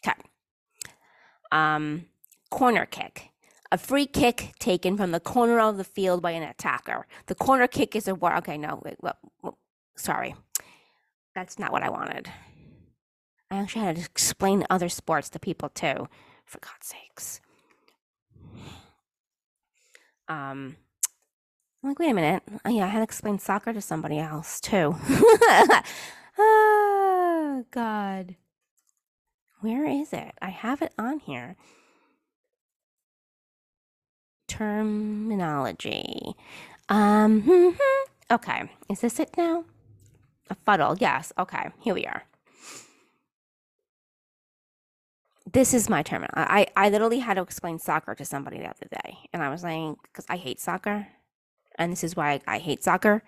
Okay. 0.04 0.18
Um, 1.52 2.06
corner 2.50 2.84
kick. 2.84 3.30
A 3.70 3.78
free 3.78 4.06
kick 4.06 4.54
taken 4.58 4.96
from 4.96 5.12
the 5.12 5.20
corner 5.20 5.60
of 5.60 5.76
the 5.76 5.84
field 5.84 6.20
by 6.20 6.32
an 6.32 6.42
attacker. 6.42 7.06
The 7.26 7.36
corner 7.36 7.68
kick 7.68 7.94
is 7.94 8.08
a 8.08 8.14
war. 8.16 8.36
Okay, 8.38 8.58
no, 8.58 8.82
wait, 8.84 8.96
well, 9.00 9.18
well, 9.42 9.58
sorry. 9.96 10.34
That's 11.34 11.58
not 11.58 11.72
what 11.72 11.82
I 11.82 11.90
wanted. 11.90 12.30
I 13.50 13.56
actually 13.56 13.84
had 13.84 13.96
to 13.96 14.02
explain 14.02 14.64
other 14.70 14.88
sports 14.88 15.28
to 15.30 15.38
people 15.38 15.68
too, 15.68 16.08
for 16.44 16.58
God's 16.60 16.86
sakes. 16.86 17.40
Um, 20.28 20.76
I'm 21.82 21.90
like, 21.90 21.98
wait 21.98 22.10
a 22.10 22.14
minute. 22.14 22.42
Oh, 22.64 22.70
yeah, 22.70 22.84
I 22.84 22.88
had 22.88 22.98
to 23.00 23.04
explain 23.04 23.38
soccer 23.38 23.72
to 23.72 23.80
somebody 23.80 24.18
else 24.18 24.60
too. 24.60 24.96
oh, 26.38 27.64
God. 27.70 28.36
Where 29.60 29.84
is 29.84 30.12
it? 30.12 30.32
I 30.40 30.50
have 30.50 30.80
it 30.82 30.92
on 30.98 31.18
here. 31.20 31.56
Terminology. 34.48 36.34
Um, 36.88 37.76
okay. 38.30 38.70
Is 38.88 39.00
this 39.00 39.20
it 39.20 39.30
now? 39.36 39.64
A 40.50 40.54
fuddle. 40.54 40.96
Yes. 40.98 41.32
Okay. 41.38 41.70
Here 41.80 41.94
we 41.94 42.04
are. 42.06 42.24
This 45.50 45.74
is 45.74 45.88
my 45.90 46.02
term. 46.02 46.24
I, 46.34 46.66
I 46.76 46.88
literally 46.88 47.18
had 47.18 47.34
to 47.34 47.42
explain 47.42 47.78
soccer 47.78 48.14
to 48.14 48.24
somebody 48.24 48.58
the 48.58 48.66
other 48.66 48.88
day. 48.90 49.18
And 49.32 49.42
I 49.42 49.50
was 49.50 49.62
like, 49.62 49.96
because 50.04 50.24
I 50.28 50.36
hate 50.36 50.60
soccer. 50.60 51.08
And 51.76 51.92
this 51.92 52.04
is 52.04 52.16
why 52.16 52.40
I, 52.46 52.54
I 52.54 52.58
hate 52.58 52.82
soccer. 52.82 53.22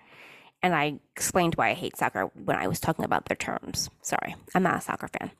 And 0.63 0.73
I 0.73 0.99
explained 1.15 1.55
why 1.55 1.69
I 1.69 1.73
hate 1.73 1.97
soccer 1.97 2.31
when 2.33 2.55
I 2.55 2.67
was 2.67 2.79
talking 2.79 3.05
about 3.05 3.25
their 3.25 3.35
terms. 3.35 3.89
Sorry, 4.01 4.35
I'm 4.55 4.63
not 4.63 4.77
a 4.77 4.81
soccer 4.81 5.07
fan. 5.07 5.31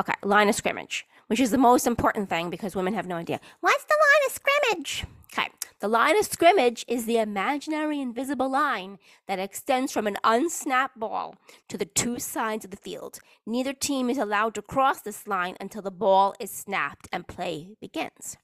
Okay, 0.00 0.14
line 0.24 0.48
of 0.48 0.54
scrimmage, 0.56 1.06
which 1.28 1.38
is 1.38 1.50
the 1.52 1.58
most 1.58 1.86
important 1.86 2.28
thing 2.28 2.50
because 2.50 2.74
women 2.74 2.94
have 2.94 3.06
no 3.06 3.16
idea. 3.16 3.40
What's 3.60 3.84
the 3.84 3.94
line 3.94 4.26
of 4.26 4.32
scrimmage? 4.32 5.04
Okay, 5.32 5.50
the 5.86 5.92
line 5.92 6.18
of 6.18 6.24
scrimmage 6.24 6.84
is 6.88 7.06
the 7.06 7.18
imaginary 7.18 8.00
invisible 8.00 8.50
line 8.50 8.98
that 9.28 9.38
extends 9.38 9.92
from 9.92 10.08
an 10.08 10.16
unsnapped 10.24 10.98
ball 10.98 11.36
to 11.68 11.78
the 11.78 11.84
two 11.84 12.18
sides 12.18 12.64
of 12.64 12.72
the 12.72 12.76
field. 12.76 13.20
Neither 13.46 13.72
team 13.72 14.10
is 14.10 14.18
allowed 14.18 14.56
to 14.56 14.62
cross 14.62 15.00
this 15.00 15.28
line 15.28 15.56
until 15.60 15.82
the 15.82 15.92
ball 15.92 16.34
is 16.40 16.50
snapped 16.50 17.08
and 17.12 17.28
play 17.28 17.76
begins. 17.80 18.36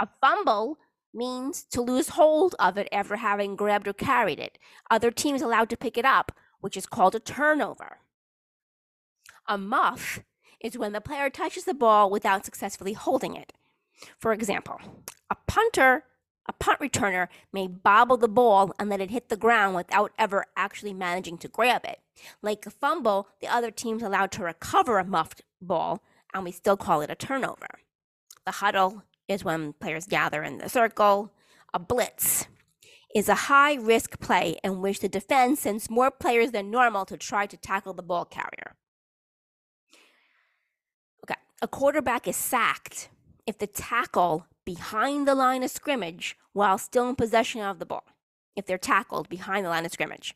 A 0.00 0.08
fumble 0.20 0.76
means 1.14 1.62
to 1.70 1.80
lose 1.80 2.08
hold 2.08 2.56
of 2.58 2.76
it 2.76 2.88
after 2.90 3.14
having 3.14 3.54
grabbed 3.54 3.86
or 3.86 3.92
carried 3.92 4.40
it. 4.40 4.58
Other 4.90 5.12
teams 5.12 5.40
allowed 5.40 5.70
to 5.70 5.76
pick 5.76 5.96
it 5.96 6.04
up, 6.04 6.32
which 6.60 6.76
is 6.76 6.86
called 6.86 7.14
a 7.14 7.20
turnover. 7.20 7.98
A 9.46 9.56
muff 9.56 10.18
is 10.60 10.76
when 10.76 10.90
the 10.90 11.00
player 11.00 11.30
touches 11.30 11.62
the 11.62 11.74
ball 11.74 12.10
without 12.10 12.44
successfully 12.44 12.94
holding 12.94 13.36
it. 13.36 13.52
For 14.18 14.32
example, 14.32 14.80
a 15.30 15.36
punter, 15.46 16.06
a 16.46 16.52
punt 16.52 16.80
returner 16.80 17.28
may 17.52 17.68
bobble 17.68 18.16
the 18.16 18.28
ball 18.28 18.72
and 18.78 18.88
let 18.88 19.00
it 19.00 19.10
hit 19.10 19.28
the 19.28 19.36
ground 19.36 19.76
without 19.76 20.12
ever 20.18 20.46
actually 20.56 20.92
managing 20.92 21.38
to 21.38 21.48
grab 21.48 21.84
it. 21.84 22.00
Like 22.42 22.66
a 22.66 22.70
fumble, 22.70 23.28
the 23.40 23.48
other 23.48 23.70
team's 23.70 24.02
allowed 24.02 24.32
to 24.32 24.44
recover 24.44 24.98
a 24.98 25.04
muffed 25.04 25.42
ball, 25.60 26.02
and 26.34 26.44
we 26.44 26.50
still 26.50 26.76
call 26.76 27.00
it 27.00 27.10
a 27.10 27.14
turnover. 27.14 27.68
The 28.44 28.52
huddle 28.52 29.04
is 29.28 29.44
when 29.44 29.74
players 29.74 30.06
gather 30.06 30.42
in 30.42 30.58
the 30.58 30.68
circle. 30.68 31.32
A 31.72 31.78
blitz 31.78 32.48
is 33.14 33.28
a 33.28 33.34
high 33.34 33.74
risk 33.74 34.18
play 34.18 34.56
in 34.64 34.80
which 34.80 35.00
the 35.00 35.08
defense 35.08 35.60
sends 35.60 35.90
more 35.90 36.10
players 36.10 36.50
than 36.50 36.70
normal 36.70 37.04
to 37.04 37.16
try 37.16 37.46
to 37.46 37.56
tackle 37.56 37.94
the 37.94 38.02
ball 38.02 38.24
carrier. 38.24 38.74
Okay, 41.24 41.38
a 41.60 41.68
quarterback 41.68 42.26
is 42.26 42.36
sacked 42.36 43.10
if 43.46 43.58
the 43.58 43.66
tackle 43.66 44.46
behind 44.64 45.26
the 45.26 45.34
line 45.34 45.62
of 45.62 45.70
scrimmage 45.70 46.36
while 46.52 46.78
still 46.78 47.08
in 47.08 47.16
possession 47.16 47.60
of 47.60 47.78
the 47.78 47.86
ball. 47.86 48.04
If 48.54 48.66
they're 48.66 48.78
tackled 48.78 49.28
behind 49.28 49.64
the 49.64 49.70
line 49.70 49.86
of 49.86 49.92
scrimmage, 49.92 50.34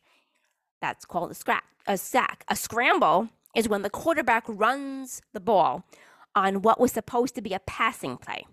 that's 0.81 1.05
called 1.05 1.31
a, 1.31 1.35
scrap, 1.35 1.63
a 1.85 1.97
sack. 1.97 2.43
A 2.47 2.55
scramble 2.55 3.29
is 3.55 3.69
when 3.69 3.81
the 3.81 3.89
quarterback 3.89 4.43
runs 4.47 5.21
the 5.33 5.39
ball 5.39 5.83
on 6.35 6.61
what 6.61 6.79
was 6.79 6.91
supposed 6.91 7.35
to 7.35 7.41
be 7.41 7.53
a 7.53 7.59
passing 7.59 8.17
play. 8.17 8.45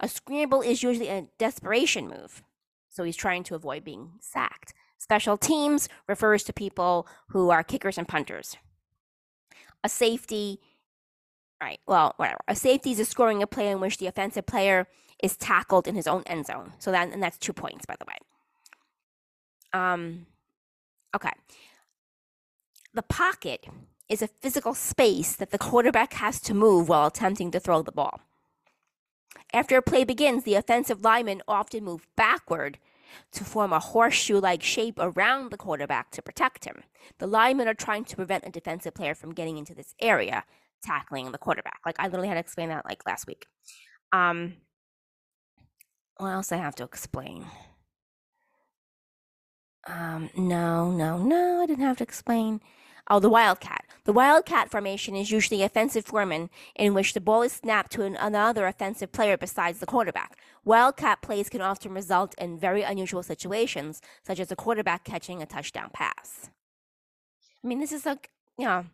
A 0.00 0.08
scramble 0.08 0.62
is 0.62 0.82
usually 0.82 1.08
a 1.08 1.28
desperation 1.38 2.08
move, 2.08 2.42
so 2.88 3.04
he's 3.04 3.16
trying 3.16 3.42
to 3.44 3.54
avoid 3.54 3.84
being 3.84 4.12
sacked. 4.20 4.74
Special 4.98 5.36
teams 5.36 5.88
refers 6.08 6.42
to 6.44 6.52
people 6.52 7.06
who 7.28 7.50
are 7.50 7.62
kickers 7.62 7.98
and 7.98 8.08
punters. 8.08 8.56
A 9.84 9.88
safety, 9.88 10.58
right, 11.62 11.78
well, 11.86 12.14
whatever. 12.16 12.40
A 12.48 12.56
safety 12.56 12.92
is 12.92 13.00
a 13.00 13.04
scoring 13.04 13.42
a 13.42 13.46
play 13.46 13.68
in 13.68 13.80
which 13.80 13.98
the 13.98 14.06
offensive 14.06 14.46
player 14.46 14.88
is 15.22 15.36
tackled 15.36 15.86
in 15.88 15.94
his 15.94 16.06
own 16.06 16.22
end 16.26 16.46
zone. 16.46 16.72
So 16.78 16.90
that, 16.90 17.12
and 17.12 17.22
that's 17.22 17.38
two 17.38 17.52
points, 17.52 17.86
by 17.86 17.96
the 17.98 18.06
way. 18.06 18.16
Um, 19.72 20.26
okay. 21.14 21.30
The 22.94 23.02
pocket 23.02 23.66
is 24.08 24.22
a 24.22 24.28
physical 24.28 24.74
space 24.74 25.34
that 25.36 25.50
the 25.50 25.58
quarterback 25.58 26.14
has 26.14 26.40
to 26.42 26.54
move 26.54 26.88
while 26.88 27.06
attempting 27.06 27.50
to 27.50 27.60
throw 27.60 27.82
the 27.82 27.92
ball. 27.92 28.20
After 29.52 29.76
a 29.76 29.82
play 29.82 30.04
begins, 30.04 30.44
the 30.44 30.54
offensive 30.54 31.02
linemen 31.02 31.42
often 31.48 31.84
move 31.84 32.06
backward 32.16 32.78
to 33.32 33.44
form 33.44 33.72
a 33.72 33.78
horseshoe 33.78 34.40
like 34.40 34.62
shape 34.62 34.98
around 34.98 35.50
the 35.50 35.56
quarterback 35.56 36.10
to 36.12 36.22
protect 36.22 36.64
him. 36.64 36.82
The 37.18 37.26
linemen 37.26 37.68
are 37.68 37.74
trying 37.74 38.04
to 38.06 38.16
prevent 38.16 38.46
a 38.46 38.50
defensive 38.50 38.94
player 38.94 39.14
from 39.14 39.32
getting 39.34 39.56
into 39.56 39.74
this 39.74 39.94
area, 40.00 40.44
tackling 40.82 41.30
the 41.32 41.38
quarterback. 41.38 41.80
Like 41.86 41.96
I 41.98 42.04
literally 42.06 42.28
had 42.28 42.34
to 42.34 42.40
explain 42.40 42.68
that 42.68 42.84
like 42.84 43.06
last 43.06 43.26
week. 43.26 43.46
Um, 44.12 44.54
what 46.18 46.30
else 46.30 46.52
I 46.52 46.56
have 46.56 46.74
to 46.76 46.84
explain? 46.84 47.46
Um, 49.86 50.30
no, 50.36 50.90
no, 50.90 51.18
no, 51.18 51.62
I 51.62 51.66
didn't 51.66 51.84
have 51.84 51.98
to 51.98 52.04
explain. 52.04 52.60
Oh, 53.08 53.20
the 53.20 53.28
wildcat. 53.28 53.84
The 54.04 54.12
wildcat 54.12 54.68
formation 54.68 55.14
is 55.14 55.30
usually 55.30 55.62
offensive 55.62 56.04
formation 56.04 56.50
in 56.74 56.92
which 56.92 57.14
the 57.14 57.20
ball 57.20 57.42
is 57.42 57.52
snapped 57.52 57.92
to 57.92 58.02
an, 58.02 58.16
another 58.16 58.66
offensive 58.66 59.12
player 59.12 59.36
besides 59.36 59.78
the 59.78 59.86
quarterback. 59.86 60.36
Wildcat 60.64 61.22
plays 61.22 61.48
can 61.48 61.60
often 61.60 61.94
result 61.94 62.34
in 62.36 62.58
very 62.58 62.82
unusual 62.82 63.22
situations, 63.22 64.00
such 64.24 64.40
as 64.40 64.50
a 64.50 64.56
quarterback 64.56 65.04
catching 65.04 65.40
a 65.40 65.46
touchdown 65.46 65.90
pass. 65.92 66.50
I 67.62 67.68
mean, 67.68 67.78
this 67.78 67.92
is 67.92 68.04
like, 68.04 68.30
you 68.58 68.64
know, 68.64 68.86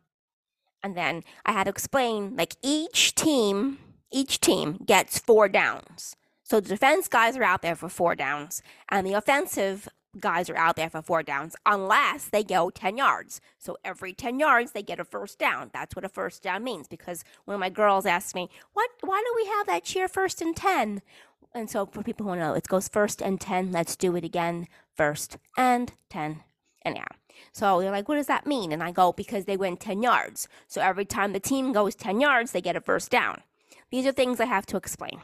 and 0.82 0.94
then 0.94 1.24
I 1.46 1.52
had 1.52 1.64
to 1.64 1.70
explain 1.70 2.36
like 2.36 2.56
each 2.62 3.14
team, 3.14 3.78
each 4.10 4.40
team 4.40 4.78
gets 4.84 5.18
four 5.18 5.48
downs. 5.48 6.16
So 6.52 6.60
the 6.60 6.68
defense 6.68 7.08
guys 7.08 7.34
are 7.38 7.42
out 7.42 7.62
there 7.62 7.74
for 7.74 7.88
four 7.88 8.14
downs, 8.14 8.62
and 8.90 9.06
the 9.06 9.14
offensive 9.14 9.88
guys 10.20 10.50
are 10.50 10.56
out 10.58 10.76
there 10.76 10.90
for 10.90 11.00
four 11.00 11.22
downs 11.22 11.56
unless 11.64 12.26
they 12.26 12.44
go 12.44 12.68
10 12.68 12.98
yards. 12.98 13.40
So 13.56 13.78
every 13.82 14.12
10 14.12 14.38
yards, 14.38 14.72
they 14.72 14.82
get 14.82 15.00
a 15.00 15.04
first 15.06 15.38
down. 15.38 15.70
That's 15.72 15.96
what 15.96 16.04
a 16.04 16.10
first 16.10 16.42
down 16.42 16.62
means 16.62 16.88
because 16.88 17.24
one 17.46 17.54
of 17.54 17.60
my 17.60 17.70
girls 17.70 18.04
asked 18.04 18.34
me, 18.34 18.50
what, 18.74 18.90
why 19.00 19.22
don't 19.24 19.34
we 19.34 19.46
have 19.46 19.66
that 19.68 19.84
cheer 19.84 20.08
first 20.08 20.42
and 20.42 20.54
10? 20.54 21.00
And 21.54 21.70
so 21.70 21.86
for 21.86 22.02
people 22.02 22.26
who 22.26 22.36
know, 22.36 22.52
it 22.52 22.68
goes 22.68 22.86
first 22.86 23.22
and 23.22 23.40
10. 23.40 23.72
Let's 23.72 23.96
do 23.96 24.14
it 24.14 24.22
again. 24.22 24.68
First 24.94 25.38
and 25.56 25.94
10. 26.10 26.42
And 26.82 26.96
yeah. 26.96 27.06
So 27.54 27.80
they're 27.80 27.90
like, 27.90 28.10
what 28.10 28.16
does 28.16 28.26
that 28.26 28.46
mean? 28.46 28.72
And 28.72 28.82
I 28.82 28.92
go, 28.92 29.14
because 29.14 29.46
they 29.46 29.56
went 29.56 29.80
10 29.80 30.02
yards. 30.02 30.48
So 30.68 30.82
every 30.82 31.06
time 31.06 31.32
the 31.32 31.40
team 31.40 31.72
goes 31.72 31.94
10 31.94 32.20
yards, 32.20 32.52
they 32.52 32.60
get 32.60 32.76
a 32.76 32.82
first 32.82 33.10
down. 33.10 33.40
These 33.90 34.04
are 34.04 34.12
things 34.12 34.38
I 34.38 34.44
have 34.44 34.66
to 34.66 34.76
explain. 34.76 35.22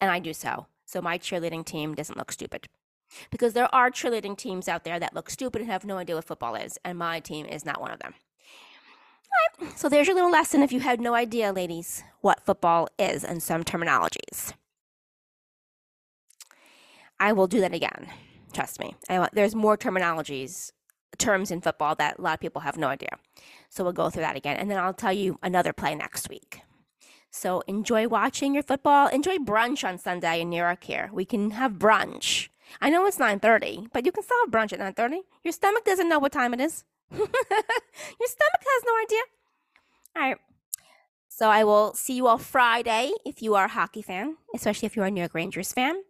And 0.00 0.10
I 0.10 0.18
do 0.18 0.32
so. 0.32 0.66
So 0.84 1.02
my 1.02 1.18
cheerleading 1.18 1.64
team 1.64 1.94
doesn't 1.94 2.16
look 2.16 2.32
stupid 2.32 2.68
because 3.30 3.52
there 3.52 3.72
are 3.74 3.90
cheerleading 3.90 4.36
teams 4.36 4.68
out 4.68 4.84
there 4.84 4.98
that 4.98 5.14
look 5.14 5.30
stupid 5.30 5.62
and 5.62 5.70
have 5.70 5.84
no 5.84 5.98
idea 5.98 6.14
what 6.14 6.24
football 6.24 6.54
is, 6.54 6.78
and 6.84 6.98
my 6.98 7.20
team 7.20 7.46
is 7.46 7.64
not 7.64 7.80
one 7.80 7.90
of 7.90 8.00
them. 8.00 8.14
so 9.76 9.88
there's 9.88 10.06
your 10.06 10.14
little 10.14 10.30
lesson 10.30 10.62
if 10.62 10.72
you 10.72 10.80
had 10.80 11.00
no 11.00 11.14
idea, 11.14 11.52
ladies, 11.52 12.02
what 12.20 12.44
football 12.44 12.88
is 12.98 13.24
and 13.24 13.42
some 13.42 13.64
terminologies. 13.64 14.52
I 17.20 17.32
will 17.32 17.46
do 17.46 17.60
that 17.60 17.74
again. 17.74 18.08
Trust 18.52 18.78
me. 18.78 18.94
I, 19.08 19.28
there's 19.32 19.54
more 19.54 19.76
terminologies, 19.76 20.72
terms 21.18 21.50
in 21.50 21.60
football 21.60 21.94
that 21.96 22.18
a 22.18 22.22
lot 22.22 22.34
of 22.34 22.40
people 22.40 22.62
have 22.62 22.76
no 22.76 22.88
idea. 22.88 23.10
So 23.68 23.82
we'll 23.82 23.92
go 23.92 24.08
through 24.08 24.22
that 24.22 24.36
again, 24.36 24.56
and 24.56 24.70
then 24.70 24.78
I'll 24.78 24.94
tell 24.94 25.12
you 25.12 25.38
another 25.42 25.72
play 25.72 25.94
next 25.94 26.28
week. 26.28 26.62
So 27.30 27.62
enjoy 27.66 28.08
watching 28.08 28.54
your 28.54 28.62
football. 28.62 29.08
Enjoy 29.08 29.36
brunch 29.36 29.86
on 29.86 29.98
Sunday 29.98 30.40
in 30.40 30.50
New 30.50 30.56
York 30.56 30.84
here. 30.84 31.10
We 31.12 31.24
can 31.24 31.52
have 31.52 31.72
brunch. 31.72 32.48
I 32.80 32.90
know 32.90 33.06
it's 33.06 33.18
9:30, 33.18 33.88
but 33.92 34.04
you 34.04 34.12
can 34.12 34.22
still 34.22 34.36
have 34.44 34.50
brunch 34.50 34.72
at 34.72 34.80
9:30. 34.80 35.20
Your 35.44 35.52
stomach 35.52 35.84
doesn't 35.84 36.08
know 36.08 36.18
what 36.18 36.32
time 36.32 36.54
it 36.54 36.60
is. 36.60 36.84
Your 37.10 38.28
stomach 38.36 38.62
has 38.72 38.82
no 38.86 38.94
idea. 39.02 39.22
All 40.16 40.22
right. 40.22 40.38
So 41.28 41.48
I 41.48 41.64
will 41.64 41.94
see 41.94 42.14
you 42.14 42.26
all 42.26 42.38
Friday 42.38 43.12
if 43.24 43.40
you 43.42 43.54
are 43.54 43.66
a 43.66 43.68
hockey 43.68 44.02
fan, 44.02 44.36
especially 44.54 44.86
if 44.86 44.96
you 44.96 45.02
are 45.02 45.06
a 45.06 45.10
New 45.10 45.20
York 45.20 45.34
Rangers 45.34 45.72
fan. 45.72 46.02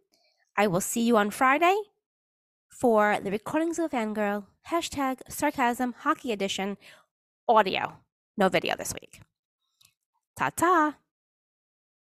I 0.56 0.66
will 0.66 0.80
see 0.80 1.02
you 1.02 1.16
on 1.16 1.30
Friday 1.30 1.76
for 2.68 3.18
the 3.22 3.30
recordings 3.30 3.78
of 3.78 3.90
Fangirl, 3.90 4.46
hashtag 4.70 5.20
sarcasm 5.28 5.94
hockey 5.98 6.32
edition 6.32 6.78
audio. 7.46 7.98
No 8.36 8.48
video 8.48 8.74
this 8.76 8.94
week. 8.94 9.20
Ta 10.36 10.50
ta. 10.50 10.96